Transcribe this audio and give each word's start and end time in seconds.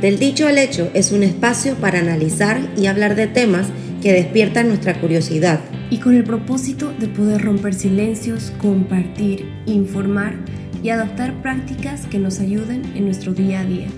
Del 0.00 0.18
dicho 0.18 0.46
al 0.46 0.58
hecho 0.58 0.90
es 0.92 1.10
un 1.10 1.22
espacio 1.22 1.74
para 1.76 2.00
analizar 2.00 2.60
y 2.76 2.86
hablar 2.86 3.14
de 3.14 3.28
temas 3.28 3.68
que 4.02 4.12
despiertan 4.12 4.68
nuestra 4.68 5.00
curiosidad. 5.00 5.58
Y 5.88 6.00
con 6.00 6.14
el 6.14 6.22
propósito 6.22 6.92
de 6.92 7.08
poder 7.08 7.40
romper 7.40 7.72
silencios, 7.72 8.52
compartir, 8.60 9.50
informar 9.64 10.34
y 10.82 10.90
adoptar 10.90 11.40
prácticas 11.40 12.06
que 12.08 12.18
nos 12.18 12.40
ayuden 12.40 12.84
en 12.94 13.06
nuestro 13.06 13.32
día 13.32 13.60
a 13.60 13.64
día. 13.64 13.88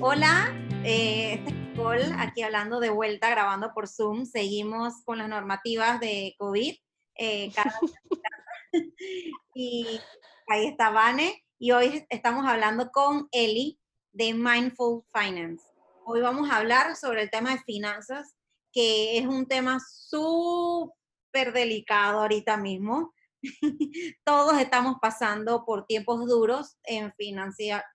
Hola, 0.00 0.54
eh, 0.84 1.36
este 1.38 1.48
es 1.48 1.56
Nicole, 1.56 2.04
aquí 2.18 2.42
hablando 2.42 2.80
de 2.80 2.90
vuelta, 2.90 3.30
grabando 3.30 3.72
por 3.72 3.88
Zoom. 3.88 4.26
Seguimos 4.26 5.02
con 5.06 5.16
las 5.16 5.30
normativas 5.30 5.98
de 5.98 6.34
COVID. 6.36 6.74
Eh, 7.14 7.50
y 9.54 9.98
ahí 10.46 10.66
está 10.66 10.90
Vane. 10.90 11.47
Y 11.60 11.72
hoy 11.72 12.06
estamos 12.08 12.46
hablando 12.46 12.92
con 12.92 13.26
Eli, 13.32 13.80
de 14.12 14.32
Mindful 14.32 15.02
Finance. 15.12 15.64
Hoy 16.04 16.20
vamos 16.20 16.48
a 16.48 16.58
hablar 16.58 16.94
sobre 16.94 17.22
el 17.22 17.30
tema 17.30 17.50
de 17.50 17.58
finanzas, 17.64 18.36
que 18.72 19.18
es 19.18 19.26
un 19.26 19.44
tema 19.44 19.80
súper 19.84 21.52
delicado 21.52 22.20
ahorita 22.20 22.58
mismo. 22.58 23.12
Todos 24.24 24.60
estamos 24.60 24.98
pasando 25.02 25.64
por 25.64 25.84
tiempos 25.86 26.24
duros 26.26 26.76
en 26.84 27.12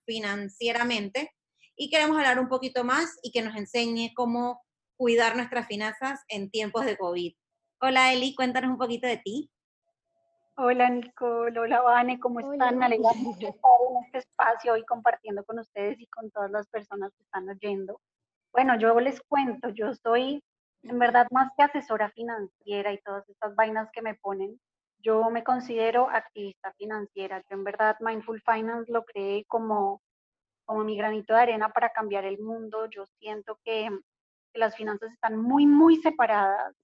financieramente 0.06 1.32
y 1.78 1.90
queremos 1.90 2.18
hablar 2.18 2.40
un 2.40 2.50
poquito 2.50 2.84
más 2.84 3.18
y 3.23 3.32
que 3.32 3.44
nos 3.44 3.56
enseñe 3.56 4.12
cómo 4.14 4.62
cuidar 4.98 5.38
nuestras 5.38 5.68
finanzas 5.68 6.20
en 6.28 6.52
tiempos 6.52 6.84
de 6.84 6.98
COVID. 6.98 7.34
Hola 7.80 8.12
Eli, 8.12 8.36
cuéntanos 8.36 8.72
un 8.72 8.78
poquito 8.78 9.08
de 9.08 9.22
ti. 9.23 9.50
Hola 10.56 10.88
Nicole, 10.88 11.60
hola 11.60 11.82
Vane, 11.82 12.20
¿cómo 12.20 12.40
están? 12.40 12.78
Me 12.78 12.86
alegra 12.86 13.10
mucho 13.16 13.48
estar 13.58 13.72
en 13.90 14.06
este 14.06 14.20
espacio 14.20 14.74
hoy 14.74 14.86
compartiendo 14.86 15.44
con 15.46 15.58
ustedes 15.58 16.00
y 16.00 16.06
con 16.06 16.30
todas 16.30 16.52
las 16.52 16.68
personas 16.68 17.12
que 17.18 17.24
están 17.24 17.50
oyendo. 17.50 18.00
Bueno, 18.52 18.78
yo 18.78 19.00
les 19.00 19.20
cuento, 19.22 19.70
yo 19.70 19.95
soy 19.95 20.44
en 20.84 21.00
verdad 21.00 21.26
más 21.32 21.52
que 21.58 21.64
asesora 21.64 22.12
financiera 22.12 22.94
y 22.94 23.00
todas 23.00 23.28
estas 23.30 23.56
vainas 23.56 23.90
que 23.92 24.04
me 24.04 24.14
ponen, 24.14 24.60
yo 25.00 25.28
me 25.32 25.44
considero 25.44 26.08
activista 26.12 26.72
financiera. 26.73 27.42
Yo 27.50 27.58
en 27.58 27.64
verdad 27.64 27.98
Mindful 28.00 28.44
Finance 28.45 28.92
lo 28.92 29.06
creé 29.06 29.45
como, 29.45 30.04
como 30.66 30.84
mi 30.84 30.95
granito 30.95 31.34
de 31.34 31.42
arena 31.42 31.70
para 31.70 31.90
cambiar 31.90 32.26
el 32.26 32.38
mundo. 32.38 32.86
Yo 32.92 33.08
siento 33.17 33.58
que, 33.64 33.90
que 34.54 34.60
las 34.60 34.76
finanzas 34.76 35.12
están 35.14 35.36
muy, 35.36 35.66
muy 35.66 35.98
separadas 35.98 36.76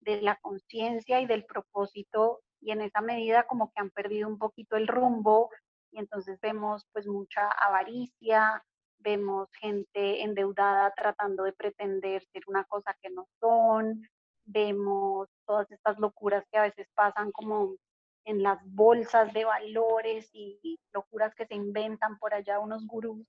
de 0.00 0.22
la 0.22 0.36
conciencia 0.36 1.20
y 1.20 1.26
del 1.26 1.44
propósito 1.44 2.40
y 2.60 2.72
en 2.72 2.80
esa 2.82 3.00
medida 3.00 3.44
como 3.44 3.70
que 3.72 3.80
han 3.80 3.90
perdido 3.90 4.28
un 4.28 4.38
poquito 4.38 4.76
el 4.76 4.88
rumbo 4.88 5.50
y 5.90 5.98
entonces 5.98 6.38
vemos 6.40 6.86
pues 6.92 7.06
mucha 7.06 7.48
avaricia, 7.48 8.62
vemos 8.98 9.48
gente 9.52 10.22
endeudada 10.22 10.92
tratando 10.94 11.44
de 11.44 11.52
pretender 11.52 12.22
ser 12.32 12.42
una 12.46 12.64
cosa 12.64 12.96
que 13.00 13.10
no 13.10 13.26
son, 13.40 14.02
vemos 14.44 15.28
todas 15.46 15.70
estas 15.70 15.98
locuras 15.98 16.44
que 16.50 16.58
a 16.58 16.62
veces 16.62 16.88
pasan 16.94 17.32
como 17.32 17.76
en 18.24 18.42
las 18.42 18.58
bolsas 18.64 19.32
de 19.32 19.44
valores 19.44 20.28
y 20.32 20.78
locuras 20.92 21.34
que 21.34 21.46
se 21.46 21.54
inventan 21.54 22.18
por 22.18 22.34
allá 22.34 22.58
unos 22.58 22.86
gurús. 22.86 23.26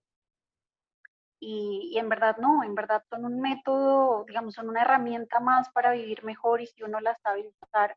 Y, 1.42 1.92
y, 1.94 1.98
en 2.00 2.10
verdad 2.10 2.36
no, 2.38 2.66
en 2.66 2.76
verdad 2.76 3.02
son 3.10 3.24
un 3.24 3.40
método, 3.40 4.26
digamos, 4.26 4.54
son 4.56 4.68
una 4.68 4.82
herramienta 4.82 5.40
más 5.40 5.70
para 5.72 5.92
vivir 5.92 6.24
mejor 6.26 6.60
y 6.60 6.68
si 6.68 6.84
uno 6.84 7.00
la 7.00 7.16
sabe 7.24 7.54
usar, 7.62 7.96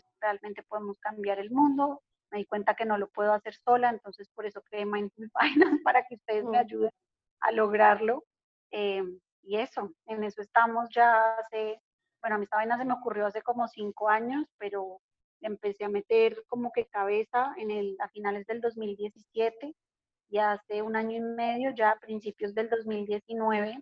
pues 0.00 0.12
realmente 0.20 0.62
podemos 0.64 0.98
cambiar 0.98 1.38
el 1.38 1.50
mundo. 1.50 2.02
Me 2.30 2.38
di 2.38 2.46
cuenta 2.46 2.74
que 2.74 2.84
no 2.84 2.98
lo 2.98 3.08
puedo 3.08 3.32
hacer 3.32 3.54
sola, 3.54 3.90
entonces 3.90 4.28
por 4.34 4.46
eso 4.46 4.62
creé 4.62 4.86
Mindful 4.86 5.30
Finance 5.40 5.82
para 5.84 6.04
que 6.06 6.16
ustedes 6.16 6.44
me 6.44 6.58
mm. 6.58 6.60
ayuden 6.60 6.90
a 7.40 7.52
lograrlo. 7.52 8.24
Eh, 8.70 9.04
y 9.42 9.56
eso, 9.58 9.92
en 10.06 10.24
eso 10.24 10.40
estamos 10.40 10.88
ya 10.92 11.36
hace, 11.36 11.80
bueno, 12.20 12.36
a 12.36 12.38
mí 12.38 12.44
esta 12.44 12.56
vaina 12.56 12.78
se 12.78 12.84
me 12.84 12.94
ocurrió 12.94 13.26
hace 13.26 13.42
como 13.42 13.68
cinco 13.68 14.08
años, 14.08 14.46
pero 14.58 15.00
empecé 15.42 15.84
a 15.84 15.88
meter 15.88 16.42
como 16.48 16.72
que 16.72 16.86
cabeza 16.86 17.52
en 17.56 17.70
el, 17.70 17.96
a 18.00 18.08
finales 18.08 18.46
del 18.46 18.60
2017 18.60 19.74
y 20.30 20.38
hace 20.38 20.82
un 20.82 20.96
año 20.96 21.18
y 21.18 21.20
medio, 21.20 21.70
ya 21.70 21.90
a 21.90 22.00
principios 22.00 22.54
del 22.54 22.70
2019, 22.70 23.78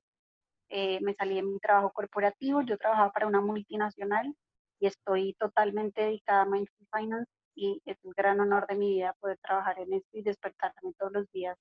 eh, 0.69 0.99
me 1.01 1.15
salí 1.15 1.37
de 1.37 1.43
mi 1.43 1.59
trabajo 1.61 1.93
corporativo, 1.93 2.63
yo 2.63 2.77
trabajaba 2.77 3.13
para 3.13 3.27
una 3.29 3.41
multinacional 3.41 4.35
y 4.83 4.87
estoy 4.89 5.35
totalmente 5.35 6.03
dedicada 6.03 6.43
a 6.43 6.45
Mindful 6.45 6.89
Finance 6.93 7.31
y 7.55 7.81
es 7.85 7.97
un 8.03 8.11
gran 8.17 8.41
honor 8.41 8.67
de 8.67 8.75
mi 8.75 8.95
vida 8.95 9.15
poder 9.21 9.39
trabajar 9.39 9.79
en 9.79 9.93
esto 9.93 10.09
y 10.13 10.23
despertarme 10.23 10.93
todos 10.99 11.13
los 11.13 11.31
días 11.31 11.57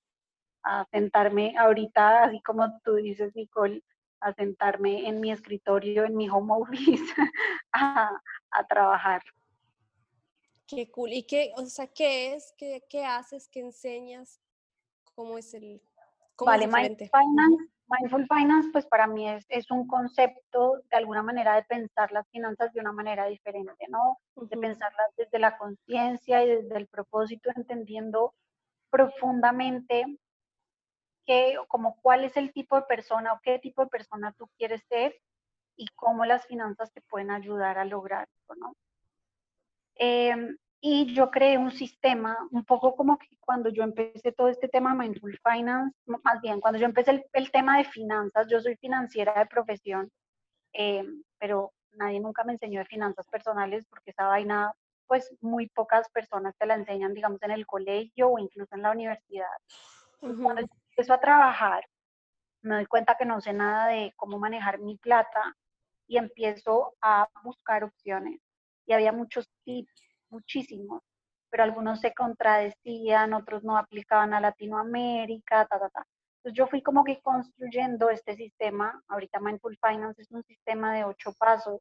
a 0.64 0.84
sentarme 0.90 1.54
ahorita, 1.56 2.24
así 2.24 2.40
como 2.42 2.66
tú 2.82 2.96
dices, 2.96 3.32
Nicole, 3.36 3.84
a 4.20 4.34
sentarme 4.34 5.08
en 5.08 5.20
mi 5.20 5.30
escritorio, 5.30 6.04
en 6.04 6.16
mi 6.16 6.28
home 6.28 6.52
office, 6.52 7.14
a, 7.72 8.10
a 8.50 8.66
trabajar. 8.66 9.22
Qué 10.66 10.90
cool. 10.90 11.12
¿Y 11.12 11.22
qué, 11.22 11.52
o 11.56 11.64
sea, 11.66 11.86
qué 11.86 12.34
es? 12.34 12.52
¿Qué, 12.58 12.82
qué 12.88 13.04
haces? 13.04 13.48
¿Qué 13.48 13.60
enseñas? 13.60 14.40
¿Cómo 15.14 15.38
es 15.38 15.54
el...? 15.54 15.80
Cómo 16.34 16.50
vale, 16.50 16.66
Mindful 16.66 17.08
Finance 17.08 17.72
Mindful 17.98 18.26
Finance, 18.26 18.70
pues 18.72 18.86
para 18.86 19.06
mí 19.06 19.28
es, 19.28 19.44
es, 19.48 19.70
un 19.70 19.86
concepto 19.86 20.80
de 20.90 20.96
alguna 20.96 21.22
manera 21.22 21.54
de 21.54 21.64
pensar 21.64 22.10
las 22.12 22.28
finanzas 22.30 22.72
de 22.72 22.80
una 22.80 22.92
manera 22.92 23.26
diferente, 23.26 23.86
¿no? 23.88 24.18
De 24.36 24.56
pensarlas 24.56 25.08
desde 25.16 25.38
la 25.38 25.58
conciencia 25.58 26.42
y 26.44 26.48
desde 26.48 26.76
el 26.76 26.86
propósito, 26.86 27.50
entendiendo 27.54 28.34
profundamente 28.90 30.06
que, 31.26 31.56
como 31.68 31.96
cuál 32.00 32.24
es 32.24 32.36
el 32.36 32.52
tipo 32.52 32.76
de 32.76 32.82
persona 32.82 33.32
o 33.34 33.40
qué 33.42 33.58
tipo 33.58 33.82
de 33.82 33.90
persona 33.90 34.34
tú 34.38 34.48
quieres 34.56 34.82
ser 34.88 35.14
y 35.76 35.86
cómo 35.94 36.24
las 36.24 36.46
finanzas 36.46 36.92
te 36.92 37.02
pueden 37.02 37.30
ayudar 37.30 37.78
a 37.78 37.84
lograrlo, 37.84 38.54
¿no? 38.56 38.74
Eh, 39.96 40.34
y 40.84 41.14
yo 41.14 41.30
creé 41.30 41.58
un 41.58 41.70
sistema, 41.70 42.36
un 42.50 42.64
poco 42.64 42.96
como 42.96 43.16
que 43.16 43.28
cuando 43.38 43.70
yo 43.70 43.84
empecé 43.84 44.32
todo 44.32 44.48
este 44.48 44.68
tema 44.68 44.96
Mindful 44.96 45.38
Finance, 45.38 45.96
más 46.06 46.40
bien 46.42 46.60
cuando 46.60 46.80
yo 46.80 46.86
empecé 46.86 47.24
el, 47.32 47.50
tema 47.52 47.78
de 47.78 47.84
finanzas, 47.84 48.48
yo 48.50 48.60
soy 48.60 48.76
financiera 48.76 49.32
de 49.38 49.46
profesión, 49.46 50.10
eh, 50.72 51.04
pero 51.38 51.72
nadie 51.92 52.18
nunca 52.18 52.42
me 52.42 52.54
enseñó 52.54 52.80
de 52.80 52.86
finanzas 52.86 53.28
personales 53.28 53.86
porque 53.88 54.10
esa 54.10 54.26
vaina, 54.26 54.72
pues 55.06 55.32
muy 55.40 55.68
pocas 55.68 56.10
personas 56.10 56.56
te 56.58 56.66
la 56.66 56.74
enseñan, 56.74 57.14
digamos, 57.14 57.40
en 57.44 57.52
el 57.52 57.64
colegio 57.64 58.30
o 58.30 58.40
incluso 58.40 58.74
en 58.74 58.82
la 58.82 58.90
universidad. 58.90 59.46
Cuando 60.18 60.62
empiezo 60.62 61.14
a 61.14 61.20
trabajar, 61.20 61.84
me 62.62 62.74
doy 62.74 62.86
cuenta 62.86 63.16
que 63.16 63.24
no 63.24 63.40
sé 63.40 63.52
nada 63.52 63.86
de 63.86 64.12
cómo 64.16 64.40
manejar 64.40 64.80
mi 64.80 64.96
plata 64.96 65.56
y 66.08 66.16
empiezo 66.16 66.96
a 67.00 67.28
buscar 67.44 67.84
opciones. 67.84 68.40
Y 68.84 68.94
había 68.94 69.12
muchos 69.12 69.48
tips 69.64 70.11
muchísimos, 70.32 71.02
pero 71.50 71.62
algunos 71.62 72.00
se 72.00 72.12
contradecían, 72.14 73.34
otros 73.34 73.62
no 73.62 73.76
aplicaban 73.76 74.34
a 74.34 74.40
Latinoamérica, 74.40 75.66
ta, 75.66 75.78
ta, 75.78 75.88
ta. 75.90 76.06
Entonces 76.38 76.58
yo 76.58 76.66
fui 76.66 76.82
como 76.82 77.04
que 77.04 77.20
construyendo 77.20 78.10
este 78.10 78.34
sistema, 78.34 79.00
ahorita 79.08 79.38
Mindful 79.38 79.78
Finance 79.80 80.22
es 80.22 80.30
un 80.32 80.42
sistema 80.44 80.94
de 80.94 81.04
ocho 81.04 81.32
pasos, 81.38 81.80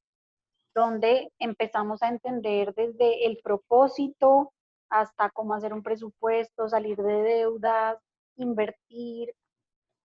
donde 0.75 1.31
empezamos 1.39 2.03
a 2.03 2.09
entender 2.09 2.73
desde 2.75 3.25
el 3.25 3.39
propósito 3.43 4.53
hasta 4.89 5.29
cómo 5.31 5.53
hacer 5.53 5.73
un 5.73 5.83
presupuesto, 5.83 6.69
salir 6.69 6.97
de 6.97 7.23
deudas, 7.23 7.97
invertir, 8.35 9.33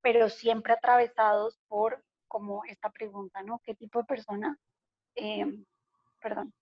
pero 0.02 0.30
siempre 0.30 0.74
atravesados 0.74 1.60
por 1.68 2.04
como 2.28 2.64
esta 2.66 2.90
pregunta, 2.90 3.42
¿no? 3.44 3.60
¿Qué 3.64 3.76
tipo 3.76 4.00
de 4.00 4.06
persona? 4.06 4.58
Eh, 5.16 5.46
perdón. 6.22 6.54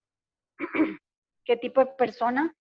¿Qué 1.45 1.57
tipo 1.57 1.79
de 1.79 1.93
persona 1.93 2.51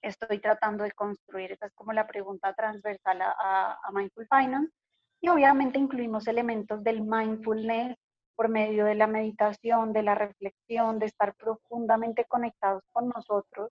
estoy 0.00 0.38
tratando 0.38 0.84
de 0.84 0.92
construir? 0.92 1.52
Esa 1.52 1.66
es 1.66 1.74
como 1.74 1.92
la 1.92 2.06
pregunta 2.06 2.54
transversal 2.54 3.20
a, 3.20 3.78
Mindful 3.92 4.26
Finance. 4.28 4.72
Y 5.20 5.28
obviamente 5.28 5.78
incluimos 5.78 6.26
elementos 6.26 6.82
del 6.82 7.02
mindfulness 7.02 7.96
por 8.34 8.48
medio 8.48 8.86
de 8.86 8.94
la 8.94 9.06
meditación, 9.06 9.92
de 9.92 10.02
la 10.02 10.14
reflexión, 10.14 10.98
de 10.98 11.06
estar 11.06 11.34
profundamente 11.34 12.24
conectados 12.24 12.82
con 12.92 13.08
nosotros, 13.08 13.70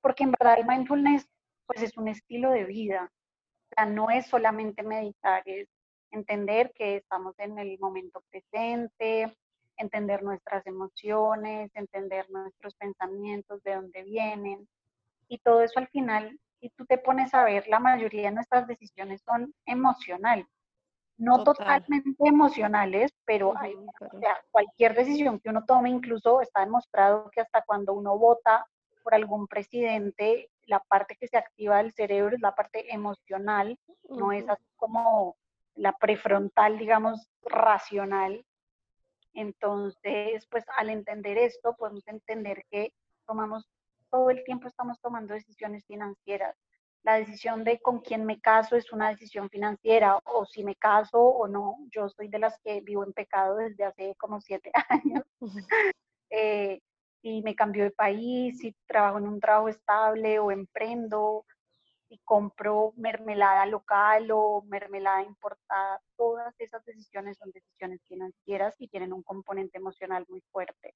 porque 0.00 0.24
en 0.24 0.32
verdad 0.32 0.58
el 0.58 0.66
mindfulness 0.66 1.26
pues 1.66 1.82
es 1.82 1.96
un 1.96 2.08
estilo 2.08 2.50
de 2.50 2.64
vida. 2.64 3.10
O 3.70 3.74
sea, 3.74 3.86
no 3.86 4.10
es 4.10 4.26
solamente 4.26 4.82
meditar, 4.82 5.42
es 5.46 5.68
entender 6.10 6.72
que 6.74 6.96
estamos 6.96 7.34
en 7.38 7.58
el 7.58 7.78
momento 7.78 8.22
presente, 8.30 9.34
entender 9.76 10.22
nuestras 10.22 10.66
emociones, 10.66 11.70
entender 11.74 12.28
nuestros 12.30 12.74
pensamientos, 12.74 13.62
de 13.62 13.74
dónde 13.74 14.02
vienen. 14.02 14.68
Y 15.28 15.38
todo 15.38 15.62
eso 15.62 15.78
al 15.78 15.88
final, 15.88 16.38
si 16.60 16.70
tú 16.70 16.84
te 16.86 16.98
pones 16.98 17.34
a 17.34 17.44
ver, 17.44 17.66
la 17.68 17.80
mayoría 17.80 18.28
de 18.28 18.34
nuestras 18.34 18.66
decisiones 18.66 19.22
son 19.24 19.54
emocionales. 19.66 20.46
No 21.18 21.44
totalmente 21.44 22.16
emocionales, 22.24 23.12
pero 23.24 23.56
hay, 23.56 23.74
cualquier 24.50 24.94
decisión 24.94 25.38
que 25.38 25.50
uno 25.50 25.64
tome, 25.64 25.90
incluso 25.90 26.40
está 26.40 26.60
demostrado 26.60 27.30
que 27.30 27.40
hasta 27.40 27.62
cuando 27.62 27.92
uno 27.92 28.18
vota 28.18 28.66
por 29.02 29.14
algún 29.14 29.46
presidente, 29.46 30.50
la 30.66 30.80
parte 30.80 31.16
que 31.16 31.28
se 31.28 31.36
activa 31.36 31.78
del 31.78 31.92
cerebro 31.92 32.34
es 32.34 32.42
la 32.42 32.54
parte 32.54 32.92
emocional, 32.92 33.78
no 34.08 34.32
es 34.32 34.48
así 34.48 34.64
como 34.76 35.36
la 35.74 35.92
prefrontal, 35.92 36.78
digamos, 36.78 37.28
racional. 37.42 38.44
Entonces, 39.34 40.46
pues 40.50 40.64
al 40.76 40.90
entender 40.90 41.38
esto, 41.38 41.74
podemos 41.76 42.06
entender 42.06 42.64
que 42.70 42.92
tomamos, 43.26 43.68
todo 44.10 44.30
el 44.30 44.44
tiempo 44.44 44.68
estamos 44.68 45.00
tomando 45.00 45.34
decisiones 45.34 45.84
financieras. 45.86 46.56
La 47.02 47.14
decisión 47.14 47.64
de 47.64 47.80
con 47.80 48.00
quién 48.00 48.24
me 48.24 48.40
caso 48.40 48.76
es 48.76 48.92
una 48.92 49.08
decisión 49.08 49.48
financiera, 49.50 50.18
o 50.24 50.44
si 50.44 50.62
me 50.62 50.76
caso 50.76 51.18
o 51.18 51.48
no. 51.48 51.78
Yo 51.90 52.08
soy 52.08 52.28
de 52.28 52.38
las 52.38 52.58
que 52.60 52.80
vivo 52.80 53.04
en 53.04 53.12
pecado 53.12 53.56
desde 53.56 53.84
hace 53.84 54.14
como 54.16 54.40
siete 54.40 54.70
años. 54.88 55.24
eh, 56.30 56.80
si 57.22 57.42
me 57.42 57.54
cambio 57.54 57.84
de 57.84 57.90
país, 57.90 58.58
si 58.58 58.74
trabajo 58.86 59.18
en 59.18 59.28
un 59.28 59.40
trabajo 59.40 59.68
estable 59.68 60.38
o 60.38 60.50
emprendo, 60.50 61.44
si 62.12 62.18
compro 62.26 62.92
mermelada 62.96 63.64
local 63.64 64.30
o 64.32 64.62
mermelada 64.66 65.22
importada, 65.22 65.98
todas 66.14 66.54
esas 66.60 66.84
decisiones 66.84 67.38
son 67.38 67.50
decisiones 67.52 68.02
financieras 68.06 68.74
y 68.78 68.88
tienen 68.88 69.14
un 69.14 69.22
componente 69.22 69.78
emocional 69.78 70.26
muy 70.28 70.42
fuerte. 70.52 70.94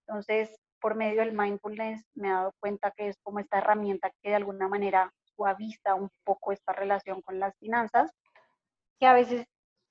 Entonces, 0.00 0.58
por 0.80 0.96
medio 0.96 1.20
del 1.20 1.38
mindfulness 1.38 2.04
me 2.14 2.26
he 2.26 2.32
dado 2.32 2.52
cuenta 2.58 2.90
que 2.90 3.06
es 3.06 3.16
como 3.22 3.38
esta 3.38 3.58
herramienta 3.58 4.10
que 4.20 4.30
de 4.30 4.34
alguna 4.34 4.66
manera 4.66 5.12
suaviza 5.36 5.94
un 5.94 6.10
poco 6.24 6.50
esta 6.50 6.72
relación 6.72 7.22
con 7.22 7.38
las 7.38 7.56
finanzas, 7.58 8.10
que 8.98 9.06
a 9.06 9.12
veces, 9.12 9.46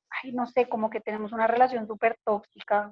ay, 0.10 0.34
no 0.34 0.46
sé, 0.46 0.68
como 0.68 0.90
que 0.90 1.00
tenemos 1.00 1.32
una 1.32 1.48
relación 1.48 1.88
súper 1.88 2.18
tóxica, 2.26 2.92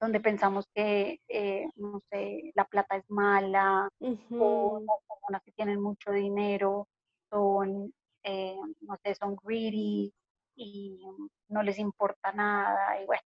donde 0.00 0.20
pensamos 0.20 0.66
que, 0.74 1.20
eh, 1.28 1.68
no 1.76 2.00
sé, 2.10 2.52
la 2.54 2.64
plata 2.64 2.96
es 2.96 3.04
mala, 3.10 3.88
o 4.30 4.80
las 4.80 4.96
personas 5.06 5.42
que 5.44 5.52
tienen 5.52 5.80
mucho 5.80 6.10
dinero 6.10 6.88
son, 7.28 7.92
eh, 8.22 8.56
no 8.80 8.96
sé, 9.04 9.14
son 9.14 9.36
greedy 9.36 10.12
y 10.56 11.02
no 11.48 11.62
les 11.62 11.78
importa 11.78 12.32
nada, 12.32 13.00
y 13.00 13.06
bueno. 13.06 13.22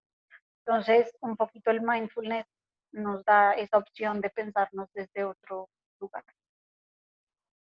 Entonces, 0.66 1.14
un 1.20 1.36
poquito 1.36 1.70
el 1.70 1.82
mindfulness 1.82 2.46
nos 2.92 3.24
da 3.24 3.52
esa 3.52 3.78
opción 3.78 4.20
de 4.20 4.30
pensarnos 4.30 4.88
desde 4.94 5.24
otro 5.24 5.68
lugar. 6.00 6.24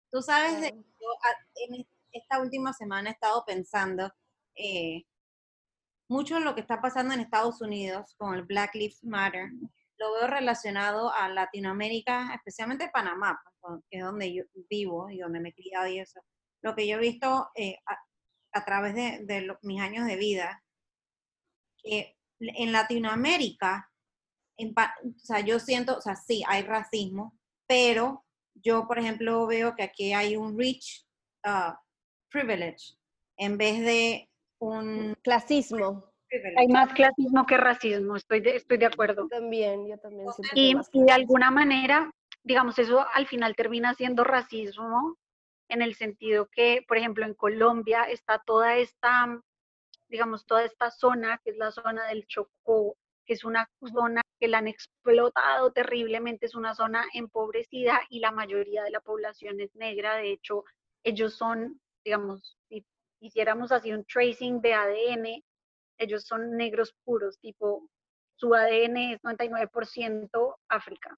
Tú 0.09 0.21
sabes, 0.21 0.61
de, 0.61 0.69
yo 0.71 1.07
en 1.55 1.87
esta 2.11 2.39
última 2.41 2.73
semana 2.73 3.09
he 3.09 3.13
estado 3.13 3.43
pensando 3.45 4.11
eh, 4.55 5.03
mucho 6.11 6.35
en 6.35 6.43
lo 6.43 6.53
que 6.53 6.61
está 6.61 6.81
pasando 6.81 7.13
en 7.13 7.21
Estados 7.21 7.61
Unidos 7.61 8.15
con 8.17 8.35
el 8.35 8.43
Black 8.43 8.75
Lives 8.75 9.01
Matter. 9.01 9.49
Lo 9.97 10.13
veo 10.13 10.27
relacionado 10.27 11.09
a 11.13 11.29
Latinoamérica, 11.29 12.33
especialmente 12.35 12.89
Panamá, 12.89 13.41
pues, 13.61 13.79
que 13.89 13.99
es 13.99 14.03
donde 14.03 14.33
yo 14.33 14.43
vivo 14.69 15.09
y 15.09 15.19
donde 15.19 15.39
me 15.39 15.49
he 15.49 15.53
criado 15.53 15.87
y 15.87 15.99
eso. 15.99 16.19
Lo 16.61 16.75
que 16.75 16.85
yo 16.85 16.97
he 16.97 16.99
visto 16.99 17.49
eh, 17.55 17.77
a, 18.51 18.65
través 18.65 18.93
de, 18.93 19.47
mis 19.61 19.79
años 19.79 20.05
de 20.05 20.17
vida, 20.17 20.61
que 21.81 22.17
en 22.39 22.73
Latinoamérica, 22.73 23.89
o 24.59 25.19
sea, 25.19 25.39
yo 25.39 25.59
siento, 25.59 25.97
o 25.97 26.01
sea, 26.01 26.15
sí, 26.15 26.43
hay 26.45 26.63
racismo, 26.63 27.39
pero 27.67 28.25
yo, 28.55 28.85
por 28.85 28.99
ejemplo, 28.99 29.47
veo 29.47 29.75
que 29.77 29.83
aquí 29.83 30.11
hay 30.11 30.35
un 30.35 30.59
rich 30.59 31.07
uh, 31.45 31.73
privilege 32.29 32.97
en 33.37 33.57
vez 33.57 33.79
de 33.79 34.30
un... 34.61 35.15
Clasismo. 35.21 36.11
Hay 36.57 36.67
más 36.69 36.93
clasismo 36.93 37.45
que 37.45 37.57
racismo, 37.57 38.15
estoy 38.15 38.39
de, 38.39 38.55
estoy 38.55 38.77
de 38.77 38.85
acuerdo. 38.85 39.27
También, 39.27 39.85
yo 39.87 39.97
también. 39.97 40.27
Y, 40.55 40.73
y 40.93 41.03
de 41.03 41.11
alguna 41.11 41.51
manera, 41.51 42.09
digamos, 42.43 42.79
eso 42.79 43.05
al 43.13 43.27
final 43.27 43.55
termina 43.55 43.93
siendo 43.95 44.23
racismo 44.23 45.17
en 45.67 45.81
el 45.81 45.95
sentido 45.95 46.47
que, 46.49 46.85
por 46.87 46.97
ejemplo, 46.97 47.25
en 47.25 47.33
Colombia 47.33 48.03
está 48.03 48.41
toda 48.45 48.77
esta, 48.77 49.41
digamos, 50.07 50.45
toda 50.45 50.63
esta 50.63 50.89
zona, 50.89 51.39
que 51.43 51.51
es 51.51 51.57
la 51.57 51.71
zona 51.71 52.07
del 52.07 52.25
Chocó, 52.27 52.95
que 53.25 53.33
es 53.33 53.43
una 53.43 53.69
zona 53.93 54.21
que 54.39 54.47
la 54.47 54.59
han 54.59 54.67
explotado 54.67 55.71
terriblemente, 55.71 56.45
es 56.45 56.55
una 56.55 56.75
zona 56.75 57.05
empobrecida 57.13 58.01
y 58.09 58.19
la 58.19 58.31
mayoría 58.31 58.83
de 58.83 58.91
la 58.91 59.01
población 59.01 59.59
es 59.59 59.75
negra. 59.75 60.15
De 60.15 60.31
hecho, 60.31 60.63
ellos 61.03 61.35
son, 61.35 61.79
digamos, 62.03 62.57
si 62.67 62.85
hiciéramos 63.21 63.71
así 63.71 63.93
un 63.93 64.03
tracing 64.03 64.61
de 64.61 64.73
ADN, 64.73 65.43
ellos 65.97 66.23
son 66.23 66.57
negros 66.57 66.93
puros, 67.05 67.39
tipo, 67.39 67.87
su 68.35 68.53
ADN 68.53 68.97
es 69.13 69.21
99% 69.21 70.55
África. 70.67 71.15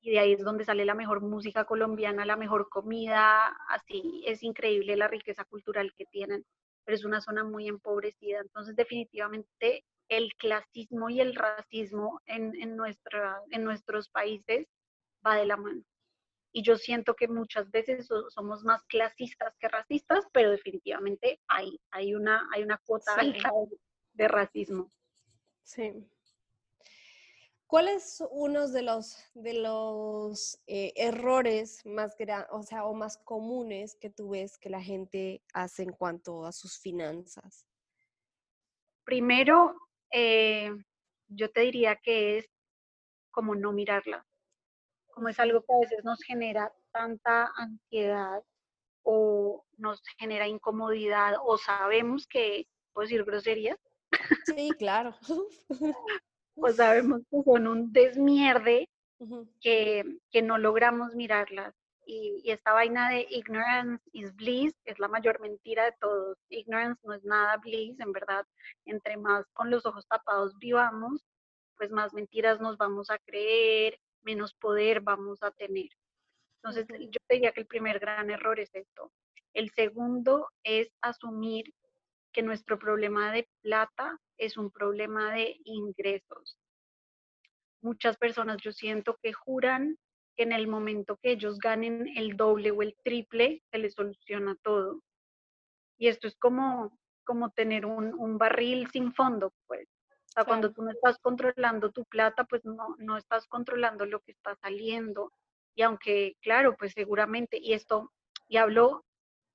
Y 0.00 0.10
de 0.10 0.18
ahí 0.18 0.32
es 0.32 0.42
donde 0.42 0.64
sale 0.64 0.84
la 0.84 0.94
mejor 0.94 1.20
música 1.20 1.64
colombiana, 1.64 2.24
la 2.24 2.36
mejor 2.36 2.68
comida, 2.68 3.48
así, 3.68 4.22
es 4.26 4.42
increíble 4.42 4.96
la 4.96 5.08
riqueza 5.08 5.44
cultural 5.44 5.92
que 5.96 6.06
tienen, 6.06 6.44
pero 6.84 6.96
es 6.96 7.04
una 7.04 7.20
zona 7.20 7.44
muy 7.44 7.68
empobrecida. 7.68 8.40
Entonces, 8.40 8.74
definitivamente, 8.76 9.84
el 10.08 10.32
clasismo 10.34 11.10
y 11.10 11.20
el 11.20 11.34
racismo 11.34 12.20
en, 12.26 12.54
en, 12.60 12.76
nuestra, 12.76 13.42
en 13.50 13.64
nuestros 13.64 14.08
países 14.08 14.66
va 15.26 15.36
de 15.36 15.46
la 15.46 15.56
mano. 15.56 15.82
Y 16.56 16.62
yo 16.62 16.78
siento 16.78 17.14
que 17.14 17.28
muchas 17.28 17.70
veces 17.70 18.08
somos 18.30 18.64
más 18.64 18.82
clasistas 18.84 19.54
que 19.58 19.68
racistas, 19.68 20.24
pero 20.32 20.50
definitivamente 20.52 21.38
hay, 21.48 21.78
hay, 21.90 22.14
una, 22.14 22.48
hay 22.50 22.62
una 22.62 22.78
cuota 22.78 23.12
alta 23.14 23.50
de, 24.14 24.26
racismo. 24.26 24.90
Sí. 25.62 25.92
¿Cuál 27.66 27.88
es 27.88 28.24
uno 28.30 28.68
de 28.68 28.80
los, 28.80 29.18
de 29.34 29.52
los 29.52 30.58
eh, 30.66 30.94
errores 30.96 31.84
más 31.84 32.16
grandes, 32.16 32.48
o 32.50 32.62
sea, 32.62 32.86
o 32.86 32.94
más 32.94 33.18
comunes 33.18 33.94
que 33.94 34.08
tú 34.08 34.30
ves 34.30 34.56
que 34.56 34.70
la 34.70 34.80
gente 34.80 35.42
hace 35.52 35.82
en 35.82 35.92
cuanto 35.92 36.46
a 36.46 36.52
sus 36.52 36.78
finanzas? 36.78 37.66
Primero, 39.04 39.76
eh, 40.10 40.70
yo 41.28 41.50
te 41.50 41.60
diría 41.60 41.96
que 41.96 42.38
es 42.38 42.50
como 43.30 43.54
no 43.54 43.72
mirarla. 43.72 44.26
Como 45.16 45.30
es 45.30 45.40
algo 45.40 45.62
que 45.62 45.72
a 45.72 45.78
veces 45.78 46.04
nos 46.04 46.22
genera 46.22 46.70
tanta 46.92 47.50
ansiedad 47.56 48.42
o 49.02 49.64
nos 49.78 50.02
genera 50.18 50.46
incomodidad 50.46 51.36
o 51.42 51.56
sabemos 51.56 52.26
que, 52.26 52.66
¿puedo 52.92 53.06
decir 53.06 53.24
groserías? 53.24 53.78
Sí, 54.44 54.72
claro. 54.78 55.16
o 56.54 56.70
sabemos 56.70 57.22
que 57.30 57.42
son 57.44 57.66
un 57.66 57.92
desmierde 57.94 58.90
que, 59.62 60.18
que 60.30 60.42
no 60.42 60.58
logramos 60.58 61.14
mirarlas 61.14 61.74
y, 62.04 62.42
esta 62.50 62.74
vaina 62.74 63.08
de 63.08 63.26
ignorance 63.30 64.04
is 64.12 64.36
bliss 64.36 64.74
es 64.84 64.98
la 64.98 65.08
mayor 65.08 65.40
mentira 65.40 65.86
de 65.86 65.92
todos. 66.00 66.38
Ignorance 66.50 67.00
no 67.04 67.14
es 67.14 67.24
nada 67.24 67.56
bliss, 67.56 67.98
en 68.00 68.12
verdad. 68.12 68.46
Entre 68.84 69.16
más 69.16 69.46
con 69.54 69.70
los 69.70 69.86
ojos 69.86 70.06
tapados 70.06 70.56
vivamos, 70.58 71.26
pues 71.78 71.90
más 71.90 72.12
mentiras 72.12 72.60
nos 72.60 72.76
vamos 72.76 73.10
a 73.10 73.18
creer, 73.18 73.98
menos 74.26 74.52
poder 74.54 75.00
vamos 75.00 75.42
a 75.42 75.52
tener. 75.52 75.88
Entonces, 76.56 76.86
yo 76.88 77.18
diría 77.30 77.52
que 77.52 77.60
el 77.60 77.66
primer 77.66 78.00
gran 78.00 78.28
error 78.28 78.58
es 78.58 78.74
esto. 78.74 79.12
El 79.54 79.70
segundo 79.70 80.48
es 80.64 80.92
asumir 81.00 81.72
que 82.32 82.42
nuestro 82.42 82.78
problema 82.78 83.32
de 83.32 83.48
plata 83.62 84.20
es 84.36 84.56
un 84.58 84.70
problema 84.70 85.32
de 85.32 85.58
ingresos. 85.64 86.58
Muchas 87.80 88.16
personas 88.18 88.58
yo 88.62 88.72
siento 88.72 89.16
que 89.22 89.32
juran 89.32 89.96
que 90.36 90.42
en 90.42 90.52
el 90.52 90.66
momento 90.66 91.16
que 91.22 91.30
ellos 91.30 91.58
ganen 91.58 92.08
el 92.16 92.36
doble 92.36 92.72
o 92.72 92.82
el 92.82 92.96
triple, 93.02 93.62
se 93.70 93.78
les 93.78 93.94
soluciona 93.94 94.56
todo. 94.62 95.02
Y 95.98 96.08
esto 96.08 96.26
es 96.26 96.36
como, 96.36 96.98
como 97.24 97.50
tener 97.50 97.86
un, 97.86 98.12
un 98.12 98.36
barril 98.36 98.90
sin 98.90 99.14
fondo, 99.14 99.54
pues. 99.66 99.88
O 100.36 100.40
sea, 100.40 100.44
cuando 100.44 100.70
tú 100.70 100.82
no 100.82 100.90
estás 100.90 101.16
controlando 101.18 101.90
tu 101.90 102.04
plata, 102.04 102.44
pues 102.44 102.62
no, 102.66 102.94
no 102.98 103.16
estás 103.16 103.46
controlando 103.46 104.04
lo 104.04 104.20
que 104.20 104.32
está 104.32 104.54
saliendo. 104.56 105.32
Y 105.74 105.80
aunque, 105.80 106.36
claro, 106.42 106.76
pues 106.76 106.92
seguramente, 106.92 107.58
y 107.58 107.72
esto, 107.72 108.12
y 108.46 108.58
hablo, 108.58 109.06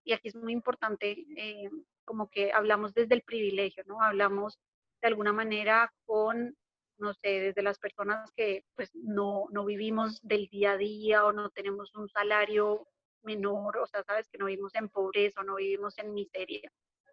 y 0.04 0.14
aquí 0.14 0.30
es 0.30 0.36
muy 0.36 0.54
importante, 0.54 1.26
eh, 1.38 1.70
como 2.04 2.30
que 2.30 2.52
hablamos 2.52 2.96
desde 2.96 3.14
el 3.14 3.22
privilegio, 3.22 3.84
¿no? 3.86 4.02
Hablamos 4.02 4.58
de 5.04 5.10
alguna 5.10 5.34
manera 5.34 5.94
con 6.06 6.56
no 6.98 7.14
sé, 7.16 7.40
desde 7.40 7.64
las 7.64 7.80
personas 7.80 8.32
que 8.34 8.64
pues 8.76 8.92
no, 8.94 9.48
no 9.52 9.66
vivimos 9.66 10.22
del 10.22 10.48
día 10.48 10.74
a 10.74 10.78
día 10.78 11.26
o 11.26 11.34
no 11.34 11.50
tenemos 11.50 11.94
un 11.96 12.08
salario 12.10 12.88
menor, 13.24 13.80
o 13.80 13.88
sea, 13.88 14.04
sabes 14.04 14.30
que 14.30 14.38
no 14.38 14.46
vivimos 14.46 14.76
en 14.76 14.88
pobreza 14.88 15.42
o 15.42 15.44
no 15.44 15.56
vivimos 15.56 15.98
en 15.98 16.14
miseria, 16.14 16.72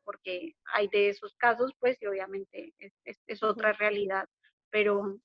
porque 0.09 0.55
hay 0.73 0.89
de 0.89 1.11
esos 1.11 1.35
casos, 1.35 1.75
pues, 1.79 2.01
y 2.01 2.07
obviamente 2.07 2.73
es, 2.79 2.95
es, 3.27 3.43
otra 3.43 3.75
realidad, 3.75 4.27
pero, 4.71 5.21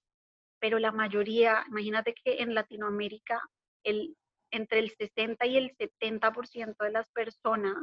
pero 0.60 0.78
la 0.78 0.92
mayoría, 0.92 1.64
imagínate 1.70 2.14
que 2.14 2.42
en 2.42 2.54
Latinoamérica, 2.54 3.42
el, 3.84 4.18
entre 4.52 4.80
el 4.80 4.90
60 4.90 5.46
y 5.46 5.56
el 5.56 5.72
70% 5.78 6.76
de 6.84 6.92
las 6.92 7.10
personas 7.12 7.78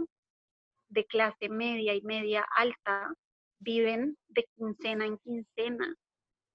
de 0.90 1.06
clase 1.06 1.48
media 1.48 1.94
y 1.94 2.02
media 2.02 2.46
alta 2.54 3.14
viven 3.60 4.18
de 4.28 4.44
quincena 4.54 5.06
en 5.06 5.16
quincena 5.16 5.94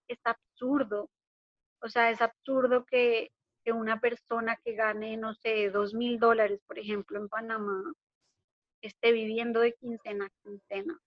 es 0.08 0.20
absurdo. 0.24 1.10
O 1.82 1.90
sea, 1.90 2.12
es 2.12 2.22
absurdo 2.22 2.86
que 2.86 3.32
que 3.64 3.72
una 3.72 4.00
persona 4.00 4.58
que 4.64 4.76
gane, 4.76 5.18
no 5.18 5.34
sé, 5.34 5.72
dos 5.72 5.96
mil 5.96 6.20
dólares, 6.20 6.62
por 6.68 6.78
ejemplo, 6.78 7.18
en 7.18 7.28
Panamá, 7.28 7.92
esté 8.88 9.12
viviendo 9.12 9.60
de 9.60 9.74
quincena 9.74 10.26
a 10.26 10.30
quincena, 10.44 11.00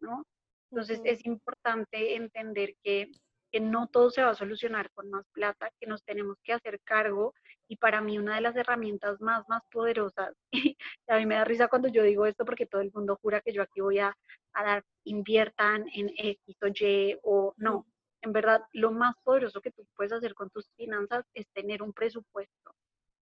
¿no? 0.00 0.26
Entonces 0.70 1.00
es 1.04 1.24
importante 1.26 2.16
entender 2.16 2.74
que, 2.82 3.10
que 3.50 3.60
no 3.60 3.88
todo 3.88 4.10
se 4.10 4.22
va 4.22 4.30
a 4.30 4.34
solucionar 4.34 4.90
con 4.92 5.10
más 5.10 5.26
plata, 5.32 5.70
que 5.78 5.86
nos 5.86 6.02
tenemos 6.04 6.38
que 6.42 6.54
hacer 6.54 6.80
cargo 6.82 7.34
y 7.68 7.76
para 7.76 8.00
mí 8.00 8.18
una 8.18 8.34
de 8.36 8.40
las 8.40 8.56
herramientas 8.56 9.20
más, 9.20 9.46
más 9.48 9.62
poderosas, 9.70 10.34
y 10.52 10.76
a 11.08 11.16
mí 11.18 11.26
me 11.26 11.34
da 11.34 11.44
risa 11.44 11.68
cuando 11.68 11.88
yo 11.88 12.02
digo 12.02 12.26
esto 12.26 12.44
porque 12.44 12.66
todo 12.66 12.80
el 12.80 12.90
mundo 12.92 13.18
jura 13.20 13.40
que 13.40 13.52
yo 13.52 13.62
aquí 13.62 13.80
voy 13.80 13.98
a, 13.98 14.16
a 14.54 14.64
dar, 14.64 14.84
inviertan 15.04 15.86
en 15.94 16.10
X 16.16 16.56
o 16.62 16.68
Y 16.68 17.18
o 17.22 17.54
no, 17.56 17.86
en 18.22 18.32
verdad, 18.32 18.62
lo 18.72 18.92
más 18.92 19.16
poderoso 19.24 19.60
que 19.60 19.72
tú 19.72 19.84
puedes 19.96 20.12
hacer 20.12 20.34
con 20.34 20.48
tus 20.48 20.70
finanzas 20.76 21.24
es 21.34 21.46
tener 21.52 21.82
un 21.82 21.92
presupuesto. 21.92 22.74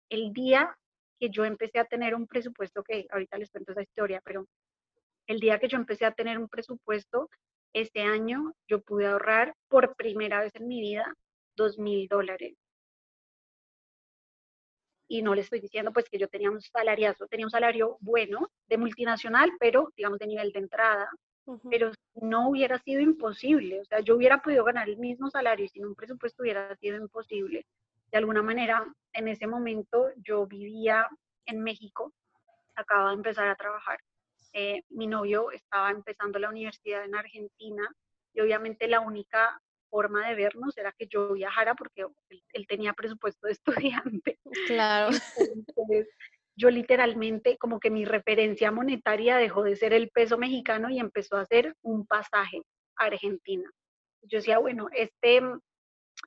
El 0.08 0.32
día 0.32 0.76
que 1.18 1.30
yo 1.30 1.44
empecé 1.44 1.78
a 1.78 1.84
tener 1.84 2.14
un 2.14 2.26
presupuesto, 2.26 2.82
que 2.82 3.06
ahorita 3.10 3.38
les 3.38 3.50
cuento 3.50 3.72
esa 3.72 3.82
historia, 3.82 4.20
pero 4.24 4.46
el 5.26 5.40
día 5.40 5.58
que 5.58 5.68
yo 5.68 5.76
empecé 5.76 6.06
a 6.06 6.12
tener 6.12 6.38
un 6.38 6.48
presupuesto, 6.48 7.28
este 7.74 8.02
año 8.02 8.54
yo 8.66 8.80
pude 8.80 9.06
ahorrar 9.06 9.54
por 9.68 9.94
primera 9.94 10.40
vez 10.40 10.54
en 10.54 10.68
mi 10.68 10.80
vida 10.80 11.14
dos 11.56 11.78
mil 11.78 12.08
dólares. 12.08 12.56
Y 15.10 15.22
no 15.22 15.34
le 15.34 15.40
estoy 15.40 15.60
diciendo 15.60 15.92
pues 15.92 16.08
que 16.08 16.18
yo 16.18 16.28
tenía 16.28 16.50
un 16.50 16.60
salariazo, 16.60 17.26
tenía 17.26 17.46
un 17.46 17.50
salario 17.50 17.96
bueno 18.00 18.50
de 18.68 18.78
multinacional, 18.78 19.50
pero 19.58 19.92
digamos 19.96 20.18
de 20.18 20.26
nivel 20.26 20.52
de 20.52 20.60
entrada, 20.60 21.10
pero 21.70 21.92
no 22.14 22.50
hubiera 22.50 22.78
sido 22.78 23.00
imposible, 23.00 23.80
o 23.80 23.84
sea, 23.84 24.00
yo 24.00 24.16
hubiera 24.16 24.42
podido 24.42 24.64
ganar 24.64 24.88
el 24.88 24.98
mismo 24.98 25.30
salario 25.30 25.64
y 25.64 25.68
sin 25.68 25.86
un 25.86 25.94
presupuesto 25.94 26.42
hubiera 26.42 26.74
sido 26.76 26.96
imposible. 26.96 27.64
De 28.10 28.18
alguna 28.18 28.42
manera, 28.42 28.84
en 29.12 29.28
ese 29.28 29.46
momento 29.46 30.08
yo 30.16 30.46
vivía 30.46 31.08
en 31.46 31.62
México, 31.62 32.12
acababa 32.74 33.10
de 33.10 33.16
empezar 33.16 33.48
a 33.48 33.56
trabajar, 33.56 33.98
eh, 34.52 34.82
mi 34.90 35.06
novio 35.06 35.50
estaba 35.50 35.90
empezando 35.90 36.38
la 36.38 36.48
universidad 36.48 37.04
en 37.04 37.14
Argentina 37.14 37.88
y 38.32 38.40
obviamente 38.40 38.88
la 38.88 39.00
única 39.00 39.60
forma 39.90 40.28
de 40.28 40.34
vernos 40.34 40.76
era 40.76 40.92
que 40.92 41.06
yo 41.06 41.32
viajara 41.32 41.74
porque 41.74 42.06
él, 42.52 42.66
tenía 42.66 42.92
presupuesto 42.92 43.46
de 43.46 43.52
estudiante. 43.92 44.38
Claro. 44.66 45.16
Entonces, 45.36 46.08
yo 46.56 46.70
literalmente 46.70 47.56
como 47.58 47.78
que 47.78 47.90
mi 47.90 48.04
referencia 48.04 48.70
monetaria 48.70 49.36
dejó 49.36 49.62
de 49.62 49.76
ser 49.76 49.92
el 49.92 50.10
peso 50.10 50.38
mexicano 50.38 50.90
y 50.90 50.98
empezó 50.98 51.36
a 51.36 51.46
ser 51.46 51.74
un 51.82 52.06
pasaje 52.06 52.62
a 52.96 53.04
Argentina. 53.04 53.70
Yo 54.22 54.38
decía, 54.38 54.58
bueno, 54.58 54.88
este, 54.92 55.40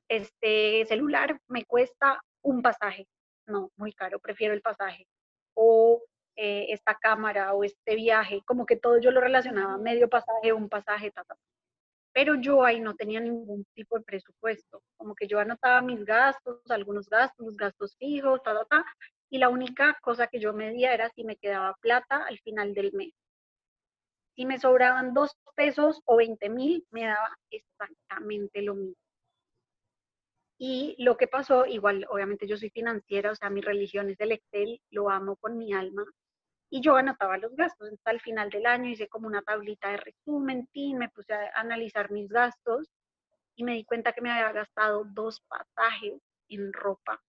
este 0.08 0.84
celular 0.86 1.38
me 1.48 1.64
cuesta 1.64 2.20
un 2.42 2.62
pasaje. 2.62 3.06
No, 3.46 3.70
muy 3.76 3.92
caro, 3.92 4.20
prefiero 4.20 4.54
el 4.54 4.62
pasaje. 4.62 5.06
O 5.54 6.02
eh, 6.36 6.66
esta 6.70 6.94
cámara 6.94 7.52
o 7.54 7.64
este 7.64 7.94
viaje, 7.94 8.42
como 8.46 8.66
que 8.66 8.76
todo 8.76 8.98
yo 9.00 9.10
lo 9.10 9.20
relacionaba, 9.20 9.76
medio 9.78 10.08
pasaje, 10.08 10.52
un 10.52 10.68
pasaje, 10.68 11.10
ta, 11.10 11.24
Pero 12.12 12.36
yo 12.36 12.64
ahí 12.64 12.80
no 12.80 12.94
tenía 12.94 13.20
ningún 13.20 13.66
tipo 13.74 13.98
de 13.98 14.04
presupuesto, 14.04 14.82
como 14.96 15.14
que 15.14 15.26
yo 15.26 15.38
anotaba 15.40 15.82
mis 15.82 16.04
gastos, 16.04 16.60
algunos 16.70 17.08
gastos, 17.08 17.56
gastos 17.56 17.96
fijos, 17.98 18.42
ta, 18.42 18.54
ta, 18.54 18.64
ta, 18.64 18.84
y 19.30 19.38
la 19.38 19.48
única 19.48 19.98
cosa 20.02 20.26
que 20.26 20.40
yo 20.40 20.52
medía 20.52 20.94
era 20.94 21.10
si 21.10 21.24
me 21.24 21.36
quedaba 21.36 21.74
plata 21.80 22.24
al 22.26 22.38
final 22.40 22.74
del 22.74 22.92
mes. 22.92 23.12
Si 24.34 24.46
me 24.46 24.58
sobraban 24.58 25.12
dos 25.14 25.36
pesos 25.54 26.00
o 26.06 26.16
20 26.16 26.48
mil, 26.48 26.86
me 26.90 27.04
daba 27.04 27.36
exactamente 27.50 28.62
lo 28.62 28.74
mismo. 28.74 29.01
Y 30.58 30.94
lo 30.98 31.16
que 31.16 31.26
pasó, 31.26 31.66
igual, 31.66 32.06
obviamente 32.08 32.46
yo 32.46 32.56
soy 32.56 32.70
financiera, 32.70 33.32
o 33.32 33.34
sea, 33.34 33.50
mi 33.50 33.60
religión 33.60 34.10
es 34.10 34.20
el 34.20 34.32
Excel, 34.32 34.80
lo 34.90 35.10
amo 35.10 35.36
con 35.36 35.58
mi 35.58 35.72
alma. 35.72 36.04
Y 36.70 36.80
yo 36.80 36.96
anotaba 36.96 37.36
los 37.38 37.54
gastos. 37.56 37.88
Entonces, 37.88 38.06
al 38.06 38.20
final 38.20 38.50
del 38.50 38.66
año 38.66 38.88
hice 38.88 39.08
como 39.08 39.26
una 39.26 39.42
tablita 39.42 39.90
de 39.90 39.98
resumen, 39.98 40.68
me 40.74 41.08
puse 41.10 41.34
a 41.34 41.50
analizar 41.54 42.10
mis 42.10 42.28
gastos 42.28 42.88
y 43.56 43.64
me 43.64 43.74
di 43.74 43.84
cuenta 43.84 44.12
que 44.12 44.22
me 44.22 44.30
había 44.30 44.52
gastado 44.52 45.04
dos 45.04 45.40
pasajes 45.48 46.20
en 46.48 46.72
ropa 46.72 47.20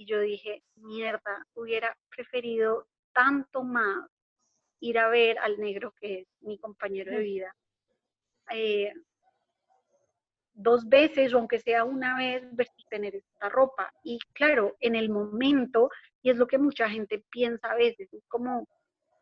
y 0.00 0.06
yo 0.06 0.18
dije, 0.18 0.62
mierda, 0.76 1.46
hubiera 1.52 1.94
preferido 2.08 2.88
tanto 3.12 3.62
más 3.62 4.08
ir 4.80 4.98
a 4.98 5.10
ver 5.10 5.38
al 5.38 5.60
negro 5.60 5.92
que 6.00 6.20
es 6.20 6.28
mi 6.40 6.58
compañero 6.58 7.12
de 7.12 7.18
vida. 7.18 7.54
Eh, 8.50 8.94
dos 10.62 10.88
veces 10.88 11.32
o 11.32 11.38
aunque 11.38 11.58
sea 11.58 11.84
una 11.84 12.16
vez 12.16 12.44
versus 12.52 12.86
tener 12.88 13.14
esta 13.14 13.48
ropa. 13.48 13.92
Y 14.02 14.18
claro, 14.32 14.76
en 14.80 14.94
el 14.94 15.10
momento, 15.10 15.90
y 16.22 16.30
es 16.30 16.36
lo 16.36 16.46
que 16.46 16.58
mucha 16.58 16.88
gente 16.88 17.24
piensa 17.30 17.70
a 17.70 17.76
veces, 17.76 18.12
es 18.12 18.24
como, 18.28 18.68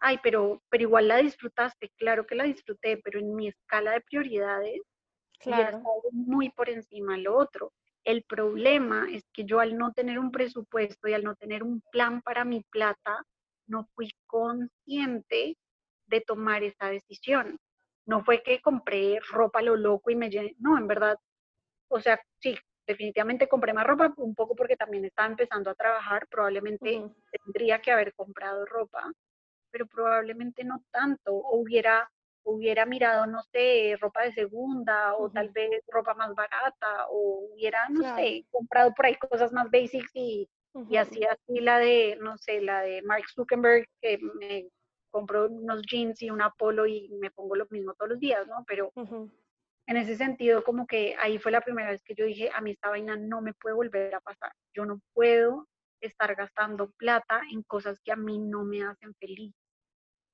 ay, 0.01 0.19
pero, 0.23 0.63
pero 0.69 0.83
igual 0.83 1.09
la 1.09 1.19
disfrutaste, 1.19 1.91
claro 1.97 2.27
que 2.27 2.35
la 2.35 2.45
disfruté, 2.45 2.99
pero 2.99 3.19
en 3.19 3.35
mi 3.35 3.49
escala 3.49 3.93
de 3.93 4.01
prioridades, 4.01 4.81
claro. 5.39 5.83
muy 6.13 6.51
por 6.51 6.69
encima 6.69 7.17
lo 7.17 7.37
otro. 7.37 7.73
El 8.05 8.23
problema 8.23 9.07
es 9.11 9.29
que 9.33 9.45
yo 9.45 9.61
al 9.61 9.77
no 9.77 9.93
tener 9.93 10.19
un 10.19 10.31
presupuesto 10.31 11.09
y 11.09 11.15
al 11.15 11.25
no 11.25 11.35
tener 11.37 11.63
un 11.63 11.83
plan 11.93 12.23
para 12.23 12.45
mi 12.45 12.63
plata, 12.63 13.23
no 13.67 13.87
fui 13.95 14.11
consciente 14.27 15.57
de 16.07 16.21
tomar 16.23 16.63
esa 16.63 16.87
decisión. 16.87 17.59
No 18.07 18.25
fue 18.25 18.43
que 18.43 18.63
compré 18.63 19.21
ropa 19.31 19.59
a 19.59 19.63
lo 19.63 19.77
loco 19.77 20.11
y 20.11 20.17
me 20.17 20.31
llené, 20.31 20.57
no, 20.59 20.79
en 20.79 20.87
verdad, 20.87 21.19
o 21.89 22.01
sea, 22.01 22.21
sí, 22.41 22.57
definitivamente 22.87 23.49
compré 23.49 23.73
más 23.73 23.87
ropa, 23.87 24.13
un 24.17 24.35
poco 24.35 24.55
porque 24.57 24.77
también 24.77 25.05
estaba 25.05 25.29
empezando 25.29 25.71
a 25.71 25.75
trabajar, 25.75 26.27
probablemente 26.29 27.03
tendría 27.45 27.81
que 27.81 27.93
haber 27.93 28.15
comprado 28.15 28.65
ropa, 28.65 29.13
pero 29.71 29.87
probablemente 29.87 30.65
no 30.65 30.83
tanto, 30.91 31.35
o 31.35 31.59
hubiera 31.59 32.11
hubiera 32.45 32.87
mirado, 32.87 33.27
no 33.27 33.43
sé, 33.53 33.97
ropa 34.01 34.23
de 34.23 34.33
segunda 34.33 35.15
o 35.17 35.31
tal 35.31 35.51
vez 35.51 35.83
ropa 35.87 36.15
más 36.15 36.35
barata 36.35 37.07
o 37.11 37.49
hubiera, 37.53 37.87
no 37.91 38.01
sé, 38.17 38.47
comprado 38.51 38.95
por 38.95 39.05
ahí 39.05 39.17
cosas 39.17 39.53
más 39.53 39.71
basics 39.71 40.11
y, 40.15 40.49
y 40.89 40.97
así 40.97 41.25
así 41.25 41.61
la 41.61 41.79
de, 41.79 42.17
no 42.23 42.39
sé, 42.39 42.63
la 42.63 42.81
de 42.81 43.03
Mark 43.03 43.25
Zuckerberg 43.35 43.87
que 44.01 44.19
me 44.41 44.67
compró 45.11 45.47
unos 45.47 45.83
jeans 45.83 46.23
y 46.23 46.31
una 46.31 46.51
polo 46.51 46.87
y 46.87 47.11
me 47.21 47.31
pongo 47.31 47.55
lo 47.55 47.67
mismo 47.69 47.93
todos 47.95 48.13
los 48.13 48.19
días, 48.21 48.47
¿no? 48.47 48.65
Pero 48.67 48.93
en 49.89 49.97
ese 49.97 50.17
sentido 50.17 50.63
como 50.63 50.87
que 50.87 51.17
ahí 51.19 51.39
fue 51.39 51.51
la 51.51 51.63
primera 51.63 51.91
vez 51.91 52.03
que 52.03 52.15
yo 52.15 52.27
dije, 52.27 52.51
a 52.55 52.61
mí 52.61 52.73
esta 52.73 52.91
vaina 52.91 53.17
no 53.17 53.41
me 53.41 53.55
puede 53.55 53.75
volver 53.75 54.15
a 54.15 54.21
pasar. 54.21 54.53
Yo 54.75 54.85
no 54.85 55.01
puedo 55.15 55.67
estar 56.03 56.35
gastando 56.37 56.91
plata 56.93 57.41
en 57.51 57.63
cosas 57.63 57.99
que 58.05 58.13
a 58.13 58.17
mí 58.17 58.39
no 58.39 58.65
me 58.65 58.85
hacen 58.85 59.15
feliz 59.15 59.55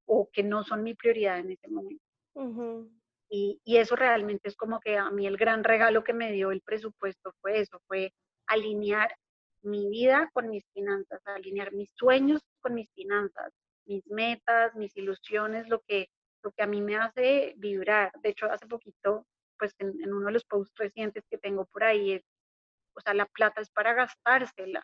o 0.06 0.28
que 0.32 0.42
no 0.42 0.64
son 0.64 0.82
mi 0.82 0.94
prioridad 0.94 1.38
en 1.38 1.52
ese 1.52 1.68
momento. 1.68 2.04
y, 3.30 3.60
y, 3.64 3.76
eso 3.76 3.94
realmente 3.94 4.48
es 4.48 4.56
como 4.56 4.80
que 4.80 4.98
a 4.98 5.10
mí 5.10 5.26
el 5.26 5.36
gran 5.36 5.62
regalo 5.62 6.02
que 6.02 6.12
me 6.12 6.32
dio 6.32 6.50
el 6.50 6.60
presupuesto 6.60 7.32
fue 7.40 7.60
eso, 7.60 7.80
fue 7.86 8.12
alinear 8.48 9.14
mi 9.62 9.88
vida 9.88 10.28
con 10.32 10.50
mis 10.50 10.64
finanzas, 10.74 11.22
alinear 11.26 11.72
mis 11.72 11.90
sueños 11.94 12.42
con 12.60 12.74
mis 12.74 12.90
finanzas, 12.92 13.52
mis 13.86 14.04
metas, 14.08 14.74
mis 14.74 14.96
ilusiones, 14.96 15.68
lo 15.68 15.80
que, 15.86 16.08
lo 16.42 16.50
que 16.50 16.64
a 16.64 16.66
mí 16.66 16.82
me 16.82 16.96
hace 16.96 17.54
vibrar. 17.56 18.10
De 18.20 18.30
hecho, 18.30 18.50
hace 18.50 18.66
poquito, 18.66 19.24
pues 19.58 19.74
en, 19.78 20.12
uno 20.12 20.26
de 20.26 20.32
los 20.32 20.44
posts 20.44 20.74
recientes 20.76 21.24
que 21.30 21.38
tengo 21.38 21.66
por 21.66 21.84
ahí, 21.84 22.12
es, 22.12 22.22
o 22.94 23.00
sea, 23.00 23.14
la 23.14 23.26
plata 23.26 23.60
es 23.60 23.70
para 23.70 23.94
gastársela. 23.94 24.82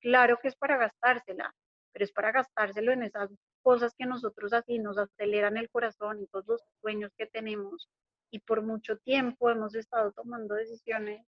Claro 0.00 0.38
que 0.40 0.48
es 0.48 0.56
para 0.56 0.76
gastársela, 0.78 1.54
pero 1.92 2.04
es 2.04 2.12
para 2.12 2.32
gastárselo 2.32 2.92
en 2.92 3.02
esas 3.02 3.30
cosas 3.62 3.94
que 3.96 4.06
nosotros 4.06 4.52
así 4.52 4.78
nos 4.78 4.98
aceleran 4.98 5.56
el 5.56 5.70
corazón 5.70 6.20
y 6.20 6.26
todos 6.26 6.46
los 6.46 6.62
sueños 6.80 7.12
que 7.16 7.26
tenemos. 7.26 7.88
Y 8.30 8.40
por 8.40 8.62
mucho 8.62 8.96
tiempo 8.98 9.50
hemos 9.50 9.74
estado 9.74 10.12
tomando 10.12 10.54
decisiones 10.54 11.24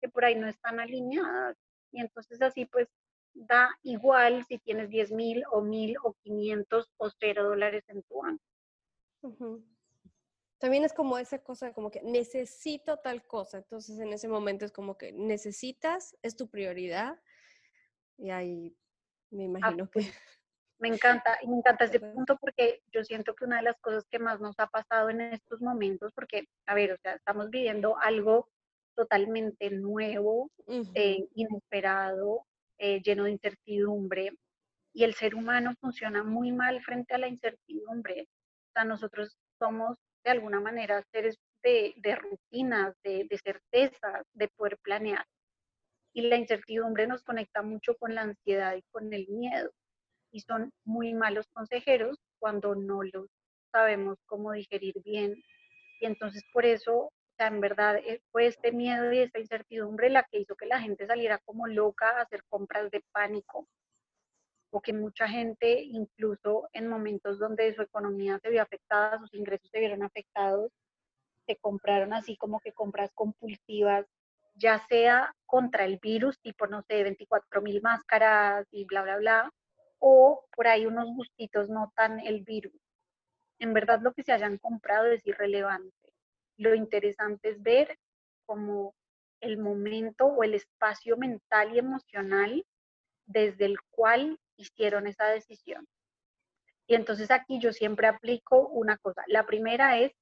que 0.00 0.08
por 0.08 0.24
ahí 0.24 0.34
no 0.34 0.48
están 0.48 0.80
alineadas. 0.80 1.56
Y 1.92 2.00
entonces 2.00 2.42
así 2.42 2.66
pues 2.66 2.88
da 3.34 3.70
igual 3.82 4.44
si 4.46 4.58
tienes 4.58 4.90
10 4.90 5.12
mil 5.12 5.44
o 5.50 5.62
mil 5.62 5.96
o 6.02 6.14
500 6.22 6.90
o 6.96 7.10
cero 7.18 7.44
dólares 7.44 7.84
en 7.88 8.02
tu 8.02 8.20
banco. 8.20 8.44
También 10.60 10.84
es 10.84 10.92
como 10.92 11.18
esa 11.18 11.38
cosa, 11.38 11.72
como 11.72 11.90
que 11.90 12.02
necesito 12.02 12.98
tal 12.98 13.26
cosa. 13.26 13.58
Entonces 13.58 13.98
en 13.98 14.12
ese 14.12 14.28
momento 14.28 14.66
es 14.66 14.72
como 14.72 14.96
que 14.98 15.10
necesitas, 15.10 16.16
es 16.22 16.36
tu 16.36 16.48
prioridad. 16.48 17.18
Y 18.18 18.30
ahí 18.30 18.76
me 19.30 19.44
ah, 19.44 19.46
imagino 19.46 19.90
que... 19.90 20.00
Pues, 20.00 20.14
me 20.78 20.88
encanta, 20.88 21.38
y 21.42 21.48
me 21.48 21.56
encanta 21.56 21.84
este 21.84 22.00
punto 22.00 22.38
porque 22.38 22.82
yo 22.92 23.04
siento 23.04 23.34
que 23.34 23.44
una 23.44 23.56
de 23.56 23.62
las 23.62 23.78
cosas 23.80 24.06
que 24.10 24.18
más 24.18 24.40
nos 24.40 24.58
ha 24.58 24.66
pasado 24.66 25.10
en 25.10 25.20
estos 25.20 25.60
momentos, 25.60 26.12
porque, 26.14 26.44
a 26.66 26.74
ver, 26.74 26.92
o 26.92 26.96
sea, 27.02 27.14
estamos 27.14 27.50
viviendo 27.50 27.98
algo 27.98 28.48
totalmente 28.94 29.70
nuevo, 29.70 30.50
eh, 30.94 31.26
inesperado, 31.34 32.46
eh, 32.78 33.02
lleno 33.02 33.24
de 33.24 33.32
incertidumbre, 33.32 34.32
y 34.94 35.04
el 35.04 35.14
ser 35.14 35.34
humano 35.34 35.74
funciona 35.80 36.22
muy 36.22 36.50
mal 36.50 36.82
frente 36.82 37.14
a 37.14 37.18
la 37.18 37.28
incertidumbre. 37.28 38.28
O 38.68 38.72
sea, 38.72 38.84
nosotros 38.84 39.38
somos 39.58 39.98
de 40.24 40.30
alguna 40.30 40.60
manera 40.60 41.02
seres 41.12 41.38
de, 41.62 42.18
rutinas, 42.20 42.94
de, 43.02 43.26
de 43.28 43.38
certezas, 43.38 44.26
de 44.32 44.48
poder 44.48 44.78
planear. 44.78 45.24
Y 46.12 46.22
la 46.22 46.36
incertidumbre 46.36 47.06
nos 47.06 47.22
conecta 47.22 47.62
mucho 47.62 47.94
con 47.96 48.14
la 48.14 48.22
ansiedad 48.22 48.74
y 48.76 48.82
con 48.90 49.12
el 49.12 49.28
miedo. 49.28 49.70
Y 50.32 50.40
son 50.40 50.72
muy 50.84 51.14
malos 51.14 51.46
consejeros 51.52 52.18
cuando 52.38 52.74
no 52.74 53.02
los 53.02 53.28
sabemos 53.72 54.18
cómo 54.26 54.52
digerir 54.52 54.94
bien. 55.04 55.34
Y 56.00 56.06
entonces 56.06 56.42
por 56.52 56.64
eso, 56.64 57.12
en 57.38 57.60
verdad 57.60 57.96
eh, 57.96 58.20
fue 58.32 58.46
este 58.46 58.72
miedo 58.72 59.12
y 59.12 59.20
esta 59.20 59.38
incertidumbre 59.38 60.10
la 60.10 60.24
que 60.24 60.40
hizo 60.40 60.56
que 60.56 60.66
la 60.66 60.80
gente 60.80 61.06
saliera 61.06 61.38
como 61.44 61.66
loca 61.66 62.10
a 62.10 62.22
hacer 62.22 62.42
compras 62.48 62.90
de 62.90 63.02
pánico. 63.12 63.66
O 64.70 64.80
que 64.80 64.92
mucha 64.92 65.28
gente, 65.28 65.82
incluso 65.82 66.68
en 66.72 66.88
momentos 66.88 67.38
donde 67.38 67.74
su 67.74 67.82
economía 67.82 68.38
se 68.38 68.50
vio 68.50 68.62
afectada, 68.62 69.18
sus 69.18 69.34
ingresos 69.34 69.68
se 69.70 69.80
vieron 69.80 70.02
afectados, 70.02 70.70
se 71.46 71.56
compraron 71.56 72.12
así 72.12 72.36
como 72.36 72.60
que 72.60 72.72
compras 72.72 73.10
compulsivas, 73.14 74.06
ya 74.54 74.78
sea 74.88 75.34
contra 75.46 75.84
el 75.84 75.98
virus, 75.98 76.38
tipo, 76.40 76.66
no 76.66 76.82
sé, 76.82 77.02
24 77.02 77.62
mil 77.62 77.80
máscaras 77.82 78.66
y 78.70 78.84
bla, 78.84 79.02
bla, 79.02 79.16
bla, 79.16 79.50
o 79.98 80.44
por 80.54 80.66
ahí 80.68 80.86
unos 80.86 81.08
gustitos 81.14 81.68
no 81.68 81.92
tan 81.96 82.20
el 82.20 82.42
virus. 82.42 82.80
En 83.58 83.74
verdad 83.74 84.00
lo 84.02 84.12
que 84.12 84.22
se 84.22 84.32
hayan 84.32 84.58
comprado 84.58 85.06
es 85.06 85.26
irrelevante. 85.26 86.12
Lo 86.56 86.74
interesante 86.74 87.50
es 87.50 87.62
ver 87.62 87.98
como 88.46 88.94
el 89.40 89.58
momento 89.58 90.26
o 90.26 90.44
el 90.44 90.54
espacio 90.54 91.16
mental 91.16 91.74
y 91.74 91.78
emocional 91.78 92.64
desde 93.26 93.66
el 93.66 93.76
cual 93.90 94.38
hicieron 94.60 95.06
esa 95.06 95.26
decisión. 95.26 95.86
Y 96.86 96.94
entonces 96.94 97.30
aquí 97.30 97.60
yo 97.60 97.72
siempre 97.72 98.06
aplico 98.06 98.68
una 98.68 98.96
cosa. 98.98 99.22
La 99.28 99.46
primera 99.46 99.98
es, 99.98 100.12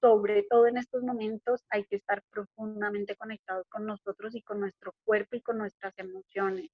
sobre 0.00 0.42
todo 0.44 0.66
en 0.66 0.76
estos 0.76 1.02
momentos, 1.02 1.62
hay 1.70 1.84
que 1.84 1.96
estar 1.96 2.22
profundamente 2.30 3.16
conectados 3.16 3.66
con 3.68 3.86
nosotros 3.86 4.34
y 4.34 4.42
con 4.42 4.60
nuestro 4.60 4.92
cuerpo 5.04 5.36
y 5.36 5.40
con 5.40 5.58
nuestras 5.58 5.92
emociones. 5.98 6.70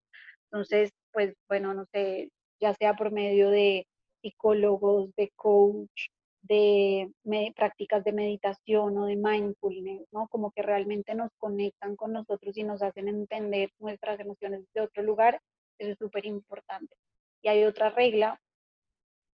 Entonces, 0.50 0.90
pues 1.12 1.34
bueno, 1.48 1.72
no 1.74 1.86
sé, 1.92 2.30
ya 2.60 2.74
sea 2.74 2.94
por 2.94 3.12
medio 3.12 3.50
de 3.50 3.86
psicólogos, 4.20 5.14
de 5.16 5.30
coach, 5.36 6.08
de 6.42 7.12
prácticas 7.54 8.02
de 8.02 8.12
meditación 8.12 8.98
o 8.98 9.06
de 9.06 9.16
mindfulness, 9.16 10.02
¿no? 10.10 10.26
Como 10.28 10.50
que 10.50 10.62
realmente 10.62 11.14
nos 11.14 11.30
conectan 11.38 11.96
con 11.96 12.12
nosotros 12.12 12.56
y 12.56 12.64
nos 12.64 12.82
hacen 12.82 13.08
entender 13.08 13.70
nuestras 13.78 14.18
emociones 14.20 14.64
de 14.74 14.80
otro 14.80 15.02
lugar, 15.02 15.40
eso 15.80 15.92
es 15.92 15.98
súper 15.98 16.26
importante. 16.26 16.94
Y 17.42 17.48
hay 17.48 17.64
otra 17.64 17.90
regla 17.90 18.40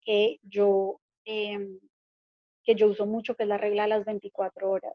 que 0.01 0.39
yo, 0.43 0.99
em, 1.25 1.79
que 2.63 2.75
yo 2.75 2.87
uso 2.87 3.05
mucho, 3.05 3.35
que 3.35 3.43
es 3.43 3.49
la 3.49 3.57
regla 3.57 3.83
de 3.83 3.89
las 3.89 4.05
24 4.05 4.69
horas. 4.69 4.93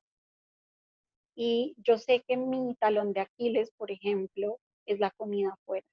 Y 1.34 1.74
yo 1.78 1.98
sé 1.98 2.22
que 2.26 2.36
mi 2.36 2.74
talón 2.76 3.12
de 3.12 3.20
Aquiles, 3.20 3.70
por 3.76 3.90
ejemplo, 3.90 4.58
es 4.86 4.98
la 5.00 5.10
comida 5.12 5.50
afuera. 5.54 5.86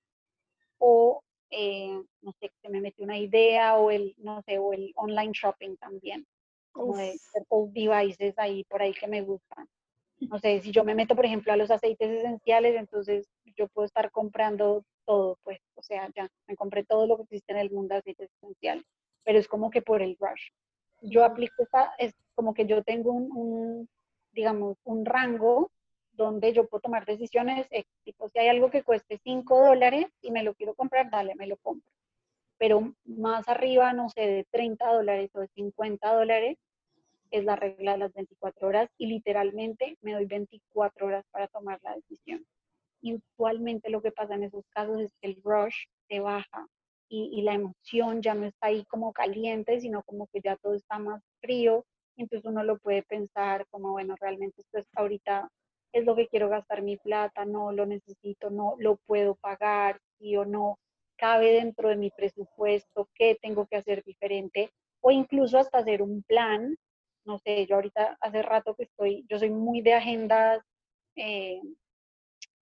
O 0.79 1.21
eh, 1.51 2.01
no 2.21 2.33
sé, 2.39 2.51
se 2.62 2.69
me 2.69 2.81
metió 2.81 3.05
una 3.05 3.17
idea 3.17 3.77
o 3.77 3.91
el, 3.91 4.13
no 4.17 4.41
sé, 4.41 4.57
o 4.59 4.74
el 4.74 4.91
online 4.95 5.31
shopping 5.33 5.77
también, 5.77 6.25
como 6.71 6.97
de 6.97 7.17
ciertos 7.17 7.71
devices 7.71 8.33
ahí 8.38 8.63
por 8.65 8.81
ahí 8.81 8.93
que 8.93 9.07
me 9.07 9.21
gustan. 9.21 9.67
No 10.19 10.39
sé, 10.39 10.62
si 10.62 10.72
yo 10.72 10.84
me 10.84 10.95
meto, 10.95 11.15
por 11.15 11.25
ejemplo, 11.25 11.51
a 11.53 11.57
los 11.57 11.72
aceites 11.72 12.10
esenciales, 12.10 12.75
entonces 12.75 13.27
yo 13.57 13.67
puedo 13.67 13.86
estar 13.86 14.12
comprando 14.12 14.84
todo, 15.05 15.38
pues, 15.43 15.60
o 15.75 15.84
sea, 15.84 16.10
ya 16.15 16.27
me 16.48 16.55
compré 16.55 16.84
todo 16.84 17.05
lo 17.07 17.17
que 17.17 17.24
existe 17.24 17.51
en 17.53 17.60
el 17.60 17.72
mundo 17.72 17.93
de 17.95 18.00
aceites 18.00 18.29
esenciales, 18.41 18.86
pero 19.24 19.39
es 19.39 19.48
como 19.48 19.69
que 19.69 19.81
por 19.81 20.01
el 20.01 20.17
rush. 20.19 20.50
Yo 21.01 21.24
aplico 21.25 21.63
esta, 21.63 21.93
es 21.98 22.13
como 22.34 22.53
que 22.53 22.65
yo 22.65 22.84
tengo 22.84 23.12
un, 23.12 23.29
un 23.36 23.89
digamos, 24.31 24.77
un 24.84 25.05
rango 25.05 25.72
donde 26.13 26.53
yo 26.53 26.67
puedo 26.67 26.81
tomar 26.81 27.05
decisiones, 27.05 27.67
tipo, 28.03 28.29
si 28.29 28.39
hay 28.39 28.48
algo 28.48 28.69
que 28.72 28.84
cueste 28.84 29.19
5 29.24 29.65
dólares 29.65 30.07
y 30.22 30.31
me 30.31 30.43
lo 30.43 30.53
quiero 30.55 30.74
comprar, 30.75 31.10
dale, 31.10 31.36
me 31.36 31.48
lo 31.48 31.57
compro. 31.57 31.89
Pero 32.57 32.93
más 33.05 33.48
arriba, 33.50 33.93
no 33.93 34.10
sé, 34.10 34.22
de 34.22 34.45
30 34.51 34.88
dólares 34.93 35.31
o 35.36 35.41
de 35.41 35.48
50 35.50 36.13
dólares, 36.13 36.57
es 37.32 37.44
la 37.44 37.55
regla 37.55 37.94
de 37.94 37.98
las 38.00 38.13
24 38.13 38.68
horas 38.68 38.90
y 38.98 39.07
literalmente 39.07 39.98
me 40.01 40.14
doy 40.14 40.25
24 40.25 41.07
horas 41.07 41.25
para 41.31 41.48
tomar 41.48 41.79
la 41.83 41.96
decisión. 41.96 42.46
Y 43.01 43.16
usualmente 43.16 43.90
lo 43.90 44.01
que 44.01 44.11
pasa 44.11 44.35
en 44.35 44.44
esos 44.44 44.66
casos 44.70 45.00
es 45.01 45.11
que 45.22 45.29
el 45.29 45.42
rush 45.44 45.85
se 46.07 46.20
baja 46.20 46.68
y, 47.09 47.29
y 47.33 47.42
la 47.44 47.53
emoción 47.53 48.22
ya 48.22 48.33
no 48.33 48.46
está 48.46 48.68
ahí 48.68 48.85
como 48.85 49.14
caliente, 49.14 49.79
sino 49.79 50.03
como 50.03 50.27
que 50.27 50.42
ya 50.42 50.55
todo 50.57 50.74
está 50.74 51.00
más 51.00 51.22
frío. 51.42 51.85
Entonces 52.18 52.46
uno 52.50 52.64
lo 52.64 52.77
puede 52.79 53.03
pensar 53.03 53.66
como, 53.70 53.92
bueno, 53.92 54.16
realmente 54.20 54.61
esto 54.61 54.79
está 54.79 55.01
ahorita 55.01 55.50
es 55.96 56.03
lo 56.03 56.16
que 56.16 56.27
quiero 56.27 56.50
gastar 56.50 56.81
mi 56.81 56.98
plata, 56.98 57.46
no 57.46 57.72
lo 57.72 57.85
necesito, 57.85 58.50
no 58.50 58.75
lo 58.79 58.98
puedo 59.07 59.35
pagar, 59.35 60.01
sí 60.20 60.35
o 60.35 60.44
no, 60.44 60.77
cabe 61.16 61.51
dentro 61.53 61.88
de 61.88 61.96
mi 61.96 62.11
presupuesto, 62.11 63.07
qué 63.16 63.38
tengo 63.42 63.66
que 63.66 63.77
hacer 63.77 64.03
diferente, 64.03 64.72
o 65.00 65.11
incluso 65.11 65.57
hasta 65.57 65.77
hacer 65.77 66.01
un 66.01 66.22
plan. 66.24 66.75
No 67.25 67.40
sé, 67.40 67.66
yo 67.66 67.75
ahorita 67.75 68.18
hace 68.22 68.42
rato 68.42 68.75
que 68.75 68.83
estoy, 68.83 69.25
yo 69.29 69.40
soy 69.40 69.50
muy 69.50 69.81
de 69.81 69.94
agendas, 69.94 70.61
eh, 71.16 71.59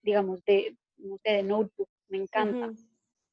digamos, 0.01 0.43
de, 0.45 0.77
no 0.97 1.17
sé, 1.17 1.31
de 1.31 1.43
notebook, 1.43 1.89
me 2.07 2.17
encanta, 2.19 2.71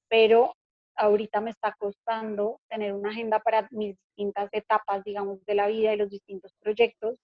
pero 0.09 0.57
ahorita 0.97 1.41
me 1.41 1.51
está 1.51 1.75
costando 1.79 2.61
tener 2.69 2.93
una 2.93 3.11
agenda 3.11 3.39
para 3.39 3.69
mis 3.71 3.97
distintas 3.97 4.49
etapas, 4.53 5.03
digamos, 5.05 5.45
de 5.47 5.55
la 5.55 5.67
vida 5.69 5.95
y 5.95 5.97
los 5.97 6.11
distintos 6.11 6.53
proyectos 6.61 7.17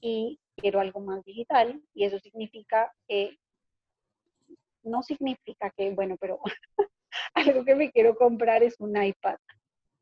y 0.00 0.40
quiero 0.56 0.80
algo 0.80 1.00
más 1.00 1.24
digital 1.24 1.80
y 1.94 2.04
eso 2.04 2.18
significa 2.18 2.92
que, 3.06 3.38
no 4.82 5.02
significa 5.02 5.70
que, 5.70 5.90
bueno, 5.90 6.16
pero 6.20 6.40
algo 7.34 7.64
que 7.64 7.74
me 7.74 7.90
quiero 7.92 8.16
comprar 8.16 8.62
es 8.62 8.74
un 8.80 9.00
iPad. 9.00 9.36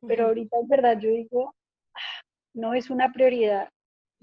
Pero 0.06 0.26
ahorita 0.26 0.56
en 0.58 0.68
verdad 0.68 0.98
yo 0.98 1.10
digo, 1.10 1.54
no 2.54 2.74
es 2.74 2.90
una 2.90 3.12
prioridad. 3.12 3.68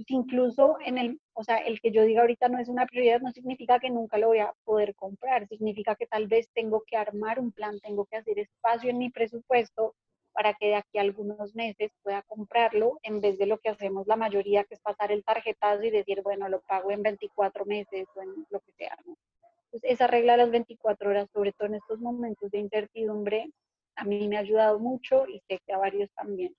Incluso 0.08 0.78
en 0.86 0.98
el, 0.98 1.20
o 1.34 1.44
sea, 1.44 1.58
el 1.58 1.82
que 1.82 1.92
yo 1.92 2.04
diga 2.04 2.22
ahorita 2.22 2.50
no 2.50 2.60
es 2.60 2.70
una 2.70 2.86
prioridad 2.86 3.20
no 3.20 3.32
significa 3.32 3.80
que 3.80 3.90
nunca 3.90 4.18
lo 4.20 4.28
voy 4.28 4.40
a 4.40 4.54
poder 4.64 4.94
comprar, 4.96 5.48
significa 5.48 5.96
que 5.96 6.06
tal 6.06 6.28
vez 6.28 6.50
tengo 6.54 6.84
que 6.86 6.98
armar 6.98 7.40
un 7.40 7.52
plan, 7.52 7.80
tengo 7.80 8.06
que 8.06 8.18
hacer 8.18 8.38
espacio 8.38 8.92
en 8.92 9.00
mi 9.00 9.10
presupuesto 9.10 9.96
para 10.34 10.54
que 10.54 10.68
de 10.68 10.76
aquí 10.76 11.00
a 11.00 11.02
algunos 11.02 11.56
meses 11.56 11.92
pueda 12.04 12.22
comprarlo 12.22 13.00
en 13.02 13.22
vez 13.22 13.40
de 13.40 13.48
lo 13.48 13.58
que 13.58 13.70
hacemos 13.70 14.06
la 14.06 14.16
mayoría, 14.16 14.66
que 14.66 14.76
es 14.76 14.82
pasar 14.82 15.12
el 15.12 15.24
tarjetazo 15.24 15.84
y 15.84 15.90
decir, 15.90 16.22
bueno, 16.22 16.48
lo 16.48 16.62
pago 16.62 16.92
en 16.92 17.02
24 17.02 17.66
meses 17.66 18.06
o 18.16 18.22
en 18.22 18.46
lo 18.52 18.60
que 18.60 18.72
sea. 18.74 18.96
Entonces, 19.00 19.92
esa 19.92 20.06
regla 20.06 20.34
de 20.34 20.38
las 20.38 20.52
24 20.52 21.10
horas, 21.10 21.28
sobre 21.34 21.54
todo 21.54 21.70
en 21.70 21.76
estos 21.76 22.00
momentos 22.00 22.52
de 22.52 22.60
incertidumbre, 22.60 23.50
a 23.96 24.04
mí 24.04 24.28
me 24.28 24.38
ha 24.38 24.42
ayudado 24.42 24.78
mucho 24.78 25.28
y 25.28 25.40
sé 25.48 25.60
que 25.66 25.74
a 25.74 25.80
varios 25.80 26.12
también. 26.14 26.56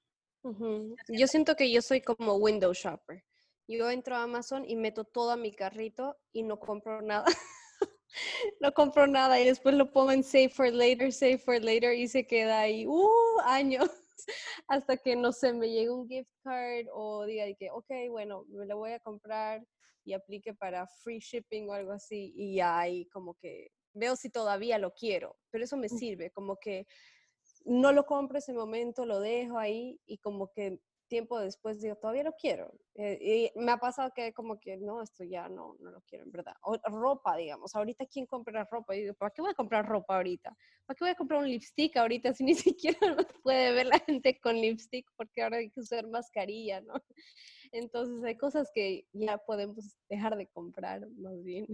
Yo 1.08 1.26
siento 1.26 1.56
que 1.56 1.70
yo 1.70 1.82
soy 1.82 2.00
como 2.00 2.34
window 2.34 2.72
shopper. 2.72 3.24
Yo 3.66 3.90
entro 3.90 4.16
a 4.16 4.22
Amazon 4.22 4.64
y 4.66 4.76
meto 4.76 5.04
todo 5.04 5.30
a 5.30 5.36
mi 5.36 5.52
carrito 5.52 6.16
y 6.32 6.42
no 6.42 6.58
compro 6.58 7.02
nada. 7.02 7.26
no 8.60 8.72
compro 8.72 9.06
nada 9.06 9.40
y 9.40 9.44
después 9.44 9.74
lo 9.74 9.92
pongo 9.92 10.12
en 10.12 10.22
save 10.22 10.48
for 10.48 10.72
later, 10.72 11.12
save 11.12 11.38
for 11.38 11.62
later 11.62 11.94
y 11.94 12.08
se 12.08 12.26
queda 12.26 12.60
ahí 12.60 12.86
uh, 12.86 13.40
años 13.44 13.88
hasta 14.68 14.96
que 14.96 15.16
no 15.16 15.32
sé, 15.32 15.52
me 15.52 15.68
llegue 15.68 15.90
un 15.90 16.08
gift 16.08 16.30
card 16.42 16.86
o 16.92 17.24
diga 17.26 17.44
que, 17.58 17.70
ok, 17.70 17.90
bueno, 18.10 18.44
me 18.48 18.66
lo 18.66 18.78
voy 18.78 18.92
a 18.92 19.00
comprar 19.00 19.64
y 20.04 20.14
aplique 20.14 20.54
para 20.54 20.86
free 20.86 21.18
shipping 21.18 21.68
o 21.68 21.74
algo 21.74 21.92
así 21.92 22.32
y 22.34 22.56
ya 22.56 22.78
ahí 22.78 23.06
como 23.08 23.34
que 23.34 23.68
veo 23.92 24.16
si 24.16 24.30
todavía 24.30 24.78
lo 24.78 24.92
quiero, 24.92 25.36
pero 25.50 25.64
eso 25.64 25.76
me 25.76 25.88
sirve, 25.88 26.30
como 26.30 26.56
que 26.56 26.86
no 27.68 27.92
lo 27.92 28.06
compro 28.06 28.38
ese 28.38 28.52
momento, 28.52 29.06
lo 29.06 29.20
dejo 29.20 29.58
ahí 29.58 30.00
y 30.06 30.18
como 30.18 30.50
que 30.52 30.80
tiempo 31.08 31.40
después 31.40 31.80
digo, 31.80 31.96
todavía 31.96 32.22
lo 32.22 32.34
quiero. 32.34 32.72
Eh, 32.94 33.50
y 33.56 33.58
me 33.58 33.72
ha 33.72 33.78
pasado 33.78 34.12
que 34.14 34.32
como 34.32 34.60
que 34.60 34.76
no, 34.76 35.02
esto 35.02 35.24
ya 35.24 35.48
no, 35.48 35.76
no 35.80 35.90
lo 35.90 36.00
quiero 36.02 36.24
en 36.24 36.30
verdad. 36.30 36.54
O, 36.62 36.76
ropa, 36.84 37.36
digamos, 37.36 37.74
ahorita 37.74 38.06
¿quién 38.06 38.26
compra 38.26 38.68
ropa? 38.70 38.94
Y 38.94 39.02
digo, 39.02 39.14
¿para 39.14 39.30
qué 39.30 39.42
voy 39.42 39.50
a 39.50 39.54
comprar 39.54 39.86
ropa 39.86 40.16
ahorita? 40.16 40.56
¿Para 40.86 40.96
qué 40.96 41.04
voy 41.04 41.10
a 41.10 41.16
comprar 41.16 41.40
un 41.40 41.50
lipstick 41.50 41.96
ahorita 41.96 42.34
si 42.34 42.44
ni 42.44 42.54
siquiera 42.76 43.16
puede 43.42 43.72
ver 43.72 43.86
la 43.86 43.98
gente 43.98 44.38
con 44.38 44.56
lipstick 44.56 45.06
porque 45.16 45.42
ahora 45.42 45.56
hay 45.58 45.70
que 45.70 45.80
usar 45.80 46.06
mascarilla, 46.06 46.80
¿no? 46.82 46.94
Entonces 47.72 48.22
hay 48.24 48.36
cosas 48.36 48.70
que 48.72 49.06
ya 49.12 49.38
podemos 49.38 49.96
dejar 50.08 50.36
de 50.36 50.46
comprar 50.46 51.06
más 51.16 51.42
bien. 51.42 51.66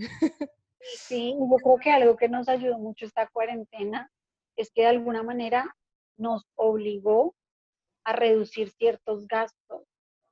Sí, 0.97 1.35
yo 1.39 1.57
creo 1.57 1.79
que 1.79 1.91
algo 1.91 2.17
que 2.17 2.29
nos 2.29 2.49
ayudó 2.49 2.79
mucho 2.79 3.07
esta 3.07 3.27
cuarentena 3.29 4.11
es 4.57 4.71
que 4.71 4.83
de 4.83 4.89
alguna 4.89 5.23
manera 5.23 5.75
nos 6.17 6.47
obligó 6.55 7.35
a 8.05 8.13
reducir 8.13 8.71
ciertos 8.71 9.27
gastos. 9.27 9.83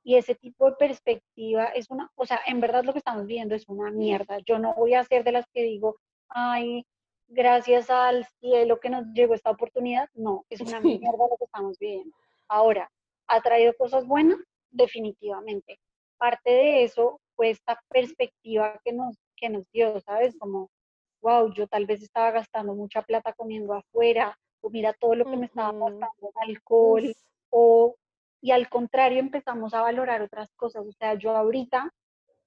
Y 0.03 0.15
ese 0.15 0.35
tipo 0.35 0.69
de 0.69 0.75
perspectiva 0.75 1.65
es 1.65 1.89
una, 1.89 2.11
o 2.15 2.25
sea, 2.25 2.41
en 2.45 2.59
verdad 2.59 2.83
lo 2.83 2.91
que 2.91 2.99
estamos 2.99 3.25
viendo 3.25 3.55
es 3.55 3.67
una 3.67 3.89
mierda. 3.89 4.37
Yo 4.45 4.59
no 4.59 4.73
voy 4.75 4.95
a 4.95 5.03
ser 5.03 5.23
de 5.23 5.31
las 5.31 5.45
que 5.53 5.63
digo, 5.63 5.97
ay, 6.27 6.85
gracias 7.27 7.89
al 7.89 8.25
cielo 8.39 8.79
que 8.79 8.89
nos 8.89 9.05
llegó 9.13 9.33
esta 9.33 9.51
oportunidad. 9.51 10.09
No, 10.13 10.45
es 10.49 10.59
una 10.61 10.79
mierda 10.81 11.27
lo 11.29 11.37
que 11.37 11.45
estamos 11.45 11.79
viviendo. 11.79 12.15
Ahora, 12.49 12.89
¿ha 13.27 13.41
traído 13.41 13.73
cosas 13.77 14.05
buenas? 14.05 14.39
Definitivamente. 14.71 15.79
Parte 16.17 16.51
de 16.51 16.83
eso 16.83 17.21
fue 17.35 17.49
esta 17.49 17.81
perspectiva 17.89 18.79
que 18.83 18.91
nos, 18.91 19.17
que 19.37 19.49
nos 19.49 19.63
dio, 19.71 19.99
¿sabes? 20.01 20.37
Como 20.37 20.69
wow, 21.23 21.51
yo 21.53 21.67
tal 21.67 21.85
vez 21.85 22.03
estaba 22.03 22.31
gastando 22.31 22.75
mucha 22.75 23.01
plata 23.01 23.33
comiendo 23.33 23.73
afuera, 23.73 24.37
o 24.63 24.69
mira 24.69 24.93
todo 24.93 25.13
lo 25.15 25.25
que 25.25 25.37
me 25.37 25.45
estaba 25.45 25.71
en 25.71 26.03
alcohol, 26.49 27.13
o, 27.49 27.95
y 28.41 28.51
al 28.51 28.69
contrario 28.69 29.19
empezamos 29.19 29.73
a 29.73 29.81
valorar 29.81 30.21
otras 30.21 30.49
cosas. 30.55 30.85
O 30.87 30.91
sea, 30.93 31.15
yo 31.15 31.35
ahorita, 31.35 31.93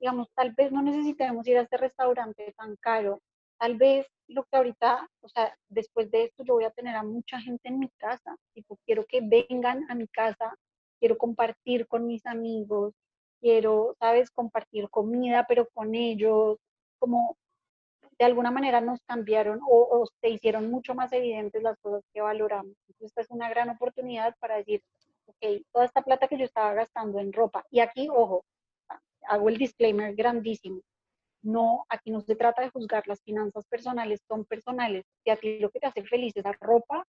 digamos, 0.01 0.29
tal 0.35 0.53
vez 0.53 0.73
no 0.73 0.83
necesitemos 0.83 1.47
ir 1.47 1.59
a 1.59 1.63
este 1.63 1.77
restaurante 1.77 2.55
tan 2.57 2.77
caro, 2.77 3.21
tal 3.59 3.77
vez 3.77 4.07
lo 4.29 4.45
que 4.45 4.57
ahorita, 4.57 5.09
o 5.21 5.29
sea, 5.29 5.55
después 5.69 6.11
de 6.11 6.25
esto 6.25 6.43
yo 6.43 6.55
voy 6.55 6.65
a 6.65 6.71
tener 6.71 6.97
a 6.97 7.03
mucha 7.03 7.39
gente 7.41 7.69
en 7.69 7.79
mi 7.79 7.91
casa, 7.99 8.35
tipo, 8.55 8.79
quiero 8.87 9.05
que 9.05 9.21
vengan 9.21 9.85
a 9.91 9.95
mi 9.95 10.09
casa, 10.09 10.57
quiero 10.99 11.19
compartir 11.19 11.87
con 11.87 12.07
mis 12.07 12.25
amigos, 12.27 12.95
quiero, 13.41 13.95
sabes, 13.99 14.31
compartir 14.31 14.89
comida, 14.89 15.45
pero 15.47 15.69
con 15.69 15.95
ellos, 15.95 16.59
como 16.99 17.37
de 18.19 18.25
alguna 18.25 18.51
manera 18.51 18.81
nos 18.81 19.01
cambiaron 19.03 19.61
o, 19.69 20.07
se 20.21 20.31
hicieron 20.31 20.71
mucho 20.71 20.95
más 20.95 21.13
evidentes 21.13 21.63
las 21.63 21.79
cosas 21.79 22.03
que 22.13 22.21
valoramos. 22.21 22.75
Entonces, 22.89 23.09
esta 23.09 23.21
es 23.21 23.31
una 23.31 23.49
gran 23.49 23.71
oportunidad 23.71 24.35
para 24.39 24.57
decir, 24.57 24.83
ok, 25.27 25.63
toda 25.73 25.85
esta 25.85 26.03
plata 26.03 26.29
que 26.29 26.39
yo 26.39 26.45
estaba 26.45 26.73
gastando 26.75 27.19
en 27.19 27.33
ropa, 27.33 27.65
y 27.71 27.81
aquí, 27.81 28.09
ojo, 28.11 28.45
hago 29.29 29.49
el 29.49 29.59
disclaimer 29.59 30.15
grandísimo, 30.15 30.81
no, 31.43 31.85
aquí 31.89 32.11
no 32.11 32.21
se 32.21 32.37
trata 32.37 32.63
de 32.63 32.71
juzgar 32.71 33.07
las 33.07 33.23
finanzas 33.23 33.65
personales, 33.67 34.21
son 34.27 34.45
personales. 34.45 35.05
Si 35.23 35.31
a 35.31 35.37
ti 35.37 35.59
lo 35.61 35.71
que 35.71 35.79
te 35.79 35.87
hace 35.87 36.03
feliz 36.03 36.37
es 36.37 36.45
la 36.45 36.53
ropa, 36.61 37.05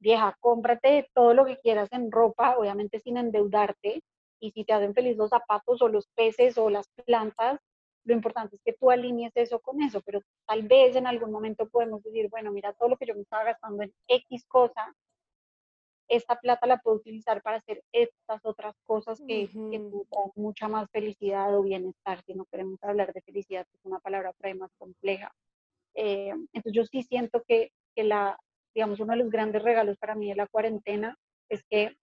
vieja, 0.00 0.36
cómprate 0.40 1.08
todo 1.14 1.32
lo 1.32 1.46
que 1.46 1.58
quieras 1.58 1.90
en 1.92 2.10
ropa, 2.10 2.56
obviamente 2.58 3.00
sin 3.00 3.16
endeudarte, 3.16 4.02
y 4.40 4.50
si 4.50 4.64
te 4.64 4.74
hacen 4.74 4.92
feliz 4.92 5.16
los 5.16 5.30
zapatos 5.30 5.80
o 5.80 5.88
los 5.88 6.08
peces 6.08 6.58
o 6.58 6.68
las 6.68 6.88
plantas, 7.06 7.58
lo 8.04 8.14
importante 8.14 8.56
es 8.56 8.62
que 8.62 8.74
tú 8.74 8.90
alinees 8.90 9.32
eso 9.34 9.60
con 9.60 9.82
eso, 9.82 10.00
pero 10.02 10.20
tal 10.46 10.62
vez 10.62 10.96
en 10.96 11.06
algún 11.06 11.30
momento 11.30 11.68
podemos 11.68 12.02
decir, 12.02 12.28
bueno, 12.28 12.52
mira, 12.52 12.72
todo 12.74 12.90
lo 12.90 12.96
que 12.96 13.06
yo 13.06 13.14
me 13.14 13.22
estaba 13.22 13.44
gastando 13.44 13.82
en 13.82 13.92
X 14.08 14.44
cosa, 14.46 14.94
esta 16.08 16.38
plata 16.38 16.66
la 16.66 16.78
puedo 16.78 16.96
utilizar 16.96 17.42
para 17.42 17.58
hacer 17.58 17.82
estas 17.92 18.44
otras 18.44 18.74
cosas 18.84 19.20
que, 19.26 19.48
que 19.48 19.78
traen 20.10 20.30
mucha 20.34 20.68
más 20.68 20.90
felicidad 20.90 21.56
o 21.56 21.62
bienestar, 21.62 22.22
si 22.26 22.34
no 22.34 22.44
queremos 22.44 22.82
hablar 22.82 23.12
de 23.12 23.22
felicidad, 23.22 23.66
que 23.66 23.76
es 23.78 23.84
una 23.84 24.00
palabra 24.00 24.32
por 24.32 24.46
ahí 24.46 24.54
más 24.54 24.70
compleja. 24.76 25.34
Eh, 25.94 26.34
entonces 26.52 26.72
yo 26.72 26.84
sí 26.84 27.02
siento 27.04 27.42
que, 27.46 27.72
que 27.94 28.04
la, 28.04 28.38
digamos, 28.74 29.00
uno 29.00 29.12
de 29.12 29.20
los 29.20 29.30
grandes 29.30 29.62
regalos 29.62 29.96
para 29.96 30.14
mí 30.14 30.28
de 30.28 30.36
la 30.36 30.46
cuarentena 30.46 31.16
es 31.48 31.64
que 31.70 31.96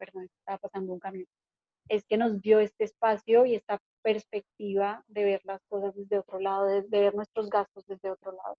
perdón, 0.00 0.28
estaba 0.38 0.58
pasando 0.58 0.92
un 0.94 0.98
cambio, 0.98 1.26
es 1.88 2.04
que 2.06 2.16
nos 2.16 2.40
dio 2.40 2.58
este 2.60 2.84
espacio 2.84 3.44
y 3.44 3.54
esta 3.54 3.78
perspectiva 4.02 5.04
de 5.08 5.24
ver 5.24 5.40
las 5.44 5.60
cosas 5.68 5.94
desde 5.94 6.18
otro 6.18 6.40
lado, 6.40 6.66
de, 6.66 6.82
ver 6.88 7.14
nuestros 7.14 7.50
gastos 7.50 7.84
desde 7.86 8.10
otro 8.10 8.32
lado. 8.32 8.56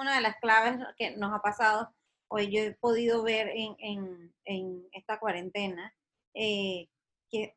una 0.00 0.16
de 0.16 0.20
las 0.22 0.36
claves 0.36 0.78
que 0.96 1.16
nos 1.16 1.32
ha 1.32 1.40
pasado, 1.40 1.94
hoy 2.28 2.50
yo 2.50 2.62
he 2.62 2.72
podido 2.72 3.22
ver 3.22 3.48
en, 3.48 4.32
en, 4.44 4.88
esta 4.92 5.18
cuarentena, 5.18 5.92
eh, 6.34 6.88
que, 7.30 7.54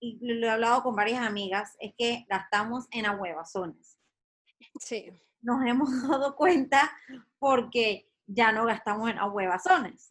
y 0.00 0.18
lo 0.20 0.46
he 0.46 0.50
hablado 0.50 0.82
con 0.82 0.94
varias 0.94 1.22
amigas, 1.22 1.76
es 1.80 1.92
que 1.96 2.24
gastamos 2.28 2.86
en 2.92 3.06
ahuevazones. 3.06 3.98
Sí. 4.80 5.10
Nos 5.40 5.64
hemos 5.66 5.88
dado 6.08 6.36
cuenta 6.36 6.90
porque 7.38 8.08
ya 8.26 8.52
no 8.52 8.64
gastamos 8.64 9.10
en 9.10 9.18
ahuevazones. 9.18 10.08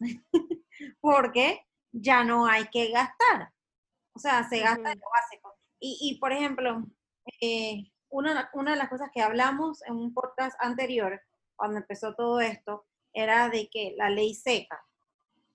Porque 1.00 1.66
ya 1.92 2.24
no 2.24 2.46
hay 2.46 2.68
que 2.68 2.90
gastar. 2.90 3.52
O 4.14 4.18
sea, 4.18 4.48
se 4.48 4.60
gasta 4.60 4.92
en 4.92 4.98
lo 4.98 5.06
básico. 5.10 5.54
Y, 5.78 6.18
por 6.18 6.32
ejemplo, 6.32 6.84
eh, 7.40 7.84
una, 8.08 8.50
una, 8.54 8.72
de 8.72 8.76
las 8.78 8.88
cosas 8.88 9.10
que 9.12 9.20
hablamos 9.20 9.82
en 9.84 9.94
un 9.94 10.14
podcast 10.14 10.56
anterior, 10.58 11.20
cuando 11.54 11.78
empezó 11.78 12.14
todo 12.14 12.40
esto, 12.40 12.86
era 13.12 13.48
de 13.48 13.68
que 13.70 13.94
la 13.96 14.10
ley 14.10 14.34
seca, 14.34 14.84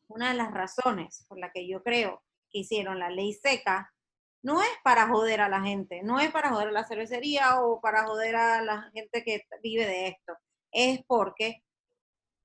una 0.08 0.30
de 0.30 0.36
las 0.36 0.52
razones 0.52 1.26
por 1.28 1.40
la 1.40 1.52
que 1.52 1.68
yo 1.68 1.82
creo 1.84 2.24
que 2.50 2.60
hicieron 2.60 3.00
la 3.00 3.10
ley 3.10 3.34
seca, 3.34 3.92
no 4.44 4.62
es 4.62 4.70
para 4.84 5.08
joder 5.08 5.42
a 5.42 5.50
la 5.50 5.62
gente, 5.62 6.02
no 6.04 6.20
es 6.20 6.32
para 6.32 6.50
joder 6.50 6.70
a 6.70 6.72
la 6.72 6.84
cervecería 6.84 7.62
o 7.62 7.80
para 7.80 8.06
joder 8.06 8.36
a 8.36 8.62
la 8.62 8.90
gente 8.94 9.24
que 9.24 9.44
vive 9.62 9.86
de 9.86 10.08
esto, 10.08 10.34
es 10.72 11.04
porque 11.06 11.64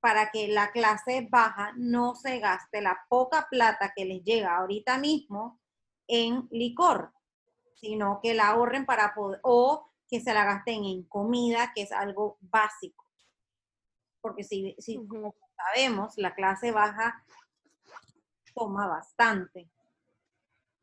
para 0.07 0.31
que 0.31 0.47
la 0.47 0.71
clase 0.71 1.27
baja 1.29 1.73
no 1.77 2.15
se 2.15 2.39
gaste 2.39 2.81
la 2.81 2.97
poca 3.09 3.49
plata 3.51 3.93
que 3.93 4.05
les 4.05 4.23
llega 4.23 4.57
ahorita 4.57 4.99
mismo 4.99 5.59
en 6.07 6.47
licor, 6.53 7.13
sino 7.75 8.21
que 8.23 8.33
la 8.33 8.51
ahorren 8.51 8.87
para 8.87 9.17
poder, 9.17 9.41
o 9.43 9.91
que 10.09 10.21
se 10.21 10.33
la 10.33 10.45
gasten 10.45 10.85
en 10.85 11.03
comida, 11.09 11.73
que 11.75 11.83
es 11.83 11.91
algo 11.91 12.39
básico. 12.41 13.05
Porque 14.21 14.45
si, 14.45 14.77
si 14.79 15.05
como 15.09 15.35
sabemos, 15.57 16.17
la 16.19 16.37
clase 16.37 16.71
baja 16.71 17.25
toma 18.55 18.87
bastante. 18.87 19.69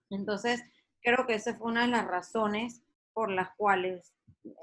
Entonces, 0.10 0.62
creo 1.02 1.26
que 1.26 1.36
esa 1.36 1.56
fue 1.56 1.72
una 1.72 1.84
de 1.84 1.92
las 1.92 2.06
razones 2.06 2.82
por 3.14 3.32
las 3.32 3.56
cuales 3.56 4.14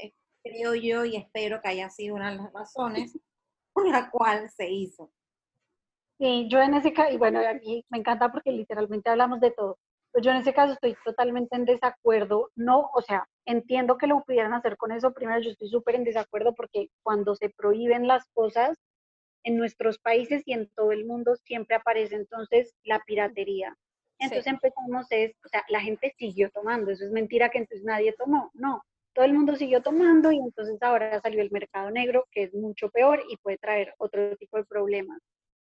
eh, 0.02 0.12
creo 0.42 0.74
yo 0.74 1.06
y 1.06 1.16
espero 1.16 1.62
que 1.62 1.68
haya 1.68 1.88
sido 1.88 2.16
una 2.16 2.30
de 2.30 2.36
las 2.36 2.52
razones 2.52 3.16
la 3.90 4.10
cual 4.10 4.48
se 4.50 4.68
hizo. 4.70 5.10
Sí, 6.18 6.48
yo 6.50 6.60
en 6.60 6.74
ese 6.74 6.92
caso, 6.92 7.12
y 7.12 7.16
bueno, 7.16 7.40
a 7.40 7.54
mí 7.54 7.84
me 7.88 7.98
encanta 7.98 8.30
porque 8.30 8.52
literalmente 8.52 9.08
hablamos 9.08 9.40
de 9.40 9.52
todo, 9.52 9.78
pero 10.12 10.22
yo 10.22 10.30
en 10.32 10.38
ese 10.38 10.52
caso 10.52 10.74
estoy 10.74 10.94
totalmente 11.04 11.56
en 11.56 11.64
desacuerdo, 11.64 12.50
no, 12.56 12.90
o 12.92 13.00
sea, 13.00 13.26
entiendo 13.46 13.96
que 13.96 14.06
lo 14.06 14.22
pudieran 14.22 14.52
hacer 14.52 14.76
con 14.76 14.92
eso, 14.92 15.14
primero 15.14 15.40
yo 15.40 15.50
estoy 15.50 15.68
súper 15.68 15.94
en 15.94 16.04
desacuerdo 16.04 16.54
porque 16.54 16.88
cuando 17.02 17.34
se 17.36 17.48
prohíben 17.48 18.06
las 18.06 18.26
cosas 18.34 18.76
en 19.44 19.56
nuestros 19.56 19.98
países 19.98 20.42
y 20.44 20.52
en 20.52 20.68
todo 20.76 20.92
el 20.92 21.06
mundo 21.06 21.36
siempre 21.36 21.76
aparece 21.76 22.16
entonces 22.16 22.74
la 22.84 23.00
piratería. 23.06 23.74
Entonces 24.18 24.46
empezamos 24.48 25.06
es, 25.08 25.32
o 25.46 25.48
sea, 25.48 25.64
la 25.70 25.80
gente 25.80 26.12
siguió 26.18 26.50
tomando, 26.50 26.90
eso 26.90 27.06
es 27.06 27.10
mentira 27.10 27.48
que 27.48 27.58
entonces 27.58 27.84
nadie 27.84 28.12
tomó, 28.12 28.50
no, 28.52 28.82
todo 29.20 29.26
el 29.26 29.34
mundo 29.34 29.54
siguió 29.54 29.82
tomando 29.82 30.32
y 30.32 30.38
entonces 30.38 30.82
ahora 30.82 31.20
salió 31.20 31.42
el 31.42 31.50
mercado 31.50 31.90
negro, 31.90 32.26
que 32.32 32.44
es 32.44 32.54
mucho 32.54 32.88
peor 32.88 33.22
y 33.28 33.36
puede 33.36 33.58
traer 33.58 33.92
otro 33.98 34.34
tipo 34.38 34.56
de 34.56 34.64
problemas. 34.64 35.20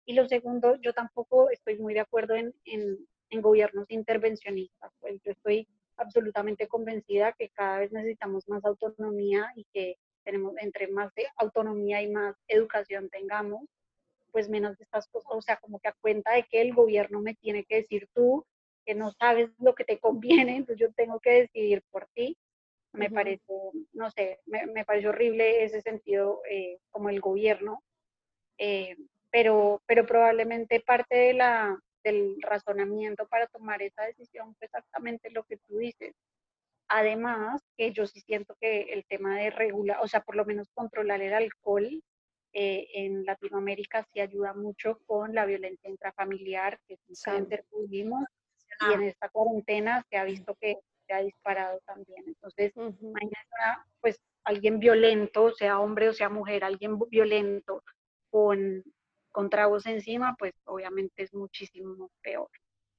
Y 0.05 0.15
lo 0.15 0.27
segundo, 0.27 0.75
yo 0.81 0.91
tampoco 0.91 1.49
estoy 1.49 1.79
muy 1.79 1.93
de 1.93 2.01
acuerdo 2.01 2.35
en, 2.35 2.53
en, 2.65 2.97
en 3.29 3.41
gobiernos 3.41 3.85
intervencionistas, 3.87 4.91
pues 4.99 5.21
yo 5.23 5.31
estoy 5.31 5.65
absolutamente 5.95 6.67
convencida 6.67 7.31
que 7.39 7.47
cada 7.51 7.79
vez 7.79 7.93
necesitamos 7.93 8.49
más 8.49 8.65
autonomía 8.65 9.49
y 9.55 9.65
que 9.71 9.95
tenemos 10.25 10.53
entre 10.57 10.89
más 10.89 11.15
de 11.15 11.27
autonomía 11.37 12.01
y 12.01 12.11
más 12.11 12.35
educación 12.49 13.09
tengamos, 13.09 13.61
pues 14.33 14.49
menos 14.49 14.77
de 14.77 14.83
estas 14.83 15.07
cosas, 15.07 15.31
o 15.31 15.41
sea, 15.41 15.55
como 15.55 15.79
que 15.79 15.87
a 15.87 15.95
cuenta 16.01 16.33
de 16.33 16.43
que 16.43 16.59
el 16.59 16.73
gobierno 16.73 17.21
me 17.21 17.33
tiene 17.33 17.63
que 17.63 17.77
decir 17.77 18.09
tú 18.13 18.45
que 18.85 18.93
no 18.93 19.13
sabes 19.13 19.51
lo 19.57 19.73
que 19.73 19.85
te 19.85 19.99
conviene, 19.99 20.57
entonces 20.57 20.85
yo 20.85 20.93
tengo 20.93 21.21
que 21.21 21.47
decidir 21.47 21.81
por 21.91 22.09
ti 22.13 22.37
me 22.97 23.09
parece, 23.09 23.43
no 23.93 24.11
sé, 24.11 24.39
me, 24.45 24.65
me, 24.67 24.85
parece 24.85 25.07
horrible 25.07 25.63
ese 25.63 25.81
sentido 25.81 26.41
eh, 26.49 26.79
como 26.89 27.09
el 27.09 27.19
gobierno, 27.19 27.83
eh, 28.57 28.97
pero, 29.31 29.81
pero 29.85 30.05
probablemente 30.05 30.79
parte 30.79 31.15
de 31.15 31.33
la, 31.33 31.79
del 32.03 32.41
razonamiento 32.41 33.27
para 33.27 33.47
tomar 33.47 33.81
esa 33.81 34.03
decisión 34.03 34.55
fue 34.55 34.65
exactamente 34.65 35.29
lo 35.29 35.43
que 35.43 35.57
tú 35.57 35.77
dices. 35.77 36.15
Además, 36.89 37.61
que 37.75 37.91
yo 37.91 38.07
sí 38.07 38.21
siento 38.21 38.55
que 38.59 38.93
el 38.93 39.05
tema 39.05 39.37
de 39.37 39.49
regular, 39.49 39.99
o 40.01 40.07
sea, 40.07 40.21
por 40.21 40.35
lo 40.35 40.45
menos 40.45 40.69
controlar 40.73 41.21
el 41.21 41.33
alcohol 41.33 42.01
eh, 42.53 42.87
en 42.93 43.25
Latinoamérica 43.25 44.07
sí 44.11 44.21
ayuda 44.21 44.53
mucho 44.53 44.99
con 45.05 45.35
la 45.35 45.45
violencia 45.45 45.89
intrafamiliar, 45.89 46.79
que 46.87 46.93
es 46.95 46.99
un 47.07 47.15
cáncer 47.21 47.65
que 47.69 47.81
vivimos, 47.81 48.23
y 48.89 48.93
en 48.93 49.03
esta 49.03 49.29
cuarentena 49.29 50.03
se 50.09 50.17
ha 50.17 50.23
visto 50.23 50.55
que 50.55 50.77
se 51.07 51.13
ha 51.13 51.19
disparado 51.19 51.79
también. 51.85 52.23
Entonces, 52.27 52.75
mañana, 52.75 53.85
pues 54.01 54.19
alguien 54.43 54.79
violento, 54.79 55.53
sea 55.53 55.79
hombre 55.79 56.09
o 56.09 56.13
sea 56.13 56.29
mujer, 56.29 56.63
alguien 56.63 56.99
violento 57.09 57.83
con, 58.29 58.83
con 59.31 59.49
tragos 59.49 59.85
encima, 59.85 60.35
pues 60.37 60.53
obviamente 60.65 61.23
es 61.23 61.33
muchísimo 61.33 62.11
peor. 62.21 62.49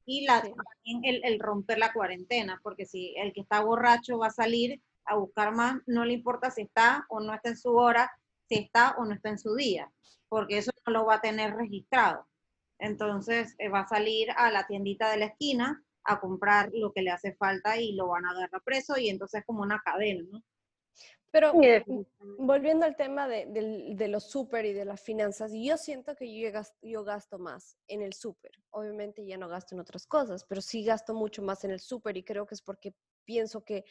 Y 0.05 0.25
la, 0.27 0.41
también 0.41 1.05
el, 1.05 1.21
el, 1.25 1.39
romper 1.39 1.79
la 1.79 1.93
cuarentena, 1.93 2.59
porque 2.63 2.87
si 2.87 3.15
el 3.17 3.33
que 3.33 3.43
está 3.43 3.61
borracho 3.61 4.19
va 4.19 4.29
a 4.29 4.31
salir 4.31 4.81
a 5.05 5.17
buscar 5.17 5.55
más, 5.55 5.77
no 5.87 6.05
le 6.05 6.15
importa 6.15 6.51
si 6.51 6.63
está 6.63 7.05
o 7.11 7.21
no 7.21 7.35
está 7.35 7.51
en 7.51 7.57
su 7.57 7.75
hora, 7.75 8.11
si 8.49 8.57
está 8.57 8.95
o 8.97 9.05
no 9.05 9.15
está 9.15 9.29
en 9.29 9.39
su 9.39 9.55
día, 9.55 9.91
porque 10.29 10.59
eso 10.59 10.71
no 10.87 10.93
lo 10.93 11.07
va 11.07 11.17
a 11.17 11.21
tener 11.21 11.55
registrado. 11.55 12.27
Entonces 12.79 13.55
eh, 13.59 13.69
va 13.69 13.81
a 13.81 13.89
salir 13.89 14.31
a 14.37 14.51
la 14.51 14.67
tiendita 14.67 15.11
de 15.11 15.19
la 15.19 15.27
esquina 15.27 15.83
a 16.09 16.19
comprar 16.21 16.71
lo 16.73 16.93
que 16.93 17.03
le 17.03 17.11
hace 17.11 17.35
falta 17.35 17.79
y 17.79 17.93
lo 17.93 18.09
van 18.09 18.25
a 18.25 18.31
agarrar 18.31 18.63
preso 18.65 18.97
y 18.99 19.09
entonces 19.09 19.41
es 19.41 19.47
como 19.47 19.63
una 19.63 19.81
cadena, 19.85 20.25
¿no? 20.31 20.43
Pero 21.31 21.53
volviendo 22.39 22.87
al 22.87 22.97
tema 22.97 23.29
de, 23.29 23.45
de, 23.95 24.09
los 24.09 24.31
súper 24.31 24.65
y 24.65 24.73
de 24.73 24.87
las 24.87 25.03
finanzas, 25.03 25.53
yo 25.55 25.77
siento 25.77 26.17
que 26.17 26.35
yo 26.35 26.51
gasto, 26.51 26.79
yo 26.81 27.05
gasto 27.05 27.39
más 27.39 27.77
en 27.87 28.01
el 28.01 28.15
súper. 28.15 28.53
Obviamente 28.71 29.27
ya 29.27 29.37
no 29.37 29.47
gasto 29.47 29.75
en 29.75 29.83
otras 29.83 30.07
cosas, 30.07 30.47
pero 30.49 30.63
sí 30.63 30.85
gasto 30.85 31.13
mucho 31.13 31.43
más 31.43 31.65
en 31.65 31.71
el 31.71 31.81
súper 31.81 32.17
y 32.17 32.25
creo 32.25 32.47
que 32.47 32.55
es 32.55 32.63
porque 32.63 32.95
pienso 33.27 33.63
que 33.63 33.85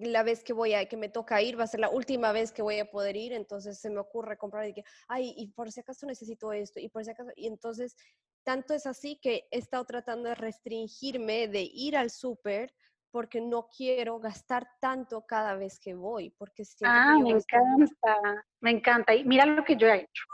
la 0.00 0.22
vez 0.22 0.42
que 0.42 0.52
voy 0.52 0.74
a, 0.74 0.88
que 0.88 0.96
me 0.96 1.08
toca 1.08 1.40
ir, 1.42 1.58
va 1.58 1.64
a 1.64 1.68
ser 1.68 1.80
la 1.80 1.90
última 1.90 2.32
vez 2.32 2.52
que 2.52 2.62
voy 2.62 2.78
a 2.78 2.90
poder 2.90 3.16
ir, 3.16 3.32
entonces 3.32 3.78
se 3.78 3.90
me 3.90 4.00
ocurre 4.00 4.36
comprar 4.36 4.68
y 4.68 4.74
que, 4.74 4.84
ay, 5.08 5.34
y 5.36 5.48
por 5.48 5.70
si 5.70 5.80
acaso 5.80 6.06
necesito 6.06 6.52
esto, 6.52 6.80
y 6.80 6.88
por 6.88 7.04
si 7.04 7.10
acaso, 7.10 7.30
y 7.36 7.46
entonces, 7.46 7.96
tanto 8.44 8.74
es 8.74 8.86
así 8.86 9.18
que 9.20 9.46
he 9.50 9.58
estado 9.58 9.84
tratando 9.84 10.28
de 10.28 10.34
restringirme 10.34 11.48
de 11.48 11.62
ir 11.62 11.96
al 11.96 12.10
súper 12.10 12.72
porque 13.10 13.40
no 13.40 13.68
quiero 13.74 14.18
gastar 14.18 14.68
tanto 14.78 15.24
cada 15.24 15.54
vez 15.54 15.78
que 15.80 15.94
voy, 15.94 16.30
porque 16.36 16.64
Ah, 16.84 17.16
me 17.22 17.30
encanta, 17.30 18.44
me 18.60 18.70
encanta. 18.72 19.14
Y 19.14 19.24
mira 19.24 19.46
lo 19.46 19.64
que 19.64 19.74
yo 19.74 19.86
he 19.86 20.02
hecho. 20.02 20.24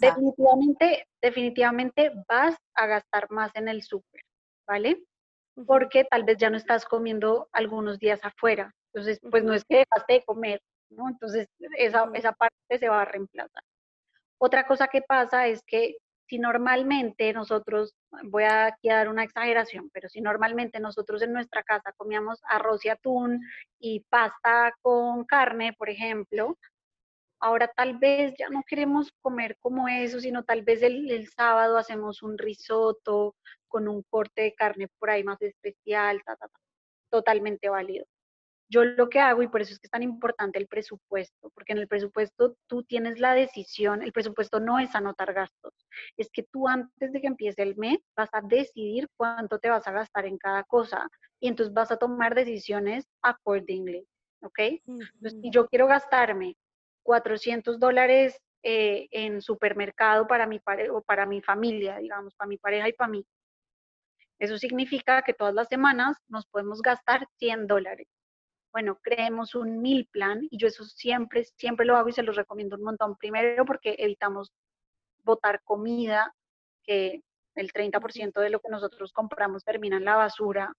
Definitivamente, 0.00 1.08
definitivamente 1.20 2.12
vas 2.26 2.56
a 2.74 2.86
gastar 2.86 3.30
más 3.30 3.54
en 3.54 3.68
el 3.68 3.82
súper, 3.82 4.22
¿vale? 4.66 5.04
Porque 5.64 6.04
tal 6.04 6.24
vez 6.24 6.36
ya 6.38 6.50
no 6.50 6.56
estás 6.56 6.84
comiendo 6.84 7.48
algunos 7.52 7.98
días 7.98 8.20
afuera. 8.22 8.72
Entonces, 8.92 9.20
pues 9.30 9.44
no 9.44 9.54
es 9.54 9.64
que 9.64 9.78
dejaste 9.78 10.14
de 10.14 10.24
comer, 10.24 10.60
¿no? 10.90 11.08
Entonces, 11.08 11.48
esa, 11.78 12.10
esa 12.14 12.32
parte 12.32 12.78
se 12.78 12.88
va 12.88 13.02
a 13.02 13.06
reemplazar. 13.06 13.62
Otra 14.38 14.66
cosa 14.66 14.88
que 14.88 15.02
pasa 15.02 15.46
es 15.46 15.62
que 15.66 15.96
si 16.28 16.38
normalmente 16.38 17.32
nosotros, 17.32 17.94
voy 18.24 18.44
a 18.44 18.66
aquí 18.66 18.90
a 18.90 18.96
dar 18.96 19.08
una 19.08 19.22
exageración, 19.22 19.90
pero 19.92 20.08
si 20.08 20.20
normalmente 20.20 20.80
nosotros 20.80 21.22
en 21.22 21.32
nuestra 21.32 21.62
casa 21.62 21.92
comíamos 21.96 22.40
arroz 22.48 22.84
y 22.84 22.88
atún 22.88 23.40
y 23.78 24.00
pasta 24.10 24.74
con 24.82 25.24
carne, 25.24 25.72
por 25.72 25.88
ejemplo, 25.88 26.58
ahora 27.40 27.68
tal 27.68 27.98
vez 27.98 28.34
ya 28.38 28.48
no 28.48 28.62
queremos 28.66 29.12
comer 29.22 29.56
como 29.60 29.88
eso, 29.88 30.20
sino 30.20 30.42
tal 30.42 30.62
vez 30.62 30.82
el, 30.82 31.10
el 31.10 31.28
sábado 31.28 31.78
hacemos 31.78 32.22
un 32.22 32.38
risotto 32.38 33.36
con 33.76 33.88
un 33.88 34.02
corte 34.08 34.40
de 34.40 34.54
carne 34.54 34.88
por 34.98 35.10
ahí 35.10 35.22
más 35.22 35.42
especial, 35.42 36.22
totalmente 37.10 37.68
válido. 37.68 38.06
Yo 38.70 38.86
lo 38.86 39.10
que 39.10 39.20
hago, 39.20 39.42
y 39.42 39.48
por 39.48 39.60
eso 39.60 39.74
es 39.74 39.78
que 39.78 39.86
es 39.86 39.90
tan 39.90 40.02
importante 40.02 40.58
el 40.58 40.66
presupuesto, 40.66 41.50
porque 41.50 41.74
en 41.74 41.78
el 41.78 41.86
presupuesto 41.86 42.56
tú 42.66 42.84
tienes 42.84 43.20
la 43.20 43.34
decisión, 43.34 44.02
el 44.02 44.12
presupuesto 44.12 44.60
no 44.60 44.78
es 44.78 44.94
anotar 44.94 45.34
gastos, 45.34 45.74
es 46.16 46.30
que 46.32 46.42
tú 46.42 46.66
antes 46.66 47.12
de 47.12 47.20
que 47.20 47.26
empiece 47.26 47.62
el 47.62 47.76
mes 47.76 47.98
vas 48.16 48.30
a 48.32 48.40
decidir 48.40 49.10
cuánto 49.14 49.58
te 49.58 49.68
vas 49.68 49.86
a 49.86 49.92
gastar 49.92 50.24
en 50.24 50.38
cada 50.38 50.64
cosa 50.64 51.06
y 51.38 51.48
entonces 51.48 51.74
vas 51.74 51.92
a 51.92 51.98
tomar 51.98 52.34
decisiones 52.34 53.06
accordingly, 53.20 54.08
¿ok? 54.40 54.58
Entonces, 54.86 55.38
si 55.42 55.50
yo 55.50 55.66
quiero 55.68 55.86
gastarme 55.86 56.56
400 57.02 57.78
dólares 57.78 58.40
eh, 58.62 59.06
en 59.12 59.42
supermercado 59.42 60.26
para 60.26 60.46
mi, 60.46 60.60
o 60.90 61.02
para 61.02 61.26
mi 61.26 61.40
familia, 61.42 61.98
digamos, 61.98 62.34
para 62.34 62.48
mi 62.48 62.56
pareja 62.56 62.88
y 62.88 62.94
para 62.94 63.10
mí, 63.10 63.24
eso 64.38 64.58
significa 64.58 65.22
que 65.22 65.34
todas 65.34 65.54
las 65.54 65.68
semanas 65.68 66.16
nos 66.28 66.46
podemos 66.46 66.82
gastar 66.82 67.26
100 67.38 67.66
dólares. 67.66 68.08
Bueno, 68.72 68.98
creemos 69.02 69.54
un 69.54 69.80
mil 69.80 70.06
plan 70.06 70.46
y 70.50 70.58
yo 70.58 70.68
eso 70.68 70.84
siempre, 70.84 71.44
siempre 71.44 71.86
lo 71.86 71.96
hago 71.96 72.10
y 72.10 72.12
se 72.12 72.22
los 72.22 72.36
recomiendo 72.36 72.76
un 72.76 72.82
montón. 72.82 73.16
Primero 73.16 73.64
porque 73.64 73.96
evitamos 73.98 74.52
botar 75.24 75.62
comida, 75.64 76.34
que 76.82 77.22
el 77.54 77.72
30% 77.72 78.40
de 78.40 78.50
lo 78.50 78.60
que 78.60 78.68
nosotros 78.68 79.12
compramos 79.12 79.64
termina 79.64 79.96
en 79.96 80.04
la 80.04 80.16
basura, 80.16 80.74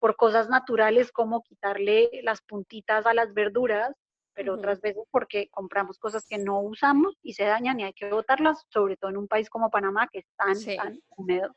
por 0.00 0.16
cosas 0.16 0.48
naturales 0.48 1.12
como 1.12 1.42
quitarle 1.42 2.10
las 2.22 2.42
puntitas 2.42 3.06
a 3.06 3.14
las 3.14 3.32
verduras, 3.32 3.94
pero 4.34 4.54
otras 4.54 4.80
veces 4.80 5.04
porque 5.10 5.48
compramos 5.50 5.98
cosas 5.98 6.26
que 6.26 6.38
no 6.38 6.60
usamos 6.60 7.16
y 7.22 7.34
se 7.34 7.44
dañan 7.44 7.78
y 7.78 7.84
hay 7.84 7.92
que 7.92 8.10
botarlas, 8.10 8.64
sobre 8.68 8.96
todo 8.96 9.10
en 9.10 9.18
un 9.18 9.28
país 9.28 9.50
como 9.50 9.70
Panamá 9.70 10.08
que 10.10 10.20
es 10.20 10.26
tan, 10.36 10.56
tan 10.76 11.00
húmedo. 11.10 11.54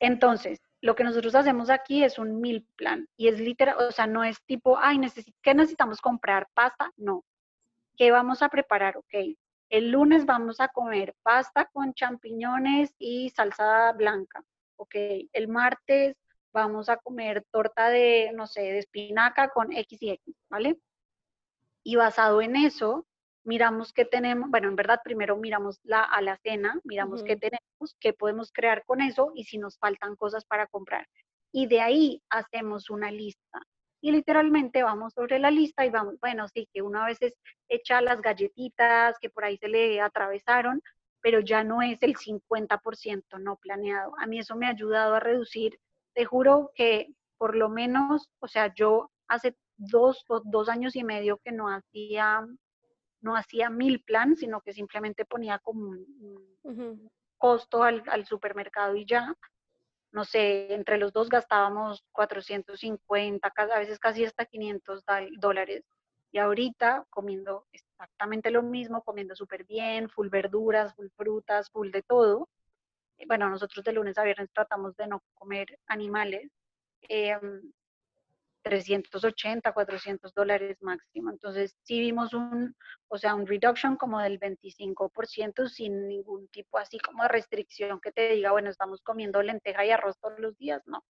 Entonces, 0.00 0.60
lo 0.80 0.94
que 0.94 1.04
nosotros 1.04 1.34
hacemos 1.34 1.70
aquí 1.70 2.04
es 2.04 2.18
un 2.18 2.40
meal 2.40 2.64
plan 2.76 3.08
y 3.16 3.28
es 3.28 3.40
literal, 3.40 3.76
o 3.78 3.90
sea, 3.90 4.06
no 4.06 4.22
es 4.22 4.40
tipo, 4.44 4.78
ay, 4.78 5.00
¿qué 5.42 5.54
necesitamos 5.54 6.00
comprar? 6.00 6.48
¿Pasta? 6.54 6.92
No. 6.96 7.24
¿Qué 7.96 8.12
vamos 8.12 8.42
a 8.42 8.48
preparar? 8.48 8.96
Ok. 8.96 9.36
El 9.70 9.90
lunes 9.90 10.24
vamos 10.24 10.60
a 10.60 10.68
comer 10.68 11.14
pasta 11.22 11.66
con 11.72 11.92
champiñones 11.94 12.94
y 12.98 13.30
salsa 13.30 13.92
blanca. 13.92 14.44
Ok. 14.76 14.94
El 15.32 15.48
martes 15.48 16.16
vamos 16.52 16.88
a 16.88 16.96
comer 16.96 17.44
torta 17.50 17.88
de, 17.88 18.30
no 18.34 18.46
sé, 18.46 18.62
de 18.62 18.78
espinaca 18.78 19.48
con 19.48 19.72
X 19.72 20.00
y 20.00 20.10
X, 20.10 20.36
¿vale? 20.48 20.78
Y 21.82 21.96
basado 21.96 22.40
en 22.40 22.54
eso, 22.54 23.06
miramos 23.48 23.94
qué 23.94 24.04
tenemos, 24.04 24.50
bueno, 24.50 24.68
en 24.68 24.76
verdad 24.76 25.00
primero 25.02 25.34
miramos 25.38 25.80
la 25.82 26.02
alacena, 26.02 26.78
miramos 26.84 27.22
qué 27.22 27.34
tenemos, 27.34 27.96
qué 27.98 28.12
podemos 28.12 28.52
crear 28.52 28.84
con 28.84 29.00
eso 29.00 29.32
y 29.34 29.44
si 29.44 29.56
nos 29.56 29.78
faltan 29.78 30.16
cosas 30.16 30.44
para 30.44 30.66
comprar. 30.66 31.08
Y 31.50 31.66
de 31.66 31.80
ahí 31.80 32.22
hacemos 32.28 32.90
una 32.90 33.10
lista. 33.10 33.62
Y 34.02 34.12
literalmente 34.12 34.82
vamos 34.82 35.14
sobre 35.14 35.38
la 35.38 35.50
lista 35.50 35.86
y 35.86 35.90
vamos, 35.90 36.20
bueno, 36.20 36.46
sí, 36.48 36.68
que 36.74 36.82
una 36.82 37.06
vez 37.06 37.18
echa 37.68 38.02
las 38.02 38.20
galletitas 38.20 39.16
que 39.18 39.30
por 39.30 39.46
ahí 39.46 39.56
se 39.56 39.68
le 39.68 39.98
atravesaron, 39.98 40.82
pero 41.22 41.40
ya 41.40 41.64
no 41.64 41.80
es 41.80 42.02
el 42.02 42.16
50% 42.16 43.40
no 43.40 43.56
planeado. 43.56 44.12
A 44.18 44.26
mí 44.26 44.38
eso 44.38 44.56
me 44.56 44.66
ha 44.66 44.70
ayudado 44.70 45.14
a 45.14 45.20
reducir, 45.20 45.80
te 46.14 46.26
juro 46.26 46.70
que 46.74 47.14
por 47.38 47.56
lo 47.56 47.70
menos, 47.70 48.28
o 48.40 48.46
sea, 48.46 48.74
yo 48.74 49.10
hace 49.26 49.56
dos, 49.78 50.22
dos 50.44 50.68
años 50.68 50.96
y 50.96 51.02
medio 51.02 51.38
que 51.38 51.52
no 51.52 51.68
hacía 51.70 52.46
no 53.20 53.36
hacía 53.36 53.70
mil 53.70 54.02
plan, 54.02 54.36
sino 54.36 54.60
que 54.60 54.72
simplemente 54.72 55.24
ponía 55.24 55.58
como 55.58 55.90
un, 55.90 57.10
costo 57.36 57.82
al, 57.82 58.26
supermercado 58.26 58.96
y 58.96 59.06
ya. 59.06 59.34
No 60.10 60.24
sé, 60.24 60.72
entre 60.74 60.98
los 60.98 61.12
dos 61.12 61.28
gastábamos 61.28 62.04
450, 62.12 63.52
a 63.56 63.78
veces 63.78 63.98
casi 63.98 64.24
hasta 64.24 64.46
500 64.46 65.04
dólares. 65.38 65.84
Y 66.30 66.38
ahorita 66.38 67.06
comiendo 67.10 67.66
exactamente 67.72 68.50
lo 68.50 68.62
mismo, 68.62 69.02
comiendo 69.02 69.34
súper 69.34 69.64
bien, 69.64 70.08
full 70.08 70.28
verduras, 70.28 70.94
full 70.94 71.08
frutas, 71.16 71.70
full 71.70 71.90
de 71.90 72.02
todo. 72.02 72.48
Bueno, 73.26 73.48
nosotros 73.48 73.84
de 73.84 73.92
lunes 73.92 74.18
a 74.18 74.24
viernes 74.24 74.50
tratamos 74.52 74.96
de 74.96 75.06
no 75.08 75.22
comer 75.34 75.78
animales. 75.86 76.50
Em, 77.02 77.72
380, 78.68 79.72
400 79.72 80.34
dólares 80.34 80.76
máximo. 80.80 81.30
Entonces, 81.30 81.76
sí 81.82 82.00
vimos 82.00 82.34
un, 82.34 82.76
o 83.08 83.18
sea, 83.18 83.34
un 83.34 83.46
reduction 83.46 83.96
como 83.96 84.20
del 84.20 84.38
25% 84.38 85.68
sin 85.68 86.08
ningún 86.08 86.48
tipo 86.48 86.78
así 86.78 86.98
como 86.98 87.22
de 87.22 87.28
restricción 87.28 88.00
que 88.00 88.12
te 88.12 88.30
diga, 88.30 88.52
bueno, 88.52 88.70
estamos 88.70 89.00
comiendo 89.02 89.42
lenteja 89.42 89.84
y 89.84 89.90
arroz 89.90 90.18
todos 90.20 90.38
los 90.38 90.56
días, 90.58 90.82
no. 90.86 91.04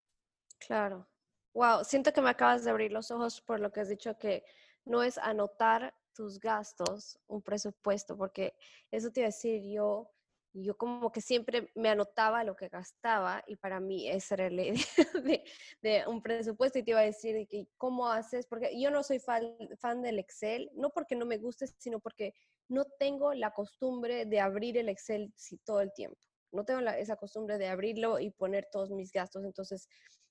Claro. 0.58 1.08
Wow, 1.54 1.84
siento 1.84 2.12
que 2.12 2.20
me 2.20 2.30
acabas 2.30 2.64
de 2.64 2.70
abrir 2.70 2.92
los 2.92 3.10
ojos 3.10 3.40
por 3.40 3.58
lo 3.60 3.72
que 3.72 3.80
has 3.80 3.88
dicho 3.88 4.16
que 4.18 4.44
no 4.84 5.02
es 5.02 5.18
anotar 5.18 5.94
tus 6.14 6.38
gastos, 6.38 7.18
un 7.26 7.42
presupuesto, 7.42 8.16
porque 8.16 8.54
eso 8.90 9.10
te 9.10 9.20
iba 9.20 9.26
a 9.26 9.28
decir 9.28 9.62
yo, 9.62 10.10
yo 10.52 10.76
como 10.76 11.12
que 11.12 11.20
siempre 11.20 11.70
me 11.74 11.88
anotaba 11.88 12.44
lo 12.44 12.56
que 12.56 12.68
gastaba 12.68 13.44
y 13.46 13.56
para 13.56 13.80
mí 13.80 14.08
esa 14.08 14.34
era 14.34 14.50
la 14.50 14.62
idea 15.22 15.42
de, 15.82 16.04
un 16.06 16.22
presupuesto 16.22 16.78
y 16.78 16.82
te 16.82 16.92
iba 16.92 17.00
a 17.00 17.04
decir 17.04 17.46
que 17.48 17.68
cómo 17.76 18.10
haces, 18.10 18.46
porque 18.46 18.80
yo 18.80 18.90
no 18.90 19.02
soy 19.02 19.18
fan, 19.18 19.56
fan 19.78 20.02
del 20.02 20.18
Excel, 20.18 20.70
no 20.74 20.90
porque 20.90 21.16
no 21.16 21.26
me 21.26 21.38
guste, 21.38 21.66
sino 21.78 22.00
porque 22.00 22.34
no 22.68 22.84
tengo 22.98 23.34
la 23.34 23.52
costumbre 23.52 24.26
de 24.26 24.40
abrir 24.40 24.76
el 24.78 24.88
Excel 24.88 25.32
todo 25.64 25.80
el 25.80 25.92
tiempo. 25.92 26.18
No 26.52 26.64
tengo 26.64 26.80
esa 26.80 27.16
costumbre 27.16 27.58
de 27.58 27.68
abrirlo 27.68 28.18
y 28.18 28.30
poner 28.30 28.68
todos 28.72 28.90
mis 28.90 29.12
gastos. 29.12 29.44
Entonces 29.44 29.88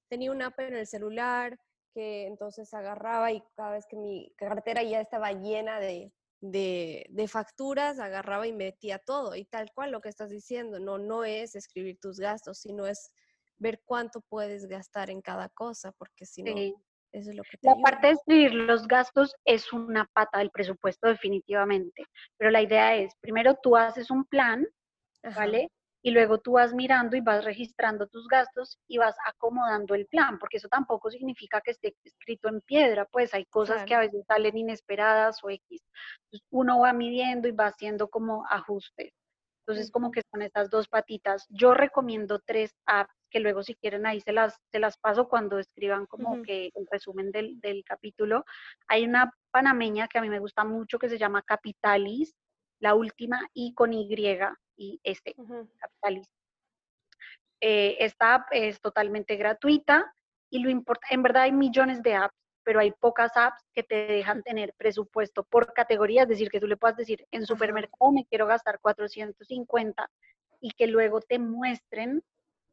tenía 0.10 0.32
una 0.32 0.48
app 0.48 0.60
en 0.60 0.76
el 0.76 0.88
celular 0.88 1.60
que 1.94 2.26
entonces 2.26 2.74
agarraba 2.74 3.32
y 3.32 3.44
cada 3.56 3.72
vez 3.72 3.86
que 3.88 3.98
mi 3.98 4.34
cartera 4.38 4.84
ya 4.84 5.00
estaba 5.00 5.32
llena 5.32 5.80
de, 5.80 6.12
de, 6.42 7.28
facturas, 7.28 8.00
agarraba 8.00 8.48
y 8.48 8.54
metía 8.54 9.00
todo. 9.00 9.36
Y 9.36 9.46
tal 9.46 9.72
cual 9.74 9.92
lo 9.92 10.02
que 10.02 10.10
estás 10.10 10.30
diciendo, 10.30 10.80
no, 10.80 10.98
no 10.98 11.24
es 11.24 11.56
escribir 11.56 11.98
tus 12.00 12.20
gastos, 12.20 12.60
sino 12.60 12.86
es 12.86 13.12
ver 13.58 13.82
cuánto 13.86 14.22
puedes 14.22 14.68
gastar 14.68 15.10
en 15.10 15.22
cada 15.22 15.50
cosa, 15.50 15.92
porque 15.94 16.26
si 16.26 16.44
no, 16.44 16.56
eso 17.12 17.32
es 17.32 17.36
lo 17.36 17.44
que 17.44 17.58
te 17.58 17.68
La 17.68 17.76
parte 17.78 18.08
de 18.08 18.14
escribir 18.14 18.54
los 18.54 18.88
gastos 18.88 19.36
es 19.46 19.74
una 19.74 20.06
pata 20.14 20.40
del 20.40 20.52
presupuesto 20.52 21.08
definitivamente, 21.08 22.06
pero 22.38 22.52
la 22.52 22.62
idea 22.62 22.96
es, 22.96 23.16
primero 23.20 23.56
tú 23.56 23.76
haces 23.76 24.12
un 24.12 24.26
plan, 24.26 24.66
¿vale? 25.36 25.72
Y 26.08 26.12
luego 26.12 26.38
tú 26.38 26.54
vas 26.54 26.74
mirando 26.74 27.18
y 27.18 27.20
vas 27.20 27.44
registrando 27.44 28.08
tus 28.08 28.30
gastos 28.30 28.80
y 28.88 28.98
vas 28.98 29.18
acomodando 29.26 29.94
el 29.94 30.06
plan, 30.06 30.40
porque 30.40 30.56
eso 30.56 30.70
tampoco 30.70 31.12
significa 31.12 31.60
que 31.60 31.72
esté 31.72 31.98
escrito 32.02 32.48
en 32.48 32.62
piedra, 32.62 33.04
pues 33.12 33.34
hay 33.34 33.44
cosas 33.44 33.84
que 33.84 33.94
a 33.94 34.00
veces 34.00 34.24
salen 34.26 34.58
inesperadas 34.58 35.44
o 35.44 35.50
X. 35.50 35.84
Entonces 36.24 36.48
uno 36.50 36.80
va 36.80 36.94
midiendo 36.94 37.50
y 37.50 37.52
va 37.52 37.66
haciendo 37.66 38.08
como 38.08 38.46
ajustes. 38.50 39.12
Entonces, 39.60 39.92
como 39.92 40.12
que 40.12 40.22
son 40.32 40.44
estas 40.44 40.70
dos 40.70 40.88
patitas. 40.88 41.46
Yo 41.50 41.74
recomiendo 41.74 42.40
tres 42.40 42.74
apps 42.86 43.14
que 43.30 43.42
luego 43.42 43.62
si 43.62 43.76
quieren 43.76 44.06
ahí 44.06 44.22
se 44.22 44.32
las, 44.32 44.58
se 44.72 44.80
las 44.80 44.98
paso 44.98 45.28
cuando 45.28 45.60
escriban 45.60 46.06
como 46.06 46.42
que 46.42 46.72
el 46.74 46.88
resumen 46.90 47.32
del, 47.32 47.60
del 47.60 47.84
capítulo. 47.84 48.46
Hay 48.88 49.04
una 49.04 49.34
panameña 49.52 50.08
que 50.08 50.20
a 50.20 50.22
mí 50.22 50.30
me 50.30 50.40
gusta 50.40 50.64
mucho 50.64 51.00
que 51.00 51.10
se 51.10 51.18
llama 51.18 51.42
Capitalis, 51.42 52.34
la 52.80 52.96
última 52.96 53.42
I 53.54 53.74
con 53.74 53.92
Y 53.92 54.08
y 54.78 55.00
este, 55.04 55.36
capitalista. 55.80 56.34
Eh, 57.60 57.98
esta 58.00 58.36
app 58.36 58.48
es 58.52 58.80
totalmente 58.80 59.36
gratuita 59.36 60.14
y 60.50 60.60
lo 60.60 60.70
importa, 60.70 61.08
en 61.10 61.24
verdad 61.24 61.44
hay 61.44 61.52
millones 61.52 62.04
de 62.04 62.14
apps, 62.14 62.36
pero 62.64 62.80
hay 62.80 62.92
pocas 62.92 63.32
apps 63.36 63.64
que 63.74 63.84
te 63.84 63.96
dejan 64.08 64.44
tener 64.44 64.74
presupuesto 64.78 65.44
por 65.44 65.74
categoría, 65.74 66.24
es 66.24 66.30
decir, 66.30 66.50
que 66.50 66.60
tú 66.60 66.68
le 66.68 66.78
puedas 66.78 66.98
decir, 66.98 67.26
en 67.32 67.46
supermercado 67.46 68.12
me 68.12 68.26
quiero 68.26 68.46
gastar 68.46 68.80
450 68.80 70.10
y 70.62 70.72
que 70.72 70.88
luego 70.88 71.22
te 71.22 71.40
muestren 71.40 72.24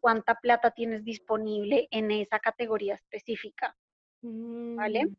cuánta 0.01 0.35
plata 0.35 0.71
tienes 0.73 1.05
disponible 1.05 1.89
en 1.91 2.11
esa 2.11 2.39
categoría 2.39 2.95
específica. 2.95 3.75
¿Vale? 4.21 5.07
Mm. 5.07 5.17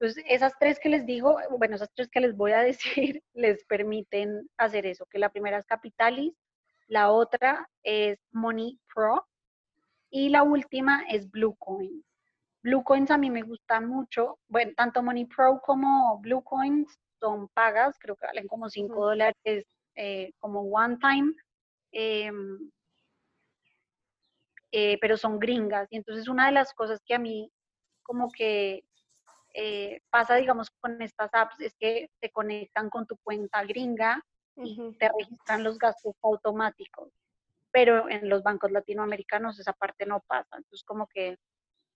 Entonces, 0.00 0.24
esas 0.28 0.54
tres 0.58 0.80
que 0.80 0.88
les 0.88 1.04
digo, 1.04 1.38
bueno, 1.58 1.76
esas 1.76 1.90
tres 1.94 2.08
que 2.08 2.20
les 2.20 2.34
voy 2.34 2.52
a 2.52 2.60
decir, 2.62 3.22
les 3.34 3.64
permiten 3.64 4.48
hacer 4.56 4.86
eso, 4.86 5.04
que 5.06 5.18
la 5.18 5.28
primera 5.28 5.58
es 5.58 5.66
Capitalis, 5.66 6.32
la 6.88 7.10
otra 7.10 7.68
es 7.82 8.18
Money 8.32 8.80
Pro 8.92 9.26
y 10.10 10.30
la 10.30 10.42
última 10.42 11.04
es 11.08 11.30
Blue 11.30 11.54
Coins. 11.56 12.04
Blue 12.62 12.82
Coins 12.82 13.10
a 13.10 13.18
mí 13.18 13.30
me 13.30 13.42
gusta 13.42 13.80
mucho, 13.80 14.38
bueno, 14.48 14.72
tanto 14.74 15.02
Money 15.02 15.26
Pro 15.26 15.60
como 15.62 16.18
Blue 16.20 16.42
Coins 16.42 16.98
son 17.20 17.48
pagas, 17.48 17.98
creo 17.98 18.16
que 18.16 18.26
valen 18.26 18.48
como 18.48 18.70
5 18.70 18.94
dólares 18.94 19.66
eh, 19.94 20.32
como 20.38 20.62
one 20.62 20.96
time, 20.98 21.34
em, 21.92 22.70
eh, 24.72 24.98
pero 25.00 25.16
son 25.18 25.38
gringas. 25.38 25.88
Y 25.90 25.96
entonces 25.96 26.26
una 26.28 26.46
de 26.46 26.52
las 26.52 26.72
cosas 26.72 27.00
que 27.04 27.14
a 27.14 27.18
mí 27.18 27.52
como 28.02 28.30
que 28.30 28.82
eh, 29.54 30.00
pasa, 30.10 30.36
digamos, 30.36 30.70
con 30.70 31.00
estas 31.02 31.32
apps 31.34 31.60
es 31.60 31.74
que 31.78 32.10
te 32.20 32.30
conectan 32.30 32.90
con 32.90 33.06
tu 33.06 33.16
cuenta 33.18 33.64
gringa 33.64 34.22
y 34.56 34.76
te 34.98 35.08
registran 35.08 35.64
los 35.64 35.78
gastos 35.78 36.14
automáticos. 36.22 37.08
Pero 37.72 38.08
en 38.08 38.28
los 38.28 38.42
bancos 38.42 38.70
latinoamericanos 38.70 39.58
esa 39.58 39.72
parte 39.72 40.06
no 40.06 40.20
pasa. 40.26 40.56
Entonces, 40.56 40.84
como 40.84 41.06
que, 41.06 41.38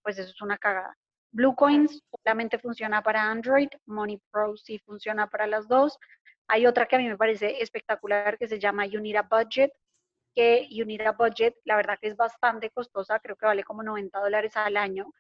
pues 0.03 0.19
eso 0.19 0.31
es 0.31 0.41
una 0.41 0.57
cagada. 0.57 0.97
Bluecoins 1.33 2.01
solamente 2.11 2.59
funciona 2.59 3.03
para 3.03 3.29
Android, 3.29 3.69
Money 3.87 4.21
Pro 4.31 4.57
sí 4.57 4.79
funciona 4.79 5.29
para 5.29 5.49
las 5.49 5.67
dos. 5.67 5.99
Hay 6.47 6.65
otra 6.65 6.87
que 6.87 6.95
a 6.95 6.99
mí 7.01 7.09
me 7.09 7.17
parece 7.17 7.61
espectacular 7.61 8.39
que 8.39 8.47
se 8.47 8.61
llama 8.61 8.85
Unira 8.85 9.23
Budget, 9.23 9.73
que 10.33 10.69
Unira 10.81 11.11
Budget, 11.11 11.57
la 11.65 11.75
verdad 11.75 11.99
que 12.01 12.07
es 12.07 12.17
bastante 12.17 12.71
costosa, 12.71 13.19
creo 13.19 13.35
que 13.35 13.47
vale 13.47 13.65
como 13.65 13.83
90 13.83 14.21
dólares 14.21 14.57
al 14.57 14.77
año, 14.77 15.13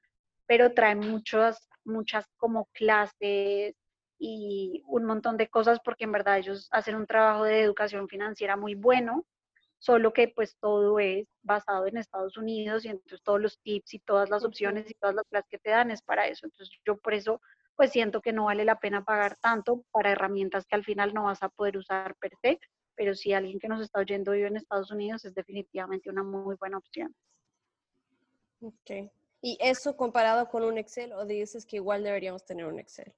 pero 0.46 0.72
trae 0.72 0.94
muchas, 0.94 1.68
muchas 1.84 2.26
como 2.36 2.66
clases 2.72 3.74
y 4.18 4.82
un 4.86 5.04
montón 5.04 5.36
de 5.36 5.48
cosas 5.48 5.80
porque 5.84 6.04
en 6.04 6.12
verdad 6.12 6.38
ellos 6.38 6.68
hacen 6.70 6.94
un 6.96 7.06
trabajo 7.06 7.44
de 7.44 7.60
educación 7.60 8.08
financiera 8.08 8.56
muy 8.56 8.74
bueno, 8.74 9.24
solo 9.78 10.12
que 10.12 10.28
pues 10.28 10.56
todo 10.60 10.98
es 10.98 11.28
basado 11.42 11.86
en 11.86 11.98
Estados 11.98 12.36
Unidos 12.36 12.84
y 12.84 12.88
entonces 12.88 13.22
todos 13.22 13.40
los 13.40 13.60
tips 13.60 13.94
y 13.94 13.98
todas 13.98 14.30
las 14.30 14.44
opciones 14.44 14.90
y 14.90 14.94
todas 14.94 15.14
las 15.14 15.26
clases 15.28 15.48
que 15.50 15.58
te 15.58 15.70
dan 15.70 15.90
es 15.90 16.02
para 16.02 16.26
eso. 16.26 16.46
Entonces 16.46 16.74
yo 16.86 16.96
por 16.98 17.14
eso 17.14 17.40
pues 17.76 17.90
siento 17.90 18.20
que 18.20 18.32
no 18.32 18.44
vale 18.44 18.64
la 18.64 18.78
pena 18.78 19.04
pagar 19.04 19.36
tanto 19.36 19.84
para 19.90 20.12
herramientas 20.12 20.64
que 20.66 20.76
al 20.76 20.84
final 20.84 21.12
no 21.12 21.24
vas 21.24 21.42
a 21.42 21.48
poder 21.48 21.76
usar 21.76 22.14
per 22.16 22.32
se, 22.40 22.60
pero 22.94 23.14
si 23.14 23.32
alguien 23.32 23.58
que 23.58 23.68
nos 23.68 23.82
está 23.82 24.00
oyendo 24.00 24.32
vive 24.32 24.46
en 24.46 24.56
Estados 24.56 24.90
Unidos 24.90 25.24
es 25.24 25.34
definitivamente 25.34 26.08
una 26.08 26.22
muy 26.22 26.56
buena 26.56 26.78
opción. 26.78 27.14
Ok. 28.60 29.10
¿Y 29.46 29.58
eso 29.60 29.94
comparado 29.94 30.48
con 30.48 30.64
un 30.64 30.78
Excel 30.78 31.12
o 31.12 31.26
dices 31.26 31.66
que 31.66 31.76
igual 31.76 32.02
deberíamos 32.02 32.46
tener 32.46 32.64
un 32.64 32.78
Excel? 32.78 33.12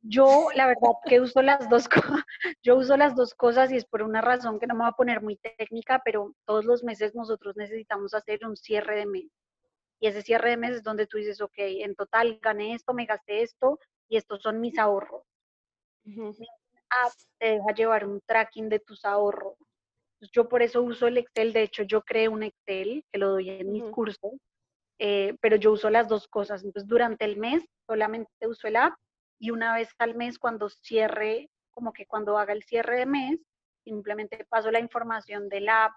Yo, 0.00 0.50
la 0.54 0.68
verdad, 0.68 0.92
que 1.06 1.20
uso 1.20 1.42
las 1.42 1.68
dos 1.68 1.88
cosas. 1.88 2.22
Yo 2.62 2.76
uso 2.76 2.96
las 2.96 3.16
dos 3.16 3.34
cosas 3.34 3.72
y 3.72 3.76
es 3.76 3.84
por 3.84 4.02
una 4.02 4.20
razón 4.20 4.60
que 4.60 4.68
no 4.68 4.74
me 4.74 4.82
voy 4.82 4.90
a 4.90 4.92
poner 4.92 5.20
muy 5.20 5.36
técnica, 5.36 6.00
pero 6.04 6.36
todos 6.44 6.64
los 6.64 6.84
meses 6.84 7.16
nosotros 7.16 7.56
necesitamos 7.56 8.14
hacer 8.14 8.46
un 8.46 8.56
cierre 8.56 8.94
de 8.94 9.06
mes. 9.06 9.28
Y 9.98 10.06
ese 10.06 10.22
cierre 10.22 10.50
de 10.50 10.56
mes 10.56 10.76
es 10.76 10.82
donde 10.84 11.08
tú 11.08 11.18
dices, 11.18 11.40
ok, 11.40 11.56
en 11.56 11.96
total 11.96 12.38
gané 12.40 12.74
esto, 12.74 12.94
me 12.94 13.04
gasté 13.04 13.42
esto 13.42 13.80
y 14.08 14.18
estos 14.18 14.40
son 14.40 14.60
mis 14.60 14.78
ahorros. 14.78 15.24
Uh 16.06 16.32
app 16.90 17.12
te 17.38 17.54
deja 17.54 17.74
llevar 17.74 18.06
un 18.06 18.20
tracking 18.20 18.68
de 18.68 18.78
tus 18.78 19.04
ahorros. 19.04 19.56
Yo 20.32 20.48
por 20.48 20.62
eso 20.62 20.80
uso 20.80 21.08
el 21.08 21.18
Excel. 21.18 21.52
De 21.52 21.62
hecho, 21.62 21.82
yo 21.82 22.02
creé 22.02 22.28
un 22.28 22.44
Excel 22.44 23.04
que 23.12 23.18
lo 23.18 23.32
doy 23.32 23.50
en 23.50 23.72
mis 23.72 23.82
cursos 23.90 24.32
eh, 24.98 25.36
pero 25.40 25.56
yo 25.56 25.72
uso 25.72 25.90
las 25.90 26.08
dos 26.08 26.28
cosas. 26.28 26.64
Entonces, 26.64 26.88
durante 26.88 27.24
el 27.24 27.36
mes 27.36 27.64
solamente 27.86 28.46
uso 28.46 28.66
el 28.68 28.76
app 28.76 28.94
y 29.38 29.50
una 29.50 29.74
vez 29.74 29.90
al 29.98 30.14
mes 30.14 30.38
cuando 30.38 30.68
cierre, 30.68 31.50
como 31.70 31.92
que 31.92 32.06
cuando 32.06 32.38
haga 32.38 32.52
el 32.52 32.64
cierre 32.64 32.98
de 32.98 33.06
mes, 33.06 33.40
simplemente 33.84 34.44
paso 34.48 34.70
la 34.70 34.80
información 34.80 35.48
del 35.48 35.68
app 35.68 35.92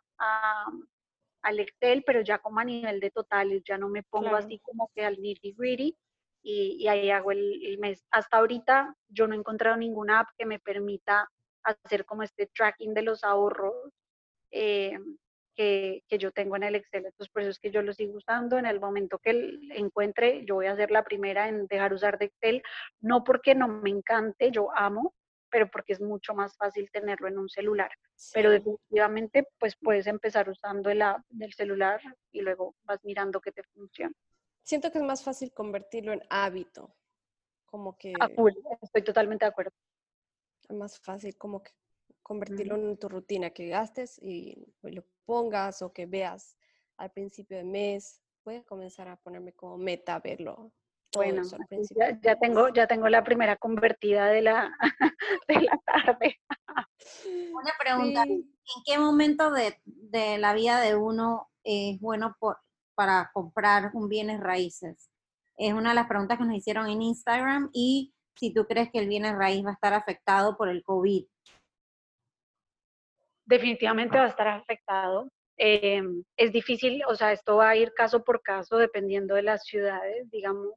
al 1.41 1.59
Excel, 1.59 2.03
pero 2.05 2.21
ya 2.21 2.37
como 2.37 2.59
a 2.59 2.63
nivel 2.63 2.99
de 2.99 3.09
totales, 3.09 3.63
ya 3.65 3.77
no 3.77 3.89
me 3.89 4.03
pongo 4.03 4.35
así 4.35 4.59
como 4.59 4.91
que 4.93 5.03
al 5.03 5.19
nitty 5.19 5.53
gritty 5.57 5.97
y, 6.43 6.77
y 6.79 6.87
ahí 6.87 7.09
hago 7.09 7.31
el, 7.31 7.65
el, 7.65 7.79
mes. 7.79 8.05
Hasta 8.11 8.37
ahorita 8.37 8.95
yo 9.09 9.27
no 9.27 9.33
he 9.33 9.37
encontrado 9.37 9.75
ninguna 9.77 10.19
app 10.19 10.29
que 10.37 10.45
me 10.45 10.59
permita 10.59 11.27
hacer 11.63 12.05
como 12.05 12.23
este 12.23 12.47
tracking 12.47 12.93
de 12.93 13.01
los 13.01 13.23
ahorros. 13.23 13.91
Eh, 14.51 14.97
que, 15.55 16.03
yo 16.09 16.31
tengo 16.31 16.55
en 16.55 16.63
el 16.63 16.75
Excel. 16.75 17.05
Entonces, 17.05 17.31
por 17.31 17.41
eso 17.41 17.51
es 17.51 17.59
que 17.59 17.71
yo 17.71 17.81
lo 17.81 17.93
sigo 17.93 18.17
usando. 18.17 18.57
En 18.57 18.65
el 18.65 18.79
momento 18.79 19.19
que 19.19 19.59
encuentre, 19.71 20.45
yo 20.45 20.55
voy 20.55 20.67
a 20.67 20.75
ser 20.75 20.91
la 20.91 21.03
primera 21.03 21.47
en 21.47 21.67
dejar 21.67 21.93
usar 21.93 22.17
de 22.17 22.25
Excel, 22.25 22.63
no 22.99 23.23
porque 23.23 23.55
no 23.55 23.67
me 23.67 23.89
encante, 23.89 24.51
yo 24.51 24.69
amo, 24.75 25.13
pero 25.49 25.69
porque 25.69 25.93
es 25.93 26.01
mucho 26.01 26.33
más 26.33 26.55
fácil 26.55 26.89
tenerlo 26.91 27.27
en 27.27 27.37
un 27.37 27.49
celular. 27.49 27.91
Pero 28.33 28.49
definitivamente, 28.49 29.47
pues 29.59 29.75
puedes 29.75 30.07
empezar 30.07 30.49
usando 30.49 30.89
el 30.89 31.01
app 31.01 31.21
del 31.29 31.53
celular 31.53 32.01
y 32.31 32.41
luego 32.41 32.75
vas 32.83 33.03
mirando 33.03 33.41
que 33.41 33.51
te 33.51 33.63
funciona. 33.63 34.13
Siento 34.63 34.91
que 34.91 34.99
es 34.99 35.03
más 35.03 35.23
fácil 35.23 35.51
convertirlo 35.53 36.13
en 36.13 36.21
hábito, 36.29 36.93
como 37.65 37.97
que... 37.97 38.13
estoy 38.81 39.03
totalmente 39.03 39.45
de 39.45 39.49
acuerdo. 39.49 39.73
Es 40.69 40.75
más 40.75 40.99
fácil 40.99 41.35
como 41.35 41.61
que 41.61 41.71
convertirlo 42.31 42.77
en 42.77 42.97
tu 42.97 43.09
rutina, 43.09 43.49
que 43.49 43.67
gastes 43.67 44.17
y 44.23 44.73
lo 44.83 45.03
pongas 45.25 45.81
o 45.81 45.91
que 45.91 46.05
veas 46.05 46.55
al 46.95 47.11
principio 47.11 47.57
de 47.57 47.65
mes. 47.65 48.21
Voy 48.45 48.63
comenzar 48.63 49.09
a 49.09 49.17
ponerme 49.17 49.51
como 49.51 49.77
meta 49.77 50.17
verlo. 50.19 50.71
Bueno, 51.13 51.41
ya, 52.23 52.39
tengo, 52.39 52.69
ya 52.69 52.87
tengo 52.87 53.09
la 53.09 53.21
primera 53.21 53.57
convertida 53.57 54.27
de 54.27 54.43
la, 54.43 54.71
de 55.49 55.55
la 55.55 55.77
tarde. 55.85 56.39
Una 57.53 57.73
pregunta, 57.77 58.23
¿en 58.23 58.45
qué 58.85 58.97
momento 58.97 59.51
de, 59.51 60.37
la 60.37 60.53
vida 60.53 60.79
de 60.79 60.95
uno 60.95 61.49
es 61.65 61.99
bueno 61.99 62.37
para 62.95 63.29
comprar 63.33 63.91
un 63.93 64.07
bienes 64.07 64.39
raíces? 64.39 65.09
Es 65.57 65.73
una 65.73 65.89
de 65.89 65.95
las 65.95 66.07
preguntas 66.07 66.37
que 66.37 66.45
nos 66.45 66.55
hicieron 66.55 66.87
en 66.87 67.01
Instagram 67.01 67.69
y 67.73 68.13
si 68.35 68.53
tú 68.53 68.65
crees 68.65 68.89
que 68.89 68.99
el 68.99 69.09
bienes 69.09 69.35
raíz 69.35 69.65
va 69.65 69.71
a 69.71 69.73
estar 69.73 69.93
afectado 69.93 70.55
por 70.55 70.69
el 70.69 70.81
COVID 70.81 71.25
definitivamente 73.51 74.17
va 74.17 74.25
a 74.25 74.29
estar 74.29 74.47
afectado. 74.47 75.29
Em, 75.57 76.23
es 76.37 76.51
difícil, 76.51 77.03
o 77.07 77.15
sea, 77.15 77.33
esto 77.33 77.57
va 77.57 77.69
a 77.69 77.75
ir 77.75 77.93
caso 77.93 78.23
por 78.23 78.41
caso 78.41 78.77
dependiendo 78.77 79.35
de 79.35 79.43
las 79.43 79.63
ciudades, 79.65 80.29
digamos, 80.31 80.73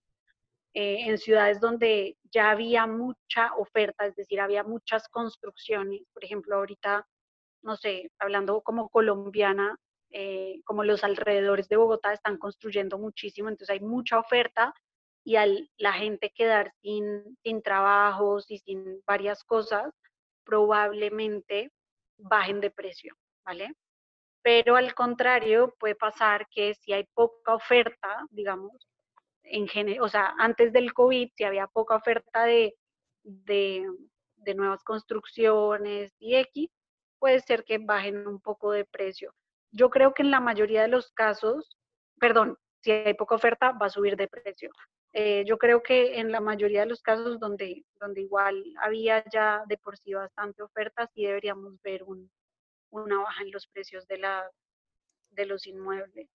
eh, 0.75 1.09
en 1.09 1.19
ciudades 1.19 1.61
donde 1.61 2.17
ya 2.33 2.51
había 2.51 2.87
mucha 2.87 3.55
oferta, 3.57 4.07
es 4.07 4.17
decir, 4.17 4.41
había 4.41 4.65
muchas 4.65 5.09
construcciones, 5.09 6.03
por 6.13 6.25
ejemplo, 6.25 6.57
ahorita, 6.57 7.07
no 7.63 7.77
sé, 7.77 8.11
hablando 8.19 8.61
como 8.63 8.89
colombiana, 8.91 9.79
eh, 10.11 10.61
como 10.65 10.85
los 10.85 11.05
alrededores 11.05 11.69
de 11.69 11.77
Bogotá 11.77 12.13
están 12.13 12.39
construyendo 12.39 12.99
muchísimo, 12.99 13.49
entonces 13.49 13.71
hay 13.71 13.81
mucha 13.81 14.19
oferta 14.19 14.75
y 15.25 15.37
al 15.37 15.71
la 15.79 15.93
gente 15.93 16.33
quedar 16.35 16.73
sin, 16.83 17.39
sin 17.43 17.63
trabajos 17.63 18.51
y 18.51 18.59
sin 18.59 19.01
varias 19.07 19.45
cosas, 19.45 19.95
probablemente 20.45 21.71
bajen 22.19 22.61
de 22.61 22.71
precio, 22.71 23.15
¿vale? 23.45 23.75
Pero 24.43 24.77
al 24.77 24.95
contrario, 24.95 25.75
puede 25.79 25.95
pasar 25.95 26.47
que 26.51 26.75
si 26.75 26.93
hay 26.93 27.05
poca 27.15 27.55
oferta, 27.55 28.27
digamos, 28.31 28.89
en 29.43 29.69
o 30.01 30.09
sea, 30.09 30.35
antes 30.39 30.73
del 30.73 30.93
COVID, 30.93 31.31
si 31.35 31.45
había 31.45 31.67
poca 31.67 31.97
oferta 31.97 32.45
de, 32.45 32.75
de, 33.23 33.87
de 34.37 34.55
nuevas 34.55 34.83
construcciones 34.85 36.13
y 36.19 36.37
X, 36.37 36.71
puede 37.19 37.41
ser 37.41 37.65
que 37.65 37.79
bajen 37.79 38.27
un 38.27 38.41
poco 38.41 38.71
de 38.71 38.85
precio. 38.85 39.35
Yo 39.71 39.91
creo 39.91 40.15
que 40.15 40.23
en 40.23 40.31
la 40.31 40.41
mayoría 40.41 40.83
de 40.83 40.89
los 40.89 41.11
casos, 41.13 41.79
perdón, 42.19 42.59
si 42.83 42.93
hay 42.93 43.15
poca 43.15 43.35
oferta, 43.35 43.73
va 43.73 43.87
a 43.87 43.91
subir 43.91 44.17
de 44.17 44.29
precio. 44.29 44.71
Eh, 45.17 45.45
yo 45.47 45.59
creo 45.59 45.81
que 45.81 46.19
en 46.19 46.33
la 46.33 46.41
mayoría 46.41 46.81
de 46.81 46.87
los 46.87 47.01
casos 47.01 47.39
donde, 47.39 47.85
donde 48.01 48.23
igual 48.23 48.65
había 48.83 49.25
ya 49.33 49.63
de 49.69 49.79
por 49.79 49.97
sí 49.97 50.13
bastante 50.13 50.61
oferta, 50.61 51.09
sí 51.15 51.25
deberíamos 51.25 51.81
ver 51.83 52.05
una 52.91 53.19
baja 53.23 53.43
en 53.45 53.53
los 53.53 53.69
precios 53.69 54.09
de, 54.09 54.19
la, 54.19 54.51
de 55.31 55.47
los 55.47 55.69
inmuebles. 55.69 56.29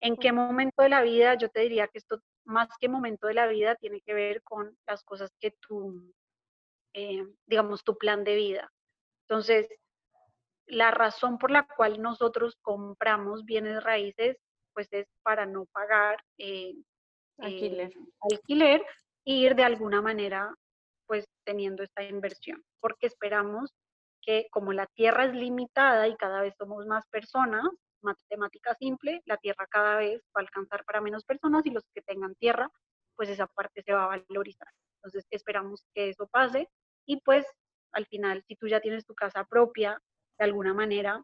¿En 0.00 0.16
qué 0.16 0.32
momento 0.32 0.82
de 0.82 0.88
la 0.88 1.00
vida? 1.02 1.34
Yo 1.36 1.48
te 1.48 1.60
diría 1.60 1.86
que 1.86 1.98
esto, 1.98 2.20
más 2.44 2.68
que 2.80 2.88
momento 2.88 3.28
de 3.28 3.34
la 3.34 3.46
vida, 3.46 3.76
tiene 3.76 4.00
que 4.00 4.14
ver 4.14 4.42
con 4.42 4.76
las 4.84 5.04
cosas 5.04 5.30
que 5.38 5.52
tú, 5.52 6.12
eh, 6.94 7.24
digamos, 7.46 7.84
tu 7.84 7.96
plan 7.96 8.24
de 8.24 8.34
vida. 8.34 8.72
Entonces, 9.28 9.68
la 10.66 10.90
razón 10.90 11.38
por 11.38 11.52
la 11.52 11.68
cual 11.68 12.02
nosotros 12.02 12.56
compramos 12.62 13.44
bienes 13.44 13.82
raíces 13.82 14.38
pues 14.72 14.92
es 14.92 15.08
para 15.22 15.46
no 15.46 15.66
pagar 15.66 16.22
eh, 16.36 16.74
alquiler. 17.38 17.92
Eh, 17.92 18.00
alquiler 18.30 18.84
e 19.24 19.32
ir 19.32 19.54
de 19.54 19.64
alguna 19.64 20.00
manera 20.02 20.54
pues 21.06 21.26
teniendo 21.44 21.82
esta 21.82 22.02
inversión, 22.02 22.62
porque 22.80 23.06
esperamos 23.06 23.74
que 24.20 24.46
como 24.50 24.72
la 24.72 24.86
tierra 24.86 25.24
es 25.24 25.34
limitada 25.34 26.06
y 26.06 26.16
cada 26.16 26.42
vez 26.42 26.54
somos 26.58 26.86
más 26.86 27.06
personas, 27.08 27.64
matemática 28.02 28.74
simple, 28.74 29.22
la 29.24 29.38
tierra 29.38 29.66
cada 29.70 29.96
vez 29.96 30.20
va 30.36 30.40
a 30.40 30.42
alcanzar 30.42 30.84
para 30.84 31.00
menos 31.00 31.24
personas 31.24 31.64
y 31.64 31.70
los 31.70 31.84
que 31.94 32.02
tengan 32.02 32.34
tierra, 32.34 32.70
pues 33.16 33.30
esa 33.30 33.46
parte 33.46 33.82
se 33.82 33.92
va 33.92 34.04
a 34.04 34.18
valorizar. 34.18 34.68
Entonces 34.96 35.26
esperamos 35.30 35.86
que 35.94 36.10
eso 36.10 36.26
pase 36.28 36.68
y 37.06 37.20
pues 37.22 37.46
al 37.92 38.06
final, 38.06 38.44
si 38.46 38.56
tú 38.56 38.68
ya 38.68 38.80
tienes 38.80 39.06
tu 39.06 39.14
casa 39.14 39.44
propia, 39.44 40.00
de 40.38 40.44
alguna 40.44 40.74
manera, 40.74 41.22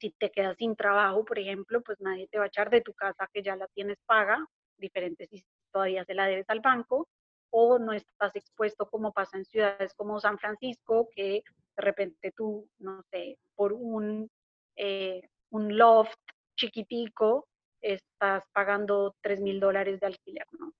si 0.00 0.10
te 0.10 0.30
quedas 0.30 0.56
sin 0.56 0.76
trabajo, 0.76 1.24
por 1.24 1.38
ejemplo, 1.38 1.82
pues 1.82 2.00
nadie 2.00 2.28
te 2.28 2.38
va 2.38 2.44
a 2.44 2.48
echar 2.48 2.70
de 2.70 2.80
tu 2.80 2.94
casa 2.94 3.28
que 3.32 3.42
ya 3.42 3.56
la 3.56 3.66
tienes 3.68 3.98
paga, 4.06 4.44
diferente 4.78 5.26
si 5.26 5.44
todavía 5.72 6.04
se 6.04 6.14
la 6.14 6.26
debes 6.26 6.48
al 6.48 6.60
banco, 6.60 7.08
o 7.50 7.78
no 7.78 7.92
estás 7.92 8.34
expuesto 8.36 8.88
como 8.88 9.12
pasa 9.12 9.38
en 9.38 9.44
ciudades 9.44 9.94
como 9.94 10.20
San 10.20 10.38
Francisco, 10.38 11.08
que 11.14 11.42
de 11.76 11.82
repente 11.82 12.32
tú, 12.36 12.68
no 12.78 13.02
sé, 13.10 13.38
por 13.54 13.72
un, 13.72 14.30
eh, 14.76 15.22
un 15.50 15.76
loft 15.76 16.18
chiquitico 16.56 17.46
estás 17.80 18.44
pagando 18.52 19.14
3 19.22 19.40
mil 19.40 19.60
dólares 19.60 20.00
de 20.00 20.06
alquiler, 20.06 20.46
¿no? 20.58 20.72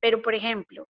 Pero, 0.00 0.22
por 0.22 0.34
ejemplo, 0.34 0.88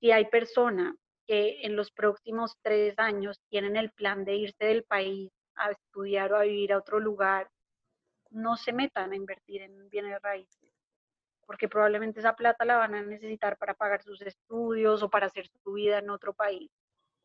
si 0.00 0.10
hay 0.10 0.26
personas 0.26 0.94
que 1.26 1.62
en 1.62 1.76
los 1.76 1.90
próximos 1.90 2.54
tres 2.62 2.98
años 2.98 3.40
tienen 3.48 3.76
el 3.76 3.90
plan 3.92 4.24
de 4.24 4.36
irse 4.36 4.64
del 4.64 4.84
país 4.84 5.30
a 5.56 5.70
estudiar 5.70 6.32
o 6.32 6.36
a 6.36 6.42
vivir 6.42 6.72
a 6.72 6.78
otro 6.78 7.00
lugar, 7.00 7.48
no 8.30 8.56
se 8.56 8.72
metan 8.72 9.12
a 9.12 9.16
invertir 9.16 9.62
en 9.62 9.88
bienes 9.88 10.20
raíces 10.22 10.73
porque 11.46 11.68
probablemente 11.68 12.20
esa 12.20 12.34
plata 12.34 12.64
la 12.64 12.76
van 12.76 12.94
a 12.94 13.02
necesitar 13.02 13.56
para 13.56 13.74
pagar 13.74 14.02
sus 14.02 14.20
estudios 14.22 15.02
o 15.02 15.10
para 15.10 15.26
hacer 15.26 15.46
su 15.62 15.72
vida 15.72 15.98
en 15.98 16.10
otro 16.10 16.32
país. 16.32 16.70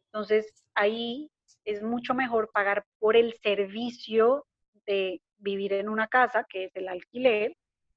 Entonces, 0.07 0.65
ahí 0.73 1.29
es 1.65 1.81
mucho 1.83 2.13
mejor 2.13 2.49
pagar 2.51 2.85
por 2.99 3.15
el 3.15 3.33
servicio 3.41 4.45
de 4.85 5.21
vivir 5.37 5.73
en 5.73 5.89
una 5.89 6.07
casa, 6.07 6.45
que 6.49 6.65
es 6.65 6.75
el 6.75 6.87
alquiler, 6.87 7.55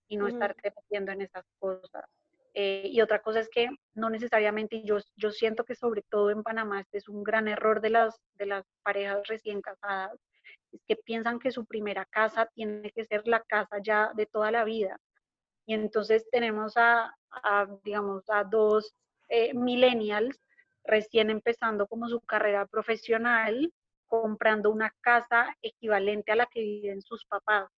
y 0.08 0.16
no 0.16 0.28
estar 0.28 0.54
metiendo 0.62 1.12
en 1.12 1.22
esas 1.22 1.44
cosas. 1.58 2.04
Eh, 2.54 2.88
y 2.92 3.00
otra 3.00 3.22
cosa 3.22 3.40
es 3.40 3.48
que 3.48 3.70
no 3.94 4.10
necesariamente, 4.10 4.82
yo, 4.84 4.98
yo 5.16 5.30
siento 5.30 5.64
que 5.64 5.74
sobre 5.74 6.02
todo 6.02 6.30
en 6.30 6.42
Panamá 6.42 6.80
este 6.80 6.98
es 6.98 7.08
un 7.08 7.24
gran 7.24 7.48
error 7.48 7.80
de 7.80 7.90
las, 7.90 8.20
de 8.34 8.44
las 8.44 8.66
parejas 8.82 9.26
recién 9.26 9.62
casadas, 9.62 10.18
es 10.70 10.82
que 10.86 10.96
piensan 10.96 11.38
que 11.38 11.50
su 11.50 11.64
primera 11.64 12.04
casa 12.04 12.46
tiene 12.54 12.90
que 12.90 13.04
ser 13.04 13.26
la 13.26 13.40
casa 13.40 13.78
ya 13.82 14.12
de 14.14 14.26
toda 14.26 14.50
la 14.50 14.64
vida. 14.64 14.98
Y 15.66 15.74
entonces 15.74 16.28
tenemos 16.30 16.74
a, 16.76 17.14
digamos, 17.84 18.24
a 18.28 18.44
dos 18.44 18.94
eh, 19.28 19.54
millennials 19.54 20.38
recién 20.84 21.30
empezando 21.30 21.86
como 21.86 22.08
su 22.08 22.20
carrera 22.20 22.66
profesional, 22.66 23.72
comprando 24.06 24.70
una 24.70 24.92
casa 25.00 25.56
equivalente 25.62 26.32
a 26.32 26.36
la 26.36 26.46
que 26.46 26.60
viven 26.60 27.00
sus 27.00 27.24
papás. 27.26 27.70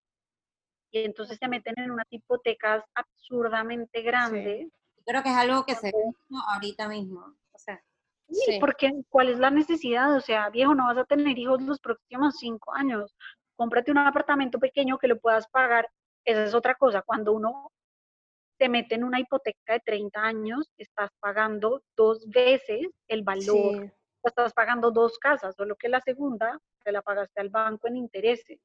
Y 0.91 1.01
entonces 1.01 1.39
se 1.39 1.49
meten 1.49 1.75
en 1.77 1.91
unas 1.91 2.07
hipotecas 2.11 2.83
absurdamente 2.95 4.03
grandes. 4.03 4.69
Creo 5.05 5.23
que 5.23 5.29
es 5.29 5.37
algo 5.37 5.65
que 5.67 5.75
se 5.75 5.89
ve 5.89 6.03
ahorita 6.49 6.89
mismo. 6.89 7.21
O 7.53 7.59
sea, 7.59 7.83
sí, 8.31 8.59
porque 8.59 8.91
¿cuál 9.11 9.29
es 9.29 9.39
la 9.39 9.51
necesidad? 9.51 10.17
O 10.17 10.21
sea, 10.21 10.49
viejo, 10.49 10.75
no 10.75 10.87
vas 10.87 10.99
a 10.99 11.05
tener 11.05 11.39
hijos 11.39 11.61
los 11.63 11.79
próximos 11.81 12.37
cinco 12.39 12.73
años. 12.75 13.15
Cómprate 13.57 13.91
un 13.91 13.99
apartamento 13.99 14.59
pequeño 14.59 14.99
que 14.99 15.09
lo 15.09 15.19
puedas 15.19 15.47
pagar 15.49 15.89
esa 16.25 16.45
es 16.45 16.55
otra 16.55 16.75
cosa. 16.75 17.03
Cuando 17.03 17.33
uno 17.33 17.71
se 18.65 18.71
mete 18.71 18.95
en 18.95 19.05
una 19.05 19.21
hipoteca 19.21 19.75
de 19.75 19.81
30 19.81 20.23
años, 20.23 20.73
estás 20.79 21.11
pagando 21.21 21.83
dos 21.95 22.27
veces 22.31 22.89
el 23.09 23.23
valor. 23.23 23.93
Estás 24.23 24.55
pagando 24.55 24.91
dos 24.91 25.19
casas, 25.19 25.55
solo 25.55 25.77
que 25.77 25.91
la 25.91 26.01
segunda 26.01 26.59
te 26.83 26.91
la 26.91 27.03
pagaste 27.03 27.43
al 27.43 27.51
banco 27.51 27.89
en 27.89 27.99
intereses. 27.99 28.59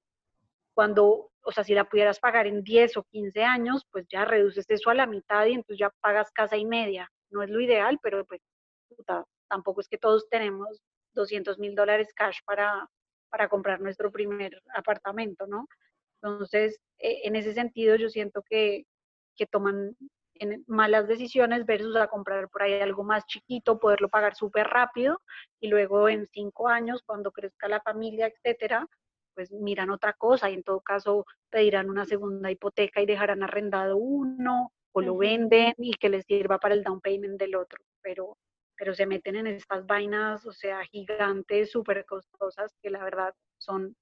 Cuando, 0.74 1.32
o 1.42 1.52
sea, 1.52 1.66
si 1.66 1.74
la 1.74 1.84
pudieras 1.84 2.18
pagar 2.22 2.48
en 2.48 2.64
10 2.64 2.96
o 2.96 3.04
15 3.04 3.44
años, 3.44 3.86
pues 3.92 4.06
ya 4.08 4.24
reduces 4.24 4.70
eso 4.70 4.90
a 4.90 4.94
la 4.94 5.06
mitad 5.06 5.46
y 5.48 5.56
entonces 5.56 5.80
ya 5.80 5.90
pagas 6.00 6.32
casa 6.32 6.56
y 6.56 6.66
media. 6.66 7.12
No 7.30 7.44
es 7.44 7.50
lo 7.50 7.60
ideal, 7.60 8.00
pero 8.02 8.24
pues 8.24 8.40
tampoco 9.50 9.82
es 9.82 9.90
que 9.90 9.98
todos 9.98 10.30
tenemos 10.30 10.82
200 11.14 11.60
mil 11.60 11.76
dólares 11.76 12.14
cash 12.16 12.38
para, 12.46 12.88
para 13.30 13.50
comprar 13.50 13.82
nuestro 13.82 14.14
primer 14.14 14.62
apartamento, 14.74 15.46
¿no? 15.46 15.68
Entonces, 16.22 16.80
eh, 17.00 17.22
en 17.24 17.36
ese 17.36 17.54
sentido, 17.54 17.98
yo 17.98 18.08
siento 18.08 18.44
que, 18.50 18.86
que 19.40 19.48
toman 19.48 19.96
malas 20.68 21.08
decisiones 21.08 21.66
versus 21.66 21.96
a 21.96 22.08
comprar 22.08 22.50
por 22.50 22.62
ahí 22.62 22.74
algo 22.74 23.04
más 23.04 23.26
chiquito, 23.26 23.80
poderlo 23.80 24.10
pagar 24.10 24.36
súper 24.36 24.68
rápido 24.68 25.22
y 25.62 25.70
luego 25.70 26.10
en 26.10 26.28
cinco 26.34 26.68
años, 26.68 27.02
cuando 27.06 27.32
crezca 27.32 27.70
la 27.70 27.82
familia, 27.82 28.28
etcétera, 28.28 28.86
pues 29.34 29.50
miran 29.52 29.92
otra 29.92 30.14
cosa 30.14 30.50
y 30.50 30.56
en 30.56 30.64
todo 30.64 30.82
caso 30.82 31.26
pedirán 31.50 31.90
una 31.90 32.06
segunda 32.06 32.52
hipoteca 32.52 33.02
y 33.02 33.06
dejarán 33.06 33.44
arrendado 33.44 33.96
uno 33.96 34.74
o 34.92 35.02
lo 35.02 35.16
venden 35.18 35.74
y 35.78 35.94
que 35.94 36.10
les 36.10 36.26
sirva 36.26 36.58
para 36.58 36.74
el 36.74 36.84
down 36.84 37.00
payment 37.00 37.40
del 37.40 37.56
otro, 37.56 37.80
pero, 38.02 38.38
pero 38.78 38.94
se 38.94 39.06
meten 39.06 39.38
en 39.38 39.48
estas 39.48 39.86
vainas, 39.86 40.46
o 40.46 40.52
sea, 40.52 40.84
gigantes, 40.84 41.72
súper 41.72 42.06
costosas, 42.06 42.76
que 42.82 42.90
la 42.90 43.04
verdad 43.04 43.34
son 43.58 43.96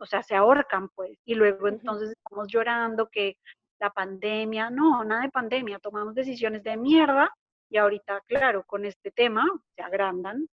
o 0.00 0.06
sea, 0.06 0.22
se 0.22 0.34
ahorcan 0.34 0.88
pues, 0.94 1.18
y 1.26 1.34
luego 1.34 1.68
entonces 1.68 2.10
estamos 2.12 2.48
llorando 2.48 3.08
que 3.10 3.36
la 3.80 3.90
pandemia, 3.90 4.70
no, 4.70 5.02
nada 5.04 5.22
de 5.22 5.30
pandemia, 5.30 5.78
tomamos 5.78 6.14
decisiones 6.14 6.62
de 6.62 6.76
mierda 6.76 7.34
y 7.70 7.78
ahorita, 7.78 8.20
claro, 8.26 8.64
con 8.66 8.84
este 8.84 9.10
tema 9.10 9.44
se 9.74 9.82
agrandan. 9.82 10.46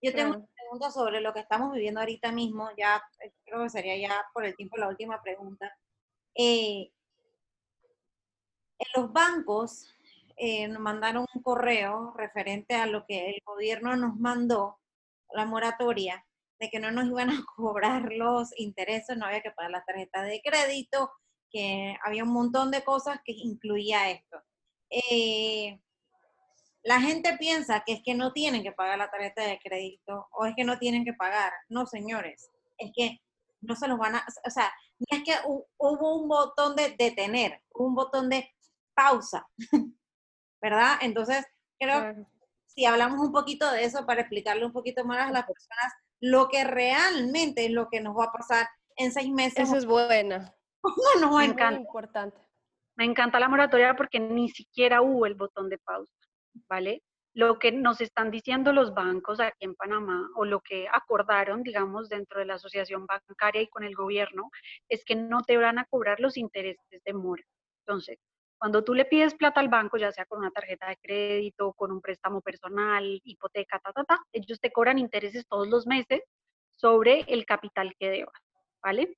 Yo 0.00 0.12
tengo 0.12 0.36
una 0.36 0.46
pregunta 0.54 0.90
sobre 0.90 1.20
lo 1.20 1.32
que 1.32 1.40
estamos 1.40 1.72
viviendo 1.72 2.00
ahorita 2.00 2.30
mismo, 2.30 2.68
ya 2.76 3.02
eh, 3.20 3.32
creo 3.44 3.62
que 3.64 3.70
sería 3.70 3.96
ya 3.96 4.26
por 4.32 4.44
el 4.44 4.54
tiempo 4.54 4.76
la 4.76 4.88
última 4.88 5.20
pregunta. 5.22 5.76
Eh, 6.34 6.92
en 8.78 8.86
los 8.94 9.12
bancos 9.12 9.92
eh, 10.36 10.68
nos 10.68 10.80
mandaron 10.80 11.26
un 11.34 11.42
correo 11.42 12.12
referente 12.16 12.74
a 12.74 12.86
lo 12.86 13.04
que 13.06 13.30
el 13.30 13.42
gobierno 13.44 13.96
nos 13.96 14.16
mandó, 14.16 14.78
la 15.32 15.46
moratoria, 15.46 16.24
de 16.60 16.70
que 16.70 16.80
no 16.80 16.90
nos 16.90 17.06
iban 17.06 17.30
a 17.30 17.44
cobrar 17.56 18.12
los 18.12 18.56
intereses, 18.58 19.16
no 19.16 19.26
había 19.26 19.42
que 19.42 19.50
pagar 19.50 19.70
la 19.70 19.84
tarjeta 19.84 20.22
de 20.22 20.40
crédito, 20.42 21.10
que 21.50 21.96
había 22.04 22.24
un 22.24 22.32
montón 22.32 22.70
de 22.70 22.82
cosas 22.82 23.20
que 23.24 23.32
incluía 23.32 24.10
esto. 24.10 24.42
Eh, 24.90 25.80
la 26.82 27.00
gente 27.00 27.36
piensa 27.38 27.82
que 27.84 27.94
es 27.94 28.02
que 28.02 28.14
no 28.14 28.32
tienen 28.32 28.62
que 28.62 28.72
pagar 28.72 28.98
la 28.98 29.10
tarjeta 29.10 29.42
de 29.42 29.58
crédito 29.58 30.28
o 30.32 30.46
es 30.46 30.54
que 30.56 30.64
no 30.64 30.78
tienen 30.78 31.04
que 31.04 31.12
pagar. 31.12 31.52
No, 31.68 31.86
señores, 31.86 32.50
es 32.78 32.90
que 32.94 33.20
no 33.60 33.74
se 33.76 33.88
los 33.88 33.98
van 33.98 34.16
a, 34.16 34.24
o 34.46 34.50
sea, 34.50 34.72
es 35.10 35.22
que 35.24 35.34
hubo 35.46 36.16
un 36.16 36.28
botón 36.28 36.76
de 36.76 36.94
detener, 36.98 37.60
un 37.74 37.94
botón 37.94 38.28
de 38.28 38.50
pausa, 38.94 39.46
¿verdad? 40.62 40.98
Entonces, 41.02 41.44
creo 41.78 42.14
que 42.14 42.26
si 42.66 42.86
hablamos 42.86 43.20
un 43.20 43.32
poquito 43.32 43.70
de 43.70 43.84
eso 43.84 44.06
para 44.06 44.20
explicarle 44.20 44.64
un 44.64 44.72
poquito 44.72 45.04
más 45.04 45.28
a 45.28 45.32
las 45.32 45.46
personas 45.46 45.92
lo 46.20 46.48
que 46.48 46.64
realmente 46.64 47.66
es 47.66 47.70
lo 47.70 47.88
que 47.88 48.00
nos 48.00 48.16
va 48.16 48.24
a 48.24 48.32
pasar 48.32 48.68
en 48.96 49.12
seis 49.12 49.30
meses. 49.30 49.68
Eso 49.68 49.76
es 49.76 49.86
buena. 49.86 50.54
No, 51.20 51.36
me 51.38 51.44
encanta. 51.44 51.80
importante. 51.80 52.38
Me 52.96 53.04
encanta 53.04 53.38
la 53.38 53.48
moratoria 53.48 53.94
porque 53.94 54.18
ni 54.18 54.48
siquiera 54.48 55.02
hubo 55.02 55.26
el 55.26 55.34
botón 55.34 55.68
de 55.68 55.78
pausa, 55.78 56.12
¿vale? 56.68 57.02
Lo 57.32 57.58
que 57.58 57.70
nos 57.70 58.00
están 58.00 58.32
diciendo 58.32 58.72
los 58.72 58.92
bancos 58.94 59.38
aquí 59.38 59.64
en 59.64 59.76
Panamá 59.76 60.28
o 60.34 60.44
lo 60.44 60.60
que 60.60 60.88
acordaron, 60.90 61.62
digamos, 61.62 62.08
dentro 62.08 62.40
de 62.40 62.46
la 62.46 62.54
asociación 62.54 63.06
bancaria 63.06 63.62
y 63.62 63.68
con 63.68 63.84
el 63.84 63.94
gobierno, 63.94 64.50
es 64.88 65.04
que 65.04 65.14
no 65.14 65.42
te 65.42 65.56
van 65.56 65.78
a 65.78 65.84
cobrar 65.84 66.18
los 66.18 66.36
intereses 66.36 67.00
de 67.04 67.12
mora. 67.12 67.44
Entonces, 67.86 68.18
cuando 68.58 68.82
tú 68.82 68.92
le 68.94 69.04
pides 69.04 69.34
plata 69.34 69.60
al 69.60 69.68
banco, 69.68 69.96
ya 69.96 70.10
sea 70.10 70.26
con 70.26 70.40
una 70.40 70.50
tarjeta 70.50 70.88
de 70.88 70.96
crédito, 70.96 71.72
con 71.74 71.92
un 71.92 72.00
préstamo 72.00 72.40
personal, 72.40 73.20
hipoteca, 73.22 73.78
ta, 73.78 73.92
ta, 73.92 74.02
ta, 74.02 74.18
ellos 74.32 74.58
te 74.58 74.72
cobran 74.72 74.98
intereses 74.98 75.46
todos 75.46 75.68
los 75.68 75.86
meses 75.86 76.22
sobre 76.74 77.20
el 77.28 77.46
capital 77.46 77.94
que 77.96 78.10
debas, 78.10 78.42
¿vale? 78.82 79.16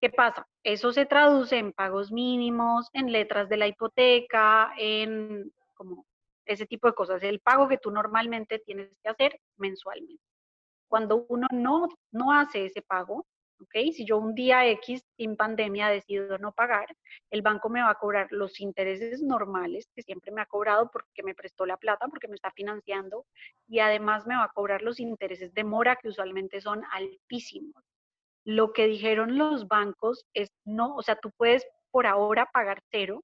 ¿Qué 0.00 0.08
pasa? 0.08 0.46
Eso 0.62 0.92
se 0.92 1.04
traduce 1.04 1.58
en 1.58 1.72
pagos 1.72 2.10
mínimos, 2.10 2.88
en 2.94 3.12
letras 3.12 3.50
de 3.50 3.58
la 3.58 3.66
hipoteca, 3.66 4.72
en 4.78 5.52
como 5.74 6.06
ese 6.46 6.66
tipo 6.66 6.88
de 6.88 6.94
cosas, 6.94 7.22
el 7.22 7.40
pago 7.40 7.68
que 7.68 7.78
tú 7.78 7.90
normalmente 7.90 8.58
tienes 8.58 8.90
que 9.02 9.08
hacer 9.10 9.40
mensualmente. 9.56 10.22
Cuando 10.88 11.26
uno 11.28 11.46
no, 11.52 11.88
no 12.12 12.32
hace 12.32 12.66
ese 12.66 12.82
pago, 12.82 13.26
si 13.72 14.04
yo 14.06 14.16
un 14.18 14.34
día 14.34 14.66
X 14.68 15.04
sin 15.16 15.36
pandemia 15.36 15.88
decido 15.88 16.38
no 16.38 16.52
pagar, 16.52 16.88
el 17.30 17.42
banco 17.42 17.68
me 17.68 17.82
va 17.82 17.90
a 17.90 17.94
cobrar 17.94 18.28
los 18.30 18.58
intereses 18.60 19.22
normales 19.22 19.88
que 19.94 20.02
siempre 20.02 20.32
me 20.32 20.40
ha 20.40 20.46
cobrado 20.46 20.90
porque 20.90 21.22
me 21.22 21.34
prestó 21.34 21.66
la 21.66 21.76
plata, 21.76 22.08
porque 22.08 22.28
me 22.28 22.34
está 22.34 22.50
financiando, 22.52 23.26
y 23.68 23.80
además 23.80 24.26
me 24.26 24.36
va 24.36 24.44
a 24.44 24.52
cobrar 24.52 24.82
los 24.82 24.98
intereses 24.98 25.52
de 25.52 25.64
mora 25.64 25.96
que 25.96 26.08
usualmente 26.08 26.60
son 26.60 26.82
altísimos. 26.90 27.89
Lo 28.44 28.72
que 28.72 28.86
dijeron 28.86 29.36
los 29.38 29.68
bancos 29.68 30.26
es 30.34 30.50
no, 30.64 30.96
o 30.96 31.02
sea, 31.02 31.16
tú 31.16 31.30
puedes 31.36 31.66
por 31.90 32.06
ahora 32.06 32.46
pagar 32.52 32.80
cero, 32.90 33.22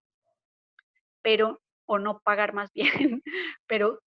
pero, 1.23 1.61
o 1.87 1.99
no 1.99 2.21
pagar 2.21 2.53
más 2.53 2.71
bien, 2.75 3.23
pero 3.67 4.01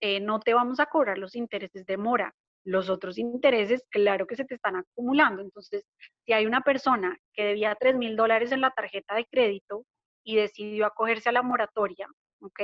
eh, 0.00 0.20
no 0.20 0.40
te 0.40 0.54
vamos 0.54 0.80
a 0.80 0.86
cobrar 0.86 1.18
los 1.18 1.36
intereses 1.36 1.86
de 1.86 1.96
mora. 1.96 2.34
Los 2.64 2.90
otros 2.90 3.18
intereses, 3.18 3.84
claro 3.90 4.26
que 4.26 4.36
se 4.36 4.44
te 4.44 4.54
están 4.54 4.76
acumulando. 4.76 5.42
Entonces, 5.42 5.84
si 6.24 6.32
hay 6.32 6.46
una 6.46 6.60
persona 6.60 7.16
que 7.32 7.44
debía 7.44 7.76
3 7.78 7.96
mil 7.96 8.16
dólares 8.16 8.52
en 8.52 8.60
la 8.60 8.70
tarjeta 8.70 9.16
de 9.16 9.26
crédito 9.26 9.84
y 10.24 10.36
decidió 10.36 10.86
acogerse 10.86 11.28
a 11.28 11.32
la 11.32 11.42
moratoria, 11.42 12.06
¿ok? 12.40 12.60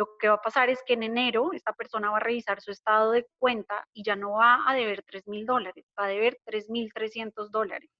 Lo 0.00 0.16
que 0.18 0.28
va 0.28 0.36
a 0.36 0.40
pasar 0.40 0.70
es 0.70 0.82
que 0.86 0.94
en 0.94 1.02
enero 1.02 1.50
esta 1.52 1.74
persona 1.74 2.10
va 2.10 2.16
a 2.16 2.20
revisar 2.20 2.62
su 2.62 2.70
estado 2.70 3.10
de 3.10 3.26
cuenta 3.38 3.86
y 3.92 4.02
ya 4.02 4.16
no 4.16 4.32
va 4.32 4.64
a 4.66 4.74
deber 4.74 5.02
3 5.02 5.28
mil 5.28 5.44
dólares, 5.44 5.84
va 5.98 6.06
a 6.06 6.08
deber 6.08 6.38
3 6.46 6.70
mil 6.70 6.90
300 6.94 7.50
dólares. 7.50 7.90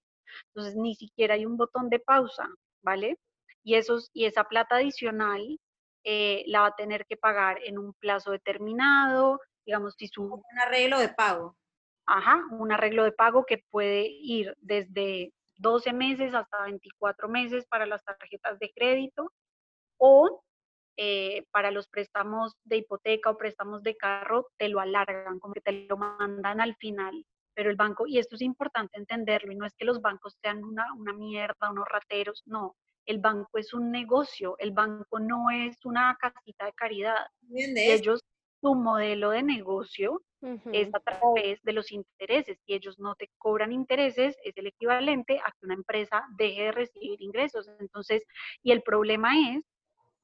Entonces, 0.46 0.76
ni 0.76 0.94
siquiera 0.94 1.34
hay 1.34 1.44
un 1.44 1.58
botón 1.58 1.90
de 1.90 1.98
pausa, 1.98 2.48
¿vale? 2.80 3.18
Y, 3.62 3.74
esos, 3.74 4.08
y 4.14 4.24
esa 4.24 4.44
plata 4.44 4.76
adicional 4.76 5.60
eh, 6.02 6.42
la 6.46 6.62
va 6.62 6.66
a 6.68 6.74
tener 6.74 7.04
que 7.04 7.18
pagar 7.18 7.58
en 7.64 7.76
un 7.76 7.92
plazo 7.92 8.30
determinado, 8.30 9.38
digamos, 9.66 9.94
si 9.98 10.08
su... 10.08 10.22
Un 10.22 10.58
arreglo 10.58 10.98
de 11.00 11.10
pago. 11.10 11.54
Ajá, 12.06 12.42
un 12.52 12.72
arreglo 12.72 13.04
de 13.04 13.12
pago 13.12 13.44
que 13.44 13.62
puede 13.68 14.06
ir 14.08 14.56
desde 14.62 15.34
12 15.56 15.92
meses 15.92 16.32
hasta 16.32 16.62
24 16.62 17.28
meses 17.28 17.66
para 17.66 17.84
las 17.84 18.02
tarjetas 18.02 18.58
de 18.58 18.72
crédito 18.74 19.30
o 19.98 20.42
eh, 20.96 21.44
para 21.50 21.70
los 21.70 21.88
préstamos 21.88 22.56
de 22.64 22.78
hipoteca 22.78 23.30
o 23.30 23.36
préstamos 23.36 23.82
de 23.82 23.96
carro, 23.96 24.48
te 24.58 24.68
lo 24.68 24.80
alargan, 24.80 25.38
como 25.38 25.54
que 25.54 25.60
te 25.60 25.86
lo 25.88 25.96
mandan 25.96 26.60
al 26.60 26.76
final. 26.76 27.24
Pero 27.54 27.70
el 27.70 27.76
banco, 27.76 28.06
y 28.06 28.18
esto 28.18 28.36
es 28.36 28.42
importante 28.42 28.98
entenderlo, 28.98 29.52
y 29.52 29.56
no 29.56 29.66
es 29.66 29.74
que 29.74 29.84
los 29.84 30.00
bancos 30.00 30.36
sean 30.42 30.64
una, 30.64 30.86
una 30.94 31.12
mierda, 31.12 31.70
unos 31.70 31.88
rateros, 31.88 32.42
no. 32.46 32.76
El 33.06 33.18
banco 33.18 33.58
es 33.58 33.72
un 33.74 33.90
negocio, 33.90 34.56
el 34.58 34.72
banco 34.72 35.18
no 35.18 35.50
es 35.50 35.84
una 35.84 36.16
casita 36.20 36.66
de 36.66 36.72
caridad. 36.74 37.26
ellos, 37.48 38.20
su 38.60 38.74
modelo 38.74 39.30
de 39.30 39.42
negocio 39.42 40.22
es 40.72 40.88
a 40.94 41.00
través 41.00 41.62
de 41.62 41.72
los 41.72 41.92
intereses. 41.92 42.58
Si 42.64 42.74
ellos 42.74 42.98
no 42.98 43.14
te 43.14 43.30
cobran 43.38 43.72
intereses, 43.72 44.36
es 44.44 44.56
el 44.56 44.66
equivalente 44.66 45.38
a 45.38 45.50
que 45.52 45.66
una 45.66 45.74
empresa 45.74 46.24
deje 46.36 46.64
de 46.64 46.72
recibir 46.72 47.20
ingresos. 47.20 47.68
Entonces, 47.78 48.22
y 48.62 48.72
el 48.72 48.82
problema 48.82 49.32
es 49.54 49.64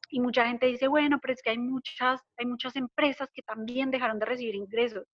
y 0.08 0.20
mucha 0.20 0.46
gente 0.46 0.66
dice, 0.66 0.88
bueno, 0.88 1.18
pero 1.20 1.34
es 1.34 1.42
que 1.42 1.50
hay 1.50 1.58
muchas, 1.58 2.20
hay 2.36 2.46
muchas 2.46 2.76
empresas 2.76 3.28
que 3.32 3.42
también 3.42 3.90
dejaron 3.90 4.18
de 4.18 4.26
recibir 4.26 4.54
ingresos. 4.54 5.04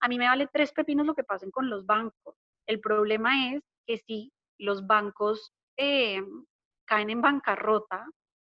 A 0.00 0.08
mí 0.08 0.18
me 0.18 0.26
vale 0.26 0.48
tres 0.52 0.72
pepinos 0.72 1.06
lo 1.06 1.14
que 1.14 1.24
pasen 1.24 1.50
con 1.50 1.68
los 1.70 1.86
bancos. 1.86 2.36
El 2.66 2.80
problema 2.80 3.54
es 3.54 3.62
que 3.86 3.98
si 3.98 4.32
los 4.58 4.86
bancos 4.86 5.52
eh, 5.76 6.22
caen 6.86 7.10
en 7.10 7.22
bancarrota, 7.22 8.06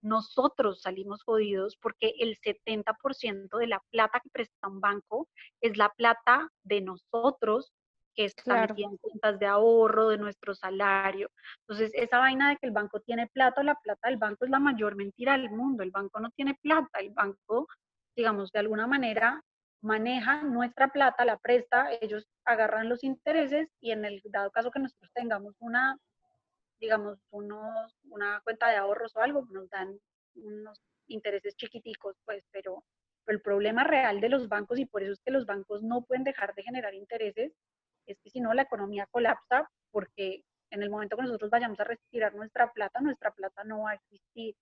nosotros 0.02 0.82
salimos 0.82 1.22
jodidos 1.22 1.76
porque 1.80 2.14
el 2.18 2.38
70% 2.40 3.56
de 3.56 3.66
la 3.66 3.80
plata 3.90 4.20
que 4.20 4.30
presta 4.30 4.68
un 4.68 4.80
banco 4.80 5.28
es 5.60 5.76
la 5.76 5.90
plata 5.90 6.50
de 6.64 6.80
nosotros 6.80 7.72
que 8.14 8.26
están 8.26 8.68
en 8.78 8.96
cuentas 8.98 9.38
de 9.38 9.46
ahorro, 9.46 10.08
de 10.08 10.18
nuestro 10.18 10.54
salario. 10.54 11.30
Entonces, 11.60 11.92
esa 11.94 12.18
vaina 12.18 12.50
de 12.50 12.56
que 12.56 12.66
el 12.66 12.72
banco 12.72 13.00
tiene 13.00 13.26
plata, 13.28 13.62
la 13.62 13.74
plata 13.76 14.08
del 14.08 14.18
banco 14.18 14.44
es 14.44 14.50
la 14.50 14.58
mayor 14.58 14.96
mentira 14.96 15.32
del 15.32 15.50
mundo. 15.50 15.82
El 15.82 15.90
banco 15.90 16.20
no 16.20 16.30
tiene 16.30 16.54
plata, 16.62 17.00
el 17.00 17.10
banco, 17.10 17.66
digamos, 18.16 18.52
de 18.52 18.60
alguna 18.60 18.86
manera 18.86 19.42
maneja 19.82 20.42
nuestra 20.42 20.88
plata, 20.88 21.24
la 21.24 21.38
presta, 21.38 21.88
ellos 22.00 22.28
agarran 22.44 22.88
los 22.88 23.02
intereses 23.02 23.68
y 23.80 23.90
en 23.90 24.04
el 24.04 24.22
dado 24.24 24.50
caso 24.50 24.70
que 24.70 24.78
nosotros 24.78 25.10
tengamos 25.12 25.56
una, 25.58 25.98
digamos, 26.80 27.18
unos, 27.30 27.96
una 28.04 28.40
cuenta 28.44 28.68
de 28.68 28.76
ahorros 28.76 29.16
o 29.16 29.20
algo, 29.20 29.44
nos 29.50 29.68
dan 29.70 29.98
unos 30.36 30.80
intereses 31.08 31.56
chiquiticos, 31.56 32.16
pues, 32.24 32.44
pero 32.52 32.84
el 33.26 33.40
problema 33.40 33.84
real 33.84 34.20
de 34.20 34.28
los 34.28 34.48
bancos 34.48 34.78
y 34.78 34.86
por 34.86 35.02
eso 35.02 35.12
es 35.12 35.20
que 35.24 35.32
los 35.32 35.46
bancos 35.46 35.82
no 35.82 36.02
pueden 36.02 36.24
dejar 36.24 36.54
de 36.54 36.62
generar 36.62 36.94
intereses 36.94 37.52
es 38.06 38.18
que 38.20 38.30
si 38.30 38.40
no 38.40 38.54
la 38.54 38.62
economía 38.62 39.06
colapsa 39.10 39.68
porque 39.90 40.42
en 40.70 40.82
el 40.82 40.90
momento 40.90 41.16
que 41.16 41.22
nosotros 41.22 41.50
vayamos 41.50 41.78
a 41.80 41.84
retirar 41.84 42.34
nuestra 42.34 42.72
plata, 42.72 43.00
nuestra 43.00 43.30
plata 43.30 43.62
no 43.64 43.82
va 43.82 43.90
a 43.90 43.94
existir. 43.94 44.56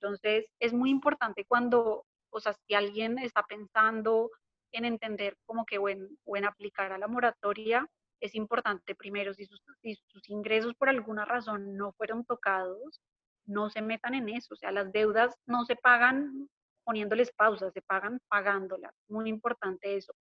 Entonces, 0.00 0.46
es 0.58 0.72
muy 0.72 0.90
importante 0.90 1.44
cuando, 1.44 2.06
o 2.30 2.40
sea, 2.40 2.54
si 2.66 2.74
alguien 2.74 3.18
está 3.18 3.42
pensando 3.42 4.30
en 4.72 4.84
entender 4.84 5.36
como 5.44 5.64
que 5.64 5.78
o 5.78 5.88
en, 5.88 6.08
o 6.24 6.36
en 6.36 6.46
aplicar 6.46 6.92
a 6.92 6.98
la 6.98 7.06
moratoria, 7.06 7.86
es 8.20 8.34
importante 8.34 8.94
primero, 8.94 9.34
si 9.34 9.44
sus, 9.44 9.62
si 9.82 9.94
sus 10.06 10.28
ingresos 10.30 10.74
por 10.74 10.88
alguna 10.88 11.24
razón 11.24 11.76
no 11.76 11.92
fueron 11.92 12.24
tocados, 12.24 13.00
no 13.44 13.70
se 13.70 13.82
metan 13.82 14.14
en 14.14 14.28
eso. 14.30 14.54
O 14.54 14.56
sea, 14.56 14.72
las 14.72 14.90
deudas 14.92 15.34
no 15.46 15.64
se 15.64 15.76
pagan 15.76 16.48
poniéndoles 16.84 17.32
pausa, 17.32 17.70
se 17.70 17.82
pagan 17.82 18.20
pagándolas. 18.28 18.92
Muy 19.08 19.28
importante 19.28 19.96
eso. 19.96 20.14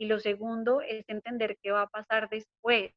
Y 0.00 0.06
lo 0.06 0.18
segundo 0.18 0.80
es 0.80 1.06
entender 1.08 1.58
qué 1.62 1.72
va 1.72 1.82
a 1.82 1.86
pasar 1.86 2.30
después. 2.30 2.90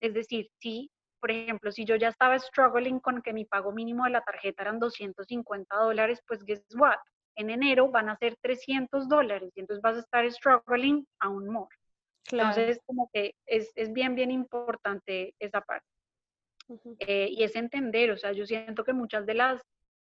Es 0.00 0.14
decir, 0.14 0.48
si, 0.58 0.90
por 1.20 1.30
ejemplo, 1.30 1.70
si 1.70 1.84
yo 1.84 1.94
ya 1.96 2.08
estaba 2.08 2.38
struggling 2.38 3.00
con 3.00 3.20
que 3.20 3.34
mi 3.34 3.44
pago 3.44 3.70
mínimo 3.70 4.04
de 4.04 4.12
la 4.12 4.22
tarjeta 4.22 4.62
eran 4.62 4.78
250 4.78 5.76
dólares, 5.76 6.22
pues 6.26 6.42
guess 6.46 6.64
what? 6.74 6.96
En 7.36 7.50
enero 7.50 7.90
van 7.90 8.08
a 8.08 8.16
ser 8.16 8.34
300 8.40 9.10
dólares 9.10 9.52
y 9.56 9.60
entonces 9.60 9.82
vas 9.82 9.98
a 9.98 10.00
estar 10.00 10.30
struggling 10.32 11.06
aún 11.20 11.48
más. 11.48 11.68
Entonces, 12.32 12.80
como 12.86 13.10
que 13.12 13.34
es, 13.44 13.70
es, 13.74 13.92
bien, 13.92 14.14
bien 14.14 14.30
importante 14.30 15.34
esa 15.38 15.60
parte. 15.60 15.86
Eh, 17.00 17.28
y 17.30 17.42
es 17.42 17.56
entender, 17.56 18.10
o 18.10 18.16
sea, 18.16 18.32
yo 18.32 18.46
siento 18.46 18.84
que 18.84 18.94
muchas 18.94 19.26
de 19.26 19.34
las, 19.34 19.60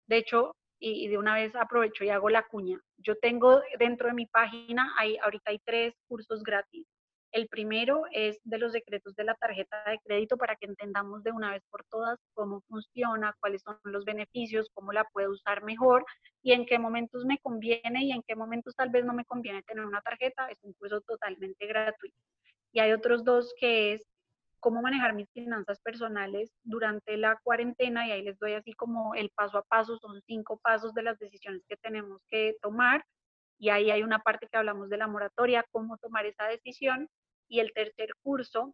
de 0.07 0.17
hecho, 0.17 0.55
y, 0.85 1.07
de 1.07 1.17
una 1.17 1.33
vez 1.33 1.55
aprovecho 1.55 2.03
y 2.03 2.09
hago 2.09 2.29
la 2.29 2.45
cuña. 2.47 2.79
Yo 2.97 3.15
tengo 3.17 3.61
dentro 3.79 4.07
de 4.07 4.13
mi 4.13 4.27
página, 4.27 4.93
hay, 4.97 5.17
ahorita 5.17 5.51
hay 5.51 5.59
tres 5.65 5.95
cursos 6.07 6.43
gratis. 6.43 6.85
El 7.31 7.47
primero 7.47 8.03
es 8.11 8.39
de 8.43 8.59
los 8.59 8.71
secretos 8.71 9.15
de 9.15 9.25
la 9.25 9.35
tarjeta 9.35 9.83
de 9.87 9.99
crédito 10.05 10.37
para 10.37 10.55
que 10.55 10.67
entendamos 10.67 11.23
de 11.23 11.31
una 11.31 11.51
vez 11.51 11.63
por 11.69 11.83
todas 11.89 12.17
cómo 12.33 12.61
funciona, 12.69 13.35
cuáles 13.41 13.61
son 13.63 13.77
los 13.83 14.05
beneficios, 14.05 14.69
cómo 14.73 14.93
la 14.93 15.03
puedo 15.11 15.31
usar 15.31 15.63
mejor 15.63 16.05
y 16.41 16.53
en 16.53 16.65
qué 16.65 16.79
momentos 16.79 17.25
me 17.25 17.39
conviene 17.39 18.05
y 18.05 18.11
en 18.11 18.21
qué 18.25 18.35
momentos 18.35 18.75
tal 18.75 18.89
vez 18.89 19.03
no 19.03 19.13
me 19.13 19.25
conviene 19.25 19.63
tener 19.63 19.85
una 19.85 20.01
tarjeta. 20.01 20.47
Es 20.49 20.59
un 20.61 20.73
curso 20.73 21.01
totalmente 21.01 21.65
gratuito. 21.65 22.15
Y 22.71 22.79
hay 22.79 22.93
otros 22.93 23.25
dos 23.25 23.53
que 23.59 23.93
es 23.93 24.05
cómo 24.65 24.81
manejar 24.81 25.13
mis 25.13 25.29
finanzas 25.29 25.79
personales 25.79 26.51
durante 26.63 27.17
la 27.17 27.39
cuarentena 27.43 28.07
y 28.07 28.11
ahí 28.11 28.23
les 28.23 28.39
doy 28.39 28.53
así 28.53 28.73
como 28.73 29.13
el 29.13 29.29
paso 29.29 29.59
a 29.59 29.61
paso, 29.61 29.99
son 29.99 30.23
cinco 30.25 30.57
pasos 30.57 30.91
de 30.95 31.03
las 31.03 31.19
decisiones 31.19 31.61
que 31.69 31.77
tenemos 31.77 32.19
que 32.29 32.55
tomar. 32.63 33.05
Y 33.59 33.69
ahí 33.69 33.91
hay 33.91 34.01
una 34.01 34.17
parte 34.23 34.47
que 34.51 34.57
hablamos 34.57 34.89
de 34.89 34.97
la 34.97 35.05
moratoria, 35.05 35.67
cómo 35.69 35.97
tomar 35.97 36.25
esa 36.25 36.45
decisión. 36.45 37.07
Y 37.47 37.59
el 37.59 37.73
tercer 37.73 38.09
curso 38.23 38.73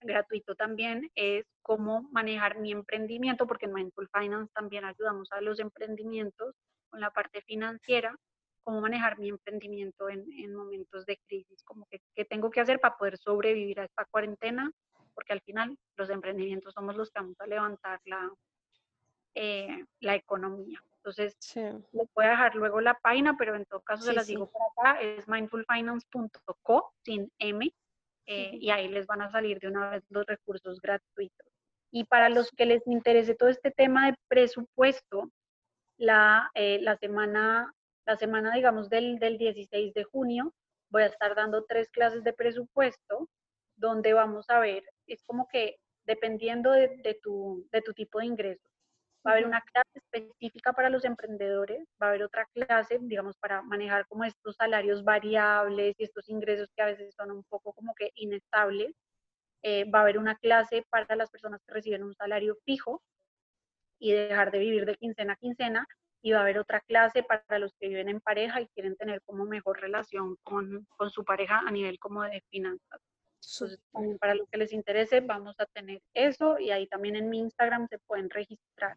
gratuito 0.00 0.56
también 0.56 1.08
es 1.14 1.46
cómo 1.62 2.08
manejar 2.10 2.58
mi 2.58 2.72
emprendimiento, 2.72 3.46
porque 3.46 3.66
en 3.66 3.74
Mindful 3.74 4.10
Finance 4.12 4.50
también 4.52 4.84
ayudamos 4.84 5.30
a 5.30 5.40
los 5.40 5.60
emprendimientos 5.60 6.56
con 6.88 6.98
la 6.98 7.12
parte 7.12 7.40
financiera, 7.42 8.16
cómo 8.64 8.80
manejar 8.80 9.16
mi 9.20 9.28
emprendimiento 9.28 10.08
en, 10.08 10.24
en 10.32 10.56
momentos 10.56 11.06
de 11.06 11.20
crisis, 11.28 11.62
como 11.62 11.86
que 11.86 12.00
qué 12.16 12.24
tengo 12.24 12.50
que 12.50 12.60
hacer 12.60 12.80
para 12.80 12.96
poder 12.96 13.16
sobrevivir 13.16 13.78
a 13.78 13.84
esta 13.84 14.04
cuarentena 14.06 14.72
porque 15.20 15.34
al 15.34 15.42
final 15.42 15.76
los 15.96 16.08
emprendimientos 16.08 16.72
somos 16.72 16.96
los 16.96 17.10
que 17.10 17.20
vamos 17.20 17.38
a 17.40 17.46
levantar 17.46 18.00
la, 18.06 18.32
eh, 19.34 19.84
la 20.00 20.14
economía. 20.14 20.82
Entonces, 20.96 21.36
les 21.54 22.08
voy 22.14 22.24
a 22.24 22.30
dejar 22.30 22.54
luego 22.54 22.80
la 22.80 22.94
página, 22.94 23.36
pero 23.36 23.54
en 23.54 23.66
todo 23.66 23.80
caso 23.82 24.04
se 24.04 24.14
las 24.14 24.26
digo 24.26 24.50
por 24.50 24.62
acá, 24.62 24.98
es 24.98 25.28
mindfulfinance.co 25.28 26.94
sin 27.04 27.30
M, 27.38 27.70
eh, 28.26 28.50
y 28.58 28.70
ahí 28.70 28.88
les 28.88 29.06
van 29.06 29.20
a 29.20 29.30
salir 29.30 29.60
de 29.60 29.68
una 29.68 29.90
vez 29.90 30.04
los 30.08 30.24
recursos 30.24 30.80
gratuitos. 30.80 31.46
Y 31.90 32.04
para 32.04 32.30
los 32.30 32.50
que 32.52 32.64
les 32.64 32.86
interese 32.86 33.34
todo 33.34 33.50
este 33.50 33.70
tema 33.70 34.06
de 34.06 34.16
presupuesto, 34.26 35.30
la, 35.98 36.50
eh, 36.54 36.78
la 36.80 36.96
semana, 36.96 37.74
la 38.06 38.16
semana, 38.16 38.54
digamos, 38.54 38.88
del, 38.88 39.18
del 39.18 39.36
16 39.36 39.92
de 39.92 40.04
junio, 40.04 40.54
voy 40.88 41.02
a 41.02 41.06
estar 41.06 41.34
dando 41.34 41.64
tres 41.64 41.90
clases 41.90 42.24
de 42.24 42.32
presupuesto, 42.32 43.28
donde 43.76 44.12
vamos 44.12 44.48
a 44.48 44.60
ver 44.60 44.84
es 45.14 45.22
como 45.24 45.48
que 45.48 45.76
dependiendo 46.04 46.72
de, 46.72 47.18
tu, 47.22 47.66
de 47.70 47.82
tu 47.82 47.92
tipo 47.92 48.18
de 48.18 48.26
ingresos. 48.26 48.70
Va 49.26 49.32
a 49.32 49.34
haber 49.34 49.46
una 49.46 49.60
clase 49.60 49.90
específica 49.94 50.72
para 50.72 50.88
los 50.88 51.04
emprendedores, 51.04 51.86
va 52.02 52.06
a 52.06 52.08
haber 52.10 52.22
otra 52.22 52.46
clase, 52.54 52.98
digamos, 53.02 53.36
para 53.36 53.60
manejar 53.62 54.06
como 54.06 54.24
estos 54.24 54.56
salarios 54.56 55.04
variables 55.04 55.94
y 55.98 56.04
estos 56.04 56.28
ingresos 56.30 56.70
que 56.74 56.82
a 56.82 56.86
veces 56.86 57.14
son 57.14 57.30
un 57.30 57.44
poco 57.44 57.72
como 57.74 57.94
que 57.94 58.10
inestables. 58.14 58.94
Eh, 59.62 59.84
va 59.90 60.00
a 60.00 60.02
haber 60.02 60.16
una 60.18 60.36
clase 60.36 60.86
para 60.88 61.16
las 61.16 61.30
personas 61.30 61.60
que 61.66 61.74
reciben 61.74 62.02
un 62.02 62.14
salario 62.14 62.56
fijo 62.64 63.02
y 63.98 64.12
dejar 64.12 64.50
de 64.50 64.58
vivir 64.58 64.86
de 64.86 64.96
quincena 64.96 65.34
a 65.34 65.36
quincena. 65.36 65.86
Y 66.22 66.32
va 66.32 66.38
a 66.38 66.42
haber 66.42 66.58
otra 66.58 66.80
clase 66.80 67.22
para 67.22 67.58
los 67.58 67.74
que 67.78 67.88
viven 67.88 68.08
en 68.08 68.20
pareja 68.20 68.60
y 68.60 68.68
quieren 68.68 68.96
tener 68.96 69.22
como 69.22 69.44
mejor 69.44 69.80
relación 69.80 70.36
con, 70.42 70.86
con 70.96 71.10
su 71.10 71.24
pareja 71.24 71.60
a 71.66 71.70
nivel 71.70 71.98
como 71.98 72.22
de 72.22 72.42
finanzas. 72.50 73.00
Para 74.18 74.34
lo 74.34 74.46
que 74.46 74.58
les 74.58 74.72
interese, 74.72 75.20
vamos 75.20 75.54
a 75.58 75.66
tener 75.66 76.02
eso 76.14 76.58
y 76.58 76.70
ahí 76.70 76.86
también 76.86 77.16
en 77.16 77.28
mi 77.28 77.38
Instagram 77.38 77.88
se 77.88 77.98
pueden 77.98 78.30
registrar. 78.30 78.96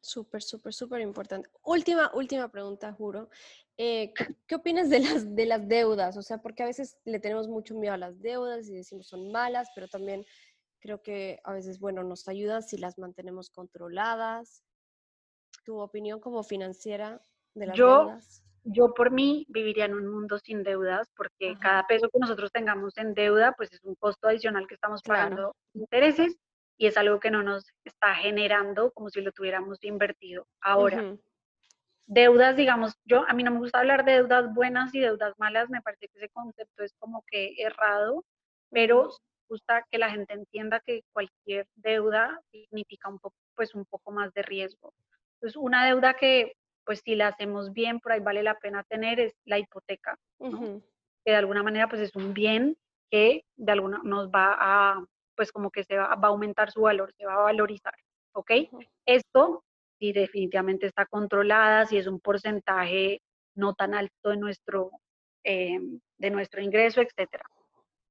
Súper, 0.00 0.42
súper, 0.42 0.74
súper 0.74 1.00
importante. 1.00 1.48
Última, 1.62 2.10
última 2.14 2.50
pregunta, 2.50 2.92
juro. 2.92 3.30
Eh, 3.78 4.12
¿qué, 4.46 4.54
opinas 4.54 4.90
de 4.90 5.00
las, 5.00 5.34
de 5.34 5.46
las 5.46 5.66
deudas? 5.66 6.16
O 6.16 6.22
sea, 6.22 6.38
porque 6.38 6.62
a 6.62 6.66
veces 6.66 6.98
le 7.04 7.20
tenemos 7.20 7.48
mucho 7.48 7.74
miedo 7.74 7.94
a 7.94 7.98
las 7.98 8.20
deudas 8.20 8.68
y 8.68 8.74
decimos 8.74 9.06
son 9.08 9.32
malas, 9.32 9.70
pero 9.74 9.88
también 9.88 10.24
creo 10.78 11.00
que 11.00 11.40
a 11.44 11.54
veces, 11.54 11.80
bueno, 11.80 12.04
nos 12.04 12.28
ayudan 12.28 12.62
si 12.62 12.76
las 12.76 12.98
mantenemos 12.98 13.48
controladas. 13.48 14.62
¿Tu 15.64 15.78
opinión 15.78 16.20
como 16.20 16.42
financiera 16.42 17.22
de 17.54 17.66
las 17.66 17.76
deudas? 17.76 18.44
Yo 18.64 18.94
por 18.94 19.10
mí 19.10 19.44
viviría 19.48 19.84
en 19.84 19.94
un 19.94 20.08
mundo 20.08 20.38
sin 20.38 20.62
deudas 20.62 21.10
porque 21.16 21.56
cada 21.60 21.86
peso 21.86 22.08
que 22.08 22.18
nosotros 22.18 22.50
tengamos 22.50 22.96
en 22.96 23.12
deuda, 23.12 23.52
pues 23.52 23.72
es 23.72 23.82
un 23.84 23.94
costo 23.94 24.28
adicional 24.28 24.66
que 24.66 24.74
estamos 24.74 25.02
pagando 25.02 25.54
intereses 25.74 26.36
y 26.78 26.86
es 26.86 26.96
algo 26.96 27.20
que 27.20 27.30
no 27.30 27.42
nos 27.42 27.66
está 27.84 28.14
generando 28.14 28.90
como 28.92 29.10
si 29.10 29.20
lo 29.20 29.32
tuviéramos 29.32 29.84
invertido 29.84 30.46
ahora. 30.60 31.14
Deudas, 32.06 32.56
digamos, 32.56 32.94
yo 33.04 33.24
a 33.28 33.32
mí 33.32 33.42
no 33.42 33.50
me 33.50 33.58
gusta 33.58 33.78
hablar 33.78 34.04
de 34.04 34.12
deudas 34.12 34.52
buenas 34.54 34.94
y 34.94 35.00
deudas 35.00 35.34
malas, 35.38 35.70
me 35.70 35.80
parece 35.80 36.08
que 36.08 36.18
ese 36.18 36.28
concepto 36.30 36.82
es 36.82 36.94
como 36.98 37.22
que 37.30 37.54
errado, 37.58 38.24
pero 38.70 39.10
gusta 39.48 39.86
que 39.90 39.98
la 39.98 40.10
gente 40.10 40.34
entienda 40.34 40.80
que 40.80 41.02
cualquier 41.12 41.66
deuda 41.76 42.40
significa 42.50 43.08
un 43.08 43.18
poco, 43.18 43.36
pues 43.54 43.74
un 43.74 43.84
poco 43.84 44.10
más 44.10 44.32
de 44.34 44.42
riesgo. 44.42 44.92
Entonces, 45.34 45.56
una 45.56 45.86
deuda 45.86 46.14
que, 46.14 46.54
pues 46.84 47.00
si 47.04 47.14
la 47.14 47.28
hacemos 47.28 47.72
bien, 47.72 48.00
por 48.00 48.12
ahí 48.12 48.20
vale 48.20 48.42
la 48.42 48.54
pena 48.58 48.84
tener 48.84 49.20
es 49.20 49.34
la 49.44 49.58
hipoteca, 49.58 50.18
que 50.40 51.30
de 51.30 51.36
alguna 51.36 51.62
manera, 51.62 51.88
pues 51.88 52.02
es 52.02 52.14
un 52.14 52.34
bien 52.34 52.76
que 53.10 53.44
de 53.56 53.72
alguna 53.72 54.00
nos 54.04 54.28
va 54.28 54.56
a 54.58 55.04
pues 55.36 55.52
como 55.52 55.70
que 55.70 55.84
se 55.84 55.96
va, 55.96 56.06
a 56.06 56.26
aumentar 56.26 56.70
su 56.70 56.82
valor, 56.82 57.12
se 57.16 57.26
va 57.26 57.34
a 57.34 57.42
valorizar, 57.42 57.94
¿ok? 58.32 58.52
Esto, 59.06 59.64
si 59.98 60.12
definitivamente 60.12 60.86
está 60.86 61.06
controlada, 61.06 61.86
si 61.86 61.98
es 61.98 62.06
un 62.06 62.20
porcentaje 62.20 63.20
no 63.56 63.74
tan 63.74 63.94
alto 63.94 64.30
de 64.30 64.36
nuestro, 64.36 64.90
eh, 65.44 65.80
de 66.18 66.30
nuestro 66.30 66.60
ingreso, 66.62 67.00
etcétera. 67.00 67.44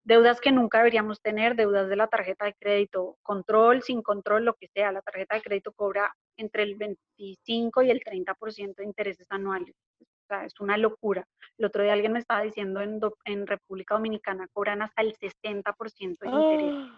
Deudas 0.05 0.41
que 0.41 0.51
nunca 0.51 0.79
deberíamos 0.79 1.21
tener, 1.21 1.55
deudas 1.55 1.87
de 1.87 1.95
la 1.95 2.07
tarjeta 2.07 2.45
de 2.45 2.55
crédito, 2.59 3.17
control, 3.21 3.83
sin 3.83 4.01
control, 4.01 4.43
lo 4.43 4.53
que 4.55 4.67
sea. 4.67 4.91
La 4.91 5.01
tarjeta 5.01 5.35
de 5.35 5.41
crédito 5.41 5.71
cobra 5.71 6.13
entre 6.37 6.63
el 6.63 6.75
25 6.75 7.81
y 7.83 7.91
el 7.91 8.03
30% 8.03 8.75
de 8.75 8.85
intereses 8.85 9.27
anuales. 9.29 9.75
O 10.01 10.25
sea, 10.27 10.45
es 10.45 10.59
una 10.59 10.77
locura. 10.77 11.27
El 11.57 11.65
otro 11.65 11.83
día 11.83 11.93
alguien 11.93 12.13
me 12.13 12.19
estaba 12.19 12.43
diciendo 12.43 12.81
en, 12.81 12.99
en 13.25 13.47
República 13.47 13.95
Dominicana 13.95 14.47
cobran 14.51 14.81
hasta 14.81 15.01
el 15.01 15.15
60% 15.17 16.17
de 16.19 16.29
interés. 16.29 16.91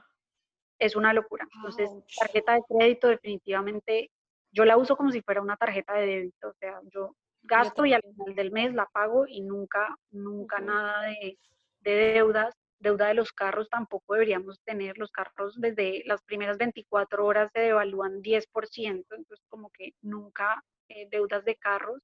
Es 0.77 0.95
una 0.95 1.13
locura. 1.13 1.47
Entonces, 1.55 1.89
tarjeta 2.19 2.53
de 2.53 2.63
crédito 2.67 3.07
definitivamente, 3.07 4.11
yo 4.51 4.65
la 4.65 4.77
uso 4.77 4.95
como 4.95 5.11
si 5.11 5.21
fuera 5.21 5.41
una 5.41 5.57
tarjeta 5.57 5.93
de 5.95 6.05
débito, 6.05 6.49
o 6.49 6.53
sea, 6.53 6.79
yo 6.91 7.15
gasto 7.45 7.85
y 7.85 7.93
al 7.93 8.01
final 8.01 8.35
del 8.35 8.51
mes 8.51 8.73
la 8.73 8.85
pago 8.87 9.25
y 9.27 9.41
nunca, 9.41 9.95
nunca 10.11 10.59
nada 10.59 11.03
de, 11.03 11.37
deudas. 11.81 12.55
Deuda 12.85 13.07
de 13.07 13.15
los 13.15 13.33
carros 13.33 13.67
tampoco 13.69 14.13
deberíamos 14.13 14.61
tener. 14.63 14.97
Los 14.97 15.11
carros 15.11 15.59
desde 15.59 16.03
las 16.05 16.21
primeras 16.23 16.57
24 16.57 17.25
horas 17.25 17.51
se 17.53 17.61
devalúan 17.61 18.21
10%, 18.21 19.05
entonces 19.11 19.45
como 19.49 19.69
que 19.71 19.93
nunca 20.01 20.63
eh, 20.87 21.07
deudas 21.09 21.43
de 21.45 21.55
carros. 21.55 22.01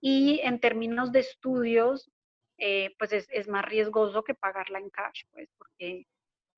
Y 0.00 0.40
en 0.42 0.60
términos 0.60 1.12
de 1.12 1.20
estudios, 1.20 2.10
eh, 2.58 2.94
pues 2.98 3.12
es, 3.12 3.26
es, 3.30 3.48
más 3.48 3.64
riesgoso 3.64 4.22
que 4.22 4.34
pagarla 4.34 4.78
en 4.78 4.90
cash, 4.90 5.22
pues 5.30 5.48
porque 5.56 6.06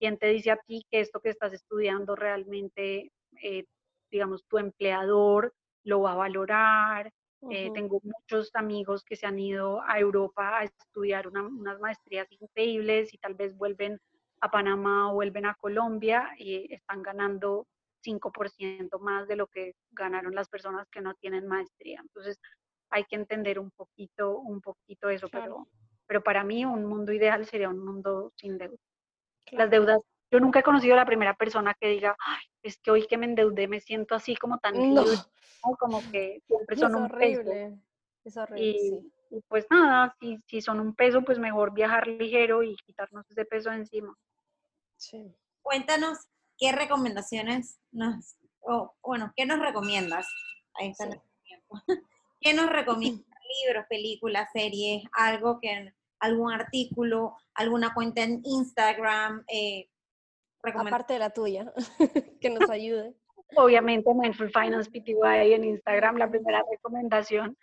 ¿Quién 0.01 0.17
te 0.17 0.29
dice 0.29 0.51
a 0.51 0.57
ti 0.57 0.87
que 0.91 1.01
esto 1.01 1.21
que 1.21 1.29
estás 1.29 1.53
estudiando 1.53 2.17
realmente, 2.17 3.13
eh, 3.43 3.67
digamos, 4.11 4.47
tu 4.47 4.57
empleador 4.57 5.53
lo 5.85 6.01
va 6.01 6.13
a 6.13 6.17
valorar? 6.17 7.13
Eh, 7.49 7.71
tengo 7.73 8.01
muchos 8.03 8.51
amigos 8.55 9.03
que 9.03 9.17
se 9.17 9.27
han 9.27 9.39
ido 9.39 9.81
a 9.83 9.99
Europa 9.99 10.59
a 10.59 10.65
estudiar 10.65 11.27
unas 11.27 11.81
maestrías 11.81 12.27
increíbles 12.31 13.15
y 13.15 13.19
tal 13.19 13.35
vez 13.35 13.57
vuelven 13.57 13.99
a 14.41 14.51
Panamá 14.51 15.11
o 15.11 15.15
vuelven 15.15 15.47
a 15.47 15.55
Colombia 15.55 16.31
y 16.37 16.73
están 16.73 17.03
ganando 17.03 17.67
5% 18.03 18.99
más 18.99 19.27
de 19.27 19.37
lo 19.37 19.47
que 19.47 19.75
ganaron 19.91 20.35
las 20.35 20.49
personas 20.49 20.89
que 20.91 21.01
no 21.01 21.15
tienen 21.15 21.47
maestría. 21.47 22.01
Entonces, 22.01 22.39
hay 22.91 23.05
que 23.05 23.17
entender 23.17 23.59
un 23.59 23.71
poquito, 23.71 24.39
un 24.39 24.61
poquito 24.61 25.09
eso, 25.09 25.29
pero, 25.31 25.69
pero 26.07 26.23
para 26.23 26.45
mí 26.45 26.65
un 26.65 26.87
mundo 26.87 27.13
ideal 27.13 27.47
sería 27.47 27.69
un 27.69 27.85
mundo 27.85 28.33
sin 28.37 28.59
deuda. 28.59 28.77
Las 29.53 29.71
deudas, 29.71 30.01
yo 30.31 30.41
nunca 30.41 30.61
he 30.61 30.63
conocido 30.63 30.95
a 30.95 30.99
la 30.99 31.07
primera 31.07 31.35
persona 31.35 31.75
que 31.79 31.89
diga, 31.89 32.17
Ay, 32.19 32.45
es 32.63 32.79
que 32.79 32.91
hoy 32.91 33.07
que 33.07 33.19
me 33.19 33.27
endeudé 33.27 33.69
me 33.69 33.81
siento 33.81 34.15
así 34.15 34.37
como 34.37 34.59
tan 34.59 34.95
no. 34.95 35.05
como 35.79 36.01
que 36.11 36.43
siempre 36.47 36.77
son 36.77 36.95
un 36.95 37.05
horrible. 37.05 37.79
Es 38.25 38.37
horrible. 38.37 38.65
Y, 38.65 39.13
y 39.31 39.41
pues 39.49 39.67
nada, 39.71 40.15
si, 40.21 40.39
si 40.47 40.61
son 40.61 40.81
un 40.81 40.95
peso, 40.95 41.23
pues 41.23 41.39
mejor 41.39 41.73
viajar 41.73 42.07
ligero 42.07 42.63
y 42.63 42.77
quitarnos 42.85 43.31
ese 43.31 43.45
peso 43.45 43.73
encima. 43.73 44.17
Sí. 44.97 45.35
Cuéntanos 45.63 46.19
qué 46.59 46.73
recomendaciones 46.73 47.81
nos, 47.91 48.37
o 48.61 48.95
bueno, 49.03 49.33
¿qué 49.37 49.47
nos 49.47 49.59
recomiendas? 49.59 50.27
Ahí 50.75 50.91
está 50.91 51.09
¿Qué 52.41 52.55
nos 52.55 52.71
recomiendas? 52.71 53.27
Libros, 53.67 53.87
películas, 53.89 54.49
series, 54.53 55.03
algo 55.13 55.59
que 55.61 55.93
algún 56.21 56.53
artículo, 56.53 57.35
alguna 57.55 57.93
cuenta 57.95 58.23
en 58.23 58.43
Instagram. 58.45 59.45
Eh, 59.49 59.89
Aparte 60.63 61.15
de 61.15 61.19
la 61.19 61.31
tuya, 61.31 61.73
que 62.41 62.51
nos 62.51 62.69
ayude. 62.71 63.15
Obviamente, 63.57 64.13
Mindful 64.15 64.53
Finance 64.53 64.91
PTY 64.91 65.55
en 65.55 65.65
Instagram, 65.65 66.17
la 66.17 66.31
primera 66.31 66.63
recomendación. 66.71 67.57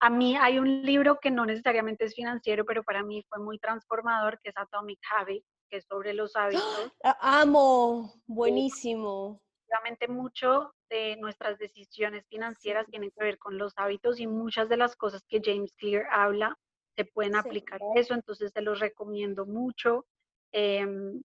A 0.00 0.10
mí 0.10 0.36
hay 0.36 0.58
un 0.58 0.82
libro 0.82 1.18
que 1.20 1.30
no 1.30 1.46
necesariamente 1.46 2.04
es 2.04 2.14
financiero, 2.14 2.64
pero 2.64 2.84
para 2.84 3.02
mí 3.02 3.24
fue 3.28 3.38
muy 3.38 3.58
transformador, 3.58 4.38
que 4.42 4.50
es 4.50 4.56
Atomic 4.56 4.98
Habits, 5.10 5.46
que 5.70 5.78
es 5.78 5.86
sobre 5.86 6.12
los 6.12 6.36
hábitos. 6.36 6.92
Amo, 7.20 8.12
buenísimo. 8.26 9.40
Obviamente 9.66 10.08
mucho 10.08 10.74
de 10.90 11.16
nuestras 11.16 11.58
decisiones 11.58 12.26
financieras 12.28 12.86
tienen 12.86 13.10
que 13.10 13.24
ver 13.24 13.38
con 13.38 13.58
los 13.58 13.72
hábitos 13.76 14.20
y 14.20 14.26
muchas 14.26 14.68
de 14.68 14.76
las 14.76 14.94
cosas 14.94 15.24
que 15.26 15.40
James 15.42 15.72
Clear 15.76 16.06
habla 16.12 16.56
se 16.94 17.04
pueden 17.04 17.34
aplicar 17.34 17.80
a 17.82 17.98
eso, 17.98 18.14
entonces 18.14 18.52
se 18.52 18.60
los 18.60 18.78
recomiendo 18.78 19.46
mucho. 19.46 20.06
Em, 20.52 21.22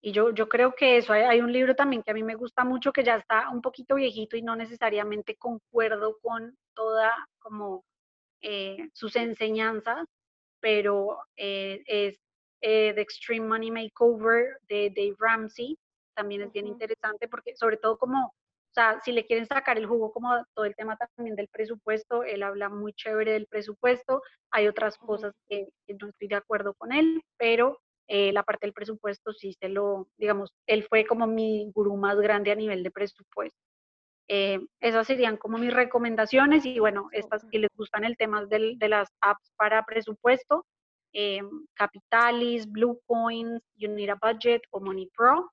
y 0.00 0.12
yo, 0.12 0.30
yo 0.30 0.48
creo 0.48 0.74
que 0.74 0.98
eso, 0.98 1.12
hay, 1.12 1.40
un 1.40 1.52
libro 1.52 1.74
también 1.74 2.02
que 2.02 2.10
a 2.10 2.14
mí 2.14 2.22
me 2.22 2.34
gusta 2.34 2.64
mucho, 2.64 2.92
que 2.92 3.04
ya 3.04 3.16
está 3.16 3.50
un 3.50 3.62
poquito 3.62 3.96
viejito 3.96 4.36
y 4.36 4.42
no 4.42 4.54
necesariamente 4.56 5.36
concuerdo 5.36 6.18
con 6.22 6.56
toda 6.74 7.12
como 7.38 7.84
eh, 8.42 8.88
sus 8.92 9.16
enseñanzas, 9.16 10.06
pero 10.60 11.18
eh, 11.36 11.82
es 11.86 12.18
eh, 12.60 12.92
The 12.94 13.00
Extreme 13.00 13.46
Money 13.46 13.70
Makeover 13.70 14.58
de 14.68 14.92
Dave 14.94 15.16
Ramsey, 15.18 15.76
también 16.14 16.42
es 16.42 16.52
bien 16.52 16.66
interesante 16.66 17.28
porque 17.28 17.56
sobre 17.56 17.76
todo 17.76 17.98
como 17.98 18.34
o 18.76 18.78
sea, 18.78 19.00
si 19.02 19.10
le 19.10 19.24
quieren 19.24 19.46
sacar 19.46 19.78
el 19.78 19.86
jugo 19.86 20.12
como 20.12 20.44
todo 20.52 20.66
el 20.66 20.76
tema 20.76 20.98
también 20.98 21.34
del 21.34 21.48
presupuesto, 21.48 22.24
él 22.24 22.42
habla 22.42 22.68
muy 22.68 22.92
chévere 22.92 23.32
del 23.32 23.46
presupuesto, 23.46 24.20
hay 24.50 24.68
otras 24.68 24.98
cosas 24.98 25.32
que, 25.48 25.68
no 25.98 26.08
estoy 26.08 26.28
de 26.28 26.34
acuerdo 26.34 26.74
con 26.74 26.92
él, 26.92 27.22
pero 27.38 27.80
eh, 28.08 28.32
la 28.32 28.42
parte 28.42 28.66
del 28.66 28.72
presupuesto 28.72 29.32
sí 29.32 29.52
se 29.60 29.68
lo, 29.68 30.08
digamos, 30.16 30.52
él 30.66 30.84
fue 30.88 31.06
como 31.06 31.26
mi 31.26 31.70
gurú 31.74 31.96
más 31.96 32.18
grande 32.18 32.52
a 32.52 32.56
nivel 32.56 32.82
de 32.82 32.90
presupuesto. 32.90 33.58
Eh, 34.28 34.60
esas 34.80 35.06
serían 35.06 35.36
como 35.36 35.58
mis 35.58 35.72
recomendaciones 35.72 36.66
y 36.66 36.78
bueno, 36.80 37.08
estas 37.12 37.44
que 37.50 37.60
les 37.60 37.70
gustan 37.76 38.04
el 38.04 38.16
tema 38.16 38.44
de 38.44 38.88
las 38.88 39.08
apps 39.20 39.52
para 39.56 39.84
presupuesto, 39.84 40.66
eh, 41.12 41.42
Capitalis, 41.74 42.70
Blue 42.70 43.00
Coins, 43.06 43.62
You 43.76 43.88
Need 43.90 44.10
a 44.10 44.18
Budget 44.20 44.62
o 44.70 44.80
Money 44.80 45.08
Pro, 45.16 45.50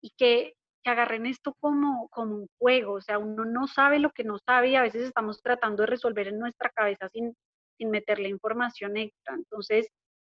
y 0.00 0.10
que 0.16 0.54
que 0.82 0.90
agarren 0.90 1.26
esto 1.26 1.54
como, 1.60 2.08
como 2.08 2.36
un 2.36 2.48
juego, 2.58 2.94
o 2.94 3.00
sea, 3.00 3.18
uno 3.18 3.44
no 3.44 3.66
sabe 3.66 3.98
lo 3.98 4.10
que 4.10 4.24
no 4.24 4.38
sabe 4.38 4.70
y 4.70 4.76
a 4.76 4.82
veces 4.82 5.02
estamos 5.02 5.42
tratando 5.42 5.82
de 5.82 5.88
resolver 5.88 6.28
en 6.28 6.38
nuestra 6.38 6.70
cabeza 6.70 7.08
sin, 7.08 7.34
sin 7.76 7.90
meterle 7.90 8.28
información 8.28 8.96
extra. 8.96 9.34
Entonces, 9.34 9.88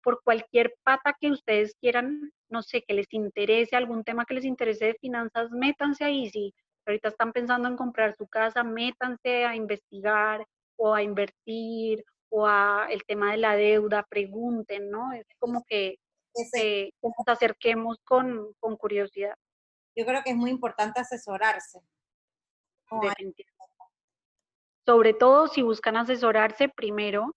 por 0.02 0.22
cualquier 0.22 0.74
pata 0.82 1.16
que 1.20 1.30
ustedes 1.30 1.74
quieran, 1.80 2.32
no 2.48 2.62
sé, 2.62 2.82
que 2.82 2.94
les 2.94 3.06
interese, 3.12 3.76
algún 3.76 4.04
tema 4.04 4.24
que 4.24 4.34
les 4.34 4.44
interese 4.44 4.86
de 4.86 4.94
finanzas, 4.94 5.50
métanse 5.50 6.04
ahí. 6.04 6.30
Si 6.30 6.54
ahorita 6.86 7.08
están 7.08 7.32
pensando 7.32 7.68
en 7.68 7.76
comprar 7.76 8.16
su 8.16 8.26
casa, 8.26 8.62
métanse 8.64 9.44
a 9.44 9.56
investigar 9.56 10.46
o 10.76 10.94
a 10.94 11.02
invertir 11.02 12.04
o 12.30 12.46
a 12.46 12.86
el 12.90 13.02
tema 13.04 13.32
de 13.32 13.38
la 13.38 13.56
deuda, 13.56 14.06
pregunten, 14.08 14.90
¿no? 14.90 15.12
Es 15.12 15.26
como 15.38 15.64
que, 15.66 15.96
que 16.52 16.92
nos 17.02 17.28
acerquemos 17.28 17.98
con, 18.04 18.54
con 18.60 18.76
curiosidad 18.76 19.34
yo 19.96 20.06
creo 20.06 20.22
que 20.22 20.30
es 20.30 20.36
muy 20.36 20.50
importante 20.50 21.00
asesorarse. 21.00 21.80
Sobre 24.86 25.14
todo 25.14 25.46
si 25.48 25.62
buscan 25.62 25.96
asesorarse, 25.96 26.68
primero 26.68 27.34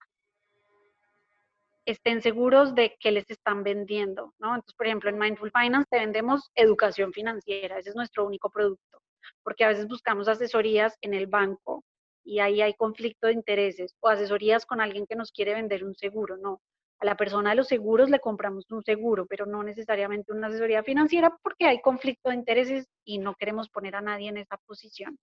estén 1.86 2.22
seguros 2.22 2.76
de 2.76 2.96
que 3.00 3.12
les 3.12 3.30
están 3.30 3.64
vendiendo, 3.64 4.34
¿no? 4.40 4.56
Entonces, 4.56 4.76
por 4.76 4.88
ejemplo, 4.88 5.10
en 5.10 5.18
Mindful 5.18 5.52
Finance 5.52 5.88
te 5.90 6.00
vendemos 6.00 6.52
educación 6.56 7.12
financiera, 7.14 7.78
ese 7.78 7.90
es 7.90 7.96
nuestro 7.96 8.26
único 8.26 8.50
producto, 8.50 9.02
porque 9.44 9.64
a 9.64 9.70
veces 9.70 9.88
buscamos 9.88 10.28
asesorías 10.28 10.98
en 11.02 11.14
el 11.14 11.28
banco 11.28 11.84
y 12.24 12.40
ahí 12.40 12.62
hay 12.62 12.74
conflicto 12.74 13.28
de 13.28 13.34
intereses 13.34 13.96
o 14.00 14.08
asesorías 14.08 14.66
con 14.66 14.80
alguien 14.80 15.06
que 15.06 15.16
nos 15.16 15.32
quiere 15.32 15.54
vender 15.54 15.84
un 15.84 15.96
seguro, 15.96 16.38
no. 16.38 16.62
A 17.00 17.06
la 17.06 17.18
persona 17.18 17.50
de 17.50 17.58
los 17.58 17.68
seguros 17.68 18.10
le 18.10 18.20
compramos 18.20 18.72
un 18.72 18.82
seguro, 18.82 19.26
pero 19.26 19.46
no 19.46 19.62
necesariamente 19.62 20.32
una 20.32 20.48
asesoría 20.48 20.84
financiera 20.84 21.38
porque 21.44 21.66
hay 21.66 21.82
conflicto 21.82 22.30
de 22.30 22.36
intereses 22.36 22.88
y 23.04 23.18
no 23.18 23.36
queremos 23.36 23.70
poner 23.70 23.96
a 23.96 24.02
nadie 24.02 24.30
en 24.30 24.38
esa 24.38 24.58
posición. 24.66 25.18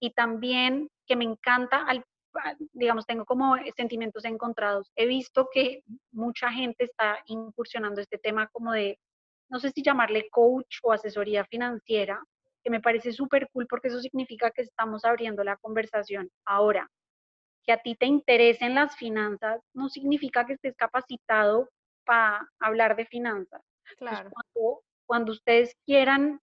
Y 0.00 0.12
también 0.12 0.88
que 1.06 1.16
me 1.16 1.24
encanta 1.24 1.84
al 1.84 2.02
digamos, 2.72 3.06
tengo 3.06 3.24
como 3.24 3.56
sentimientos 3.76 4.24
encontrados. 4.24 4.90
He 4.96 5.06
visto 5.06 5.48
que 5.52 5.82
mucha 6.12 6.50
gente 6.50 6.84
está 6.84 7.18
incursionando 7.26 8.00
este 8.00 8.18
tema 8.18 8.48
como 8.48 8.72
de, 8.72 8.98
no 9.48 9.58
sé 9.58 9.70
si 9.70 9.82
llamarle 9.82 10.28
coach 10.30 10.78
o 10.82 10.92
asesoría 10.92 11.44
financiera, 11.44 12.22
que 12.62 12.70
me 12.70 12.80
parece 12.80 13.12
súper 13.12 13.48
cool 13.52 13.66
porque 13.66 13.88
eso 13.88 14.00
significa 14.00 14.50
que 14.50 14.62
estamos 14.62 15.04
abriendo 15.04 15.44
la 15.44 15.56
conversación. 15.56 16.30
Ahora, 16.44 16.90
que 17.64 17.72
a 17.72 17.82
ti 17.82 17.94
te 17.94 18.06
interesen 18.06 18.74
las 18.74 18.96
finanzas 18.96 19.60
no 19.74 19.88
significa 19.88 20.46
que 20.46 20.54
estés 20.54 20.76
capacitado 20.76 21.68
para 22.04 22.48
hablar 22.60 22.96
de 22.96 23.06
finanzas. 23.06 23.62
Claro. 23.96 24.30
cuando, 24.30 24.82
cuando 25.06 25.32
ustedes 25.32 25.74
quieran 25.86 26.40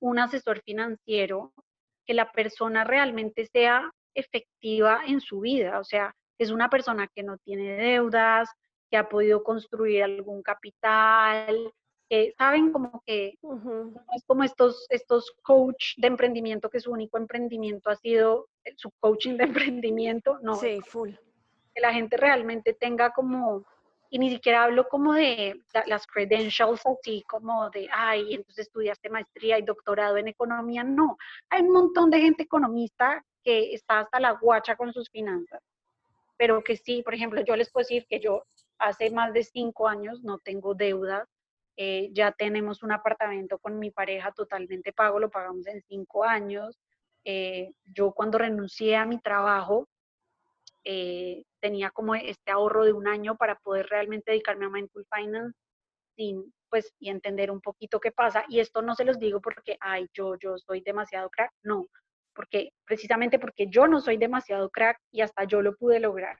un 0.00 0.18
asesor 0.18 0.62
financiero, 0.62 1.52
que 2.06 2.14
la 2.14 2.32
persona 2.32 2.84
realmente 2.84 3.46
sea 3.46 3.92
efectiva 4.14 5.02
en 5.06 5.20
su 5.20 5.40
vida, 5.40 5.78
o 5.78 5.84
sea, 5.84 6.14
es 6.38 6.50
una 6.50 6.70
persona 6.70 7.08
que 7.14 7.22
no 7.22 7.36
tiene 7.38 7.76
deudas, 7.76 8.48
que 8.90 8.96
ha 8.96 9.08
podido 9.08 9.42
construir 9.42 10.02
algún 10.02 10.42
capital, 10.42 11.72
que 12.08 12.32
saben 12.38 12.72
como 12.72 13.02
que 13.04 13.34
es 14.14 14.24
como 14.26 14.42
estos, 14.42 14.86
estos 14.88 15.30
coach 15.42 15.94
de 15.98 16.06
emprendimiento 16.06 16.70
que 16.70 16.80
su 16.80 16.90
único 16.90 17.18
emprendimiento 17.18 17.90
ha 17.90 17.96
sido 17.96 18.48
su 18.76 18.90
coaching 18.98 19.36
de 19.36 19.44
emprendimiento, 19.82 20.38
no. 20.42 20.54
Sí, 20.56 20.80
full. 20.86 21.10
Que 21.74 21.80
la 21.80 21.92
gente 21.92 22.16
realmente 22.16 22.72
tenga 22.72 23.10
como, 23.10 23.64
y 24.10 24.18
ni 24.18 24.30
siquiera 24.30 24.64
hablo 24.64 24.88
como 24.88 25.12
de 25.12 25.60
las 25.86 26.06
credentials 26.06 26.80
así, 26.86 27.22
como 27.28 27.68
de, 27.70 27.88
ay, 27.92 28.34
entonces 28.34 28.66
estudiaste 28.66 29.10
maestría 29.10 29.58
y 29.58 29.62
doctorado 29.62 30.16
en 30.16 30.28
economía, 30.28 30.82
no. 30.84 31.18
Hay 31.50 31.62
un 31.62 31.72
montón 31.72 32.10
de 32.10 32.20
gente 32.20 32.44
economista 32.44 33.22
que 33.48 33.72
está 33.72 34.00
hasta 34.00 34.20
la 34.20 34.32
guacha 34.32 34.76
con 34.76 34.92
sus 34.92 35.08
finanzas, 35.08 35.62
pero 36.36 36.62
que 36.62 36.76
sí, 36.76 37.02
por 37.02 37.14
ejemplo, 37.14 37.40
yo 37.40 37.56
les 37.56 37.70
puedo 37.70 37.80
decir 37.80 38.04
que 38.06 38.20
yo 38.20 38.44
hace 38.76 39.10
más 39.10 39.32
de 39.32 39.42
cinco 39.42 39.88
años 39.88 40.22
no 40.22 40.36
tengo 40.36 40.74
deudas, 40.74 41.26
eh, 41.78 42.10
ya 42.12 42.30
tenemos 42.32 42.82
un 42.82 42.92
apartamento 42.92 43.56
con 43.58 43.78
mi 43.78 43.90
pareja 43.90 44.32
totalmente 44.32 44.92
pago, 44.92 45.18
lo 45.18 45.30
pagamos 45.30 45.66
en 45.66 45.80
cinco 45.88 46.24
años. 46.24 46.78
Eh, 47.24 47.70
yo 47.94 48.12
cuando 48.12 48.36
renuncié 48.36 48.96
a 48.96 49.06
mi 49.06 49.18
trabajo, 49.18 49.88
eh, 50.84 51.44
tenía 51.58 51.88
como 51.88 52.16
este 52.16 52.50
ahorro 52.50 52.84
de 52.84 52.92
un 52.92 53.08
año 53.08 53.36
para 53.36 53.54
poder 53.60 53.86
realmente 53.86 54.30
dedicarme 54.32 54.66
a 54.66 54.68
Mindful 54.68 55.06
Finance 55.10 55.56
sin, 56.16 56.52
pues, 56.68 56.92
y 56.98 57.08
entender 57.08 57.50
un 57.50 57.62
poquito 57.62 57.98
qué 57.98 58.12
pasa. 58.12 58.44
Y 58.48 58.60
esto 58.60 58.82
no 58.82 58.94
se 58.94 59.06
los 59.06 59.18
digo 59.18 59.40
porque, 59.40 59.78
ay, 59.80 60.06
yo, 60.12 60.36
yo 60.36 60.58
soy 60.58 60.82
demasiado 60.82 61.30
crack, 61.30 61.52
no, 61.62 61.86
porque 62.38 62.70
precisamente 62.86 63.40
porque 63.40 63.66
yo 63.66 63.88
no 63.88 64.00
soy 64.00 64.16
demasiado 64.16 64.70
crack 64.70 65.00
y 65.10 65.22
hasta 65.22 65.42
yo 65.42 65.60
lo 65.60 65.74
pude 65.74 65.98
lograr, 65.98 66.38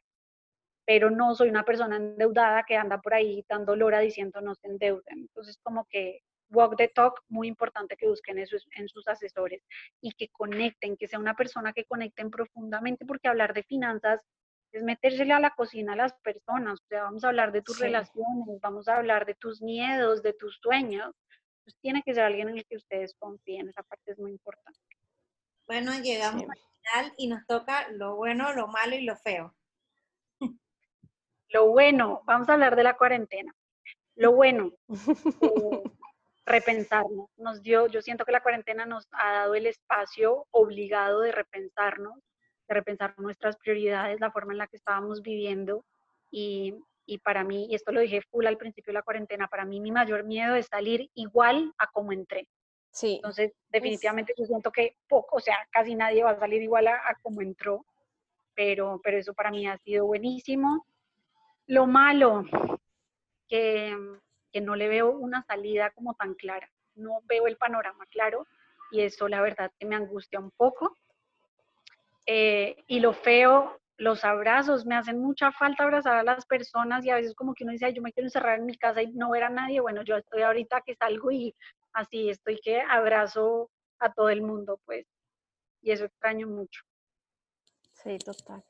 pero 0.87 1.11
no 1.11 1.35
soy 1.35 1.49
una 1.49 1.65
persona 1.65 1.97
endeudada 1.97 2.63
que 2.63 2.77
anda 2.77 3.01
por 3.01 3.15
ahí 3.15 3.45
dando 3.49 3.75
lora 3.75 3.99
diciendo 3.99 4.41
no 4.41 4.55
se 4.55 4.69
endeuden. 4.69 5.19
Entonces, 5.19 5.59
como 5.61 5.87
que 5.91 6.21
walk 6.51 6.77
the 6.77 6.87
talk, 6.87 7.21
muy 7.29 7.49
importante 7.49 7.97
que 7.97 8.07
busquen 8.07 8.39
eso 8.39 8.57
en 8.77 8.89
sus 8.89 9.09
asesores 9.09 9.61
y 10.01 10.13
que 10.13 10.29
conecten, 10.29 10.97
que 10.97 11.09
sea 11.09 11.19
una 11.19 11.35
persona 11.35 11.73
que 11.73 11.85
conecten 11.85 12.31
profundamente, 12.31 13.05
porque 13.05 13.27
hablar 13.27 13.53
de 13.53 13.65
finanzas 13.65 14.21
es 14.71 14.85
metérsele 14.85 15.33
a 15.33 15.41
la 15.41 15.51
cocina 15.51 15.95
a 15.95 15.97
las 15.97 16.13
personas, 16.21 16.81
o 16.81 16.87
sea, 16.87 17.03
vamos 17.03 17.25
a 17.25 17.29
hablar 17.31 17.51
de 17.51 17.63
tus 17.63 17.81
relaciones, 17.81 18.61
vamos 18.63 18.87
a 18.87 18.99
hablar 18.99 19.27
de 19.27 19.35
tus 19.35 19.61
miedos, 19.63 20.23
de 20.23 20.33
tus 20.33 20.61
sueños, 20.63 21.13
pues 21.65 21.77
tiene 21.81 22.05
que 22.05 22.15
ser 22.15 22.23
alguien 22.23 22.51
en 22.51 22.59
el 22.59 22.67
que 22.67 22.77
ustedes 22.77 23.17
confíen, 23.19 23.69
esa 23.69 23.83
parte 23.83 24.13
es 24.13 24.19
muy 24.21 24.31
importante. 24.31 24.98
Bueno, 25.69 25.93
llegamos 26.01 26.45
al 26.45 26.57
final 26.57 27.15
y 27.19 27.27
nos 27.29 27.47
toca 27.47 27.89
lo 27.91 28.17
bueno, 28.17 28.55
lo 28.55 28.69
malo 28.69 28.97
y 28.97 29.03
lo 29.03 29.17
feo. 29.17 29.55
Lo 31.51 31.69
bueno, 31.69 32.23
vamos 32.25 32.49
a 32.49 32.55
hablar 32.55 32.75
de 32.75 32.85
la 32.85 32.97
cuarentena. 32.97 33.55
Lo 34.17 34.33
bueno, 34.33 34.73
eh, 34.89 34.89
repensarnos. 36.47 37.29
Nos 37.37 37.63
dio, 37.63 37.87
yo 37.87 38.01
siento 38.01 38.25
que 38.25 38.33
la 38.33 38.43
cuarentena 38.43 38.87
nos 38.87 39.09
ha 39.13 39.33
dado 39.33 39.55
el 39.55 39.67
espacio 39.67 40.47
obligado 40.53 41.21
de 41.21 41.33
repensarnos, 41.33 42.19
de 42.67 42.75
repensar 42.75 43.15
nuestras 43.19 43.57
prioridades, 43.59 44.21
la 44.21 44.31
forma 44.31 44.53
en 44.53 44.59
la 44.59 44.69
que 44.69 44.77
estábamos 44.79 45.21
viviendo. 45.21 45.85
Y, 46.31 46.75
y 47.05 47.19
para 47.19 47.45
mí, 47.45 47.67
y 47.71 47.75
esto 47.75 47.93
lo 47.93 48.01
dije 48.01 48.23
full 48.31 48.47
al 48.47 48.57
principio 48.57 48.93
de 48.93 48.99
la 49.01 49.03
cuarentena, 49.03 49.49
para 49.49 49.67
mí 49.67 49.81
mi 49.81 49.93
mayor 49.93 50.25
miedo 50.25 50.55
es 50.55 50.67
salir 50.67 51.11
igual 51.15 51.75
a 51.77 51.89
como 51.89 52.13
entré. 52.13 52.49
Sí. 52.91 53.17
Entonces, 53.17 53.53
definitivamente 53.71 54.35
yo 54.37 54.45
siento 54.45 54.71
que 54.71 54.97
poco, 55.09 55.37
o 55.37 55.41
sea, 55.41 55.57
casi 55.71 55.95
nadie 55.95 56.25
va 56.25 56.31
a 56.31 56.39
salir 56.39 56.63
igual 56.63 56.89
a, 56.89 57.01
como 57.23 57.43
entró, 57.43 57.85
pero, 58.55 59.01
pero 59.03 59.19
eso 59.19 59.35
para 59.35 59.51
mí 59.51 59.67
ha 59.67 59.79
sido 59.79 60.07
buenísimo. 60.07 60.87
Lo 61.67 61.87
malo, 61.87 62.45
que, 63.49 63.97
que 64.53 64.61
no 64.61 64.75
le 64.75 64.89
veo 64.89 65.11
una 65.11 65.43
salida 65.43 65.91
como 65.91 66.15
tan 66.15 66.35
clara, 66.35 66.71
no 66.95 67.21
veo 67.27 67.47
el 67.47 67.57
panorama 67.57 68.07
claro 68.07 68.47
y 68.91 69.03
eso 69.03 69.29
la 69.29 69.41
verdad 69.41 69.71
que 69.79 69.87
me 69.87 69.97
angustia 69.97 70.41
un 70.41 70.51
poco. 70.51 70.97
Eh, 72.27 72.85
y 72.87 73.01
lo 73.01 73.13
feo, 73.13 73.81
los 73.97 74.25
abrazos, 74.25 74.87
me 74.87 74.95
hacen 74.95 75.19
mucha 75.19 75.51
falta 75.53 75.85
abrazar 75.85 76.19
a 76.19 76.23
las 76.23 76.47
personas 76.47 77.05
y 77.05 77.11
a 77.11 77.17
veces 77.17 77.35
como 77.35 77.55
que 77.55 77.65
uno 77.65 77.73
dice, 77.73 77.87
Ay, 77.87 77.95
yo 77.95 78.03
me 78.03 78.13
quiero 78.13 78.27
encerrar 78.27 78.59
en 78.59 78.67
mi 78.67 78.77
casa 78.77 79.03
y 79.03 79.09
no 79.13 79.31
ver 79.31 79.45
a 79.45 79.51
nadie. 79.51 79.81
Bueno, 79.81 80.03
yo 80.03 80.17
estoy 80.17 80.43
ahorita 80.43 80.83
que 80.83 80.95
salgo 80.95 81.31
y 81.31 81.55
así 81.99 82.31
estoy 82.31 82.61
que 82.61 82.81
abrazo 82.81 83.71
a 83.99 84.13
todo 84.13 84.31
el 84.31 84.43
mundo, 84.43 84.81
pues, 84.85 85.07
y 85.83 85.91
eso 85.91 86.05
extraño 86.05 86.47
mucho. 86.47 86.83
Sí, 87.93 88.17
total. 88.19 88.65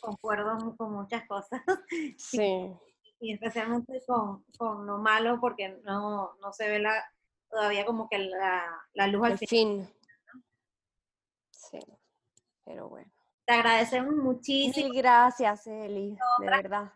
Concuerdo 0.00 0.74
con 0.76 0.92
muchas 0.92 1.26
cosas. 1.26 1.60
Sí. 2.18 2.72
Y 3.20 3.32
especialmente 3.32 4.02
con, 4.06 4.44
con 4.58 4.86
lo 4.86 4.98
malo, 4.98 5.38
porque 5.40 5.80
no, 5.84 6.34
no 6.40 6.52
se 6.52 6.68
ve 6.68 6.78
la, 6.78 6.92
todavía 7.48 7.86
como 7.86 8.08
que 8.08 8.18
la, 8.18 8.64
la 8.92 9.06
luz 9.06 9.26
al 9.26 9.38
fin. 9.38 9.88
Sí, 11.50 11.78
pero 12.64 12.88
bueno. 12.88 13.10
Te 13.46 13.54
agradecemos 13.54 14.14
muchísimo. 14.14 14.88
Mil 14.88 14.96
gracias, 14.96 15.66
Eli, 15.66 16.16
de 16.40 16.46
verdad. 16.46 16.92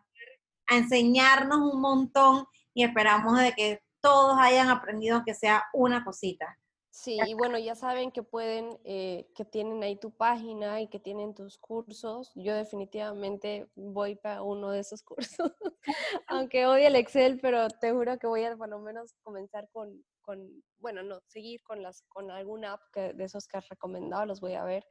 A 0.66 0.76
enseñarnos 0.76 1.58
un 1.58 1.80
montón 1.80 2.46
y 2.74 2.84
esperamos 2.84 3.38
de 3.38 3.52
que 3.52 3.82
todos 4.00 4.36
hayan 4.38 4.68
aprendido 4.68 5.16
aunque 5.16 5.34
sea 5.34 5.64
una 5.72 6.04
cosita. 6.04 6.58
Sí, 6.90 7.16
y 7.26 7.34
bueno, 7.34 7.58
ya 7.58 7.76
saben 7.76 8.10
que 8.10 8.24
pueden, 8.24 8.76
eh, 8.82 9.30
que 9.36 9.44
tienen 9.44 9.80
ahí 9.84 9.94
tu 9.94 10.10
página 10.10 10.80
y 10.80 10.88
que 10.88 10.98
tienen 10.98 11.32
tus 11.32 11.56
cursos. 11.56 12.32
Yo 12.34 12.54
definitivamente 12.56 13.70
voy 13.76 14.16
para 14.16 14.42
uno 14.42 14.70
de 14.70 14.80
esos 14.80 15.02
cursos, 15.04 15.52
aunque 16.26 16.66
odie 16.66 16.88
el 16.88 16.96
Excel, 16.96 17.38
pero 17.40 17.68
te 17.68 17.92
juro 17.92 18.18
que 18.18 18.26
voy 18.26 18.42
a 18.44 18.56
por 18.56 18.68
lo 18.68 18.80
menos 18.80 19.14
comenzar 19.22 19.68
con, 19.70 20.04
con 20.22 20.64
bueno, 20.78 21.04
no, 21.04 21.20
seguir 21.28 21.62
con, 21.62 21.82
las, 21.82 22.02
con 22.08 22.32
alguna 22.32 22.72
app 22.72 22.82
que, 22.92 23.12
de 23.12 23.24
esos 23.24 23.46
que 23.46 23.58
has 23.58 23.68
recomendado, 23.68 24.26
los 24.26 24.40
voy 24.40 24.54
a 24.54 24.64
ver. 24.64 24.84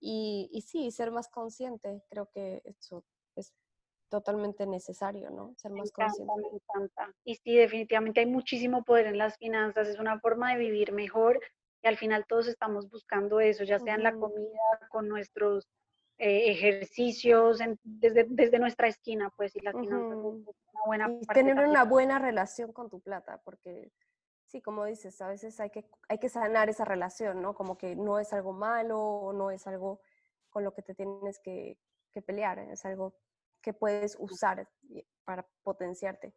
Y, 0.00 0.48
y 0.52 0.62
sí, 0.62 0.90
ser 0.90 1.10
más 1.10 1.28
consciente, 1.28 2.02
creo 2.08 2.30
que 2.32 2.62
eso 2.64 3.04
es 3.36 3.52
totalmente 4.12 4.66
necesario, 4.66 5.30
¿no? 5.30 5.54
Ser 5.56 5.72
más 5.72 5.90
consciente. 5.90 6.34
Me 6.38 6.58
encanta. 6.58 7.14
Y 7.24 7.36
sí, 7.36 7.56
definitivamente 7.56 8.20
hay 8.20 8.26
muchísimo 8.26 8.84
poder 8.84 9.06
en 9.06 9.16
las 9.16 9.38
finanzas, 9.38 9.88
es 9.88 9.98
una 9.98 10.20
forma 10.20 10.52
de 10.52 10.58
vivir 10.58 10.92
mejor 10.92 11.40
y 11.82 11.88
al 11.88 11.96
final 11.96 12.26
todos 12.28 12.46
estamos 12.46 12.90
buscando 12.90 13.40
eso, 13.40 13.64
ya 13.64 13.78
sea 13.78 13.94
en 13.94 14.02
la 14.02 14.12
comida, 14.12 14.60
con 14.90 15.08
nuestros 15.08 15.66
eh, 16.18 16.50
ejercicios, 16.50 17.60
desde, 17.82 18.26
desde 18.28 18.58
nuestra 18.58 18.86
esquina, 18.86 19.32
pues, 19.34 19.56
y 19.56 19.60
las 19.60 19.74
finanzas 19.74 20.18
una 20.18 20.44
buena 20.84 21.10
y 21.18 21.26
tener 21.28 21.58
una 21.58 21.84
buena 21.84 22.18
relación 22.18 22.70
con 22.70 22.90
tu 22.90 23.00
plata, 23.00 23.40
porque 23.46 23.90
sí, 24.44 24.60
como 24.60 24.84
dices, 24.84 25.18
a 25.22 25.28
veces 25.28 25.58
hay 25.58 25.70
que, 25.70 25.86
hay 26.10 26.18
que 26.18 26.28
sanar 26.28 26.68
esa 26.68 26.84
relación, 26.84 27.40
¿no? 27.40 27.54
Como 27.54 27.78
que 27.78 27.96
no 27.96 28.18
es 28.18 28.34
algo 28.34 28.52
malo 28.52 29.00
o 29.00 29.32
no 29.32 29.50
es 29.50 29.66
algo 29.66 30.02
con 30.50 30.64
lo 30.64 30.74
que 30.74 30.82
te 30.82 30.94
tienes 30.94 31.38
que, 31.38 31.78
que 32.12 32.20
pelear, 32.20 32.58
es 32.58 32.84
algo 32.84 33.14
que 33.62 33.72
puedes 33.72 34.16
usar 34.18 34.68
para 35.24 35.46
potenciarte. 35.62 36.32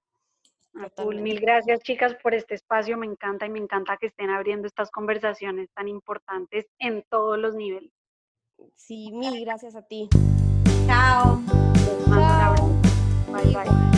Mil 1.08 1.40
gracias 1.40 1.80
chicas 1.82 2.16
por 2.22 2.34
este 2.34 2.56
espacio, 2.56 2.98
me 2.98 3.06
encanta 3.06 3.46
y 3.46 3.50
me 3.50 3.60
encanta 3.60 3.98
que 3.98 4.08
estén 4.08 4.30
abriendo 4.30 4.68
estas 4.68 4.92
conversaciones 4.92 5.70
tan 5.74 5.88
importantes 5.88 6.66
en 6.80 7.04
todos 7.10 7.40
los 7.40 7.56
niveles. 7.56 7.94
Sí, 8.76 9.12
mil 9.14 9.44
gracias 9.46 9.76
a 9.76 9.82
ti. 9.82 10.10
Chao. 10.86 11.42
Chao. 12.10 12.56
Bye 13.32 13.54
bye. 13.54 13.95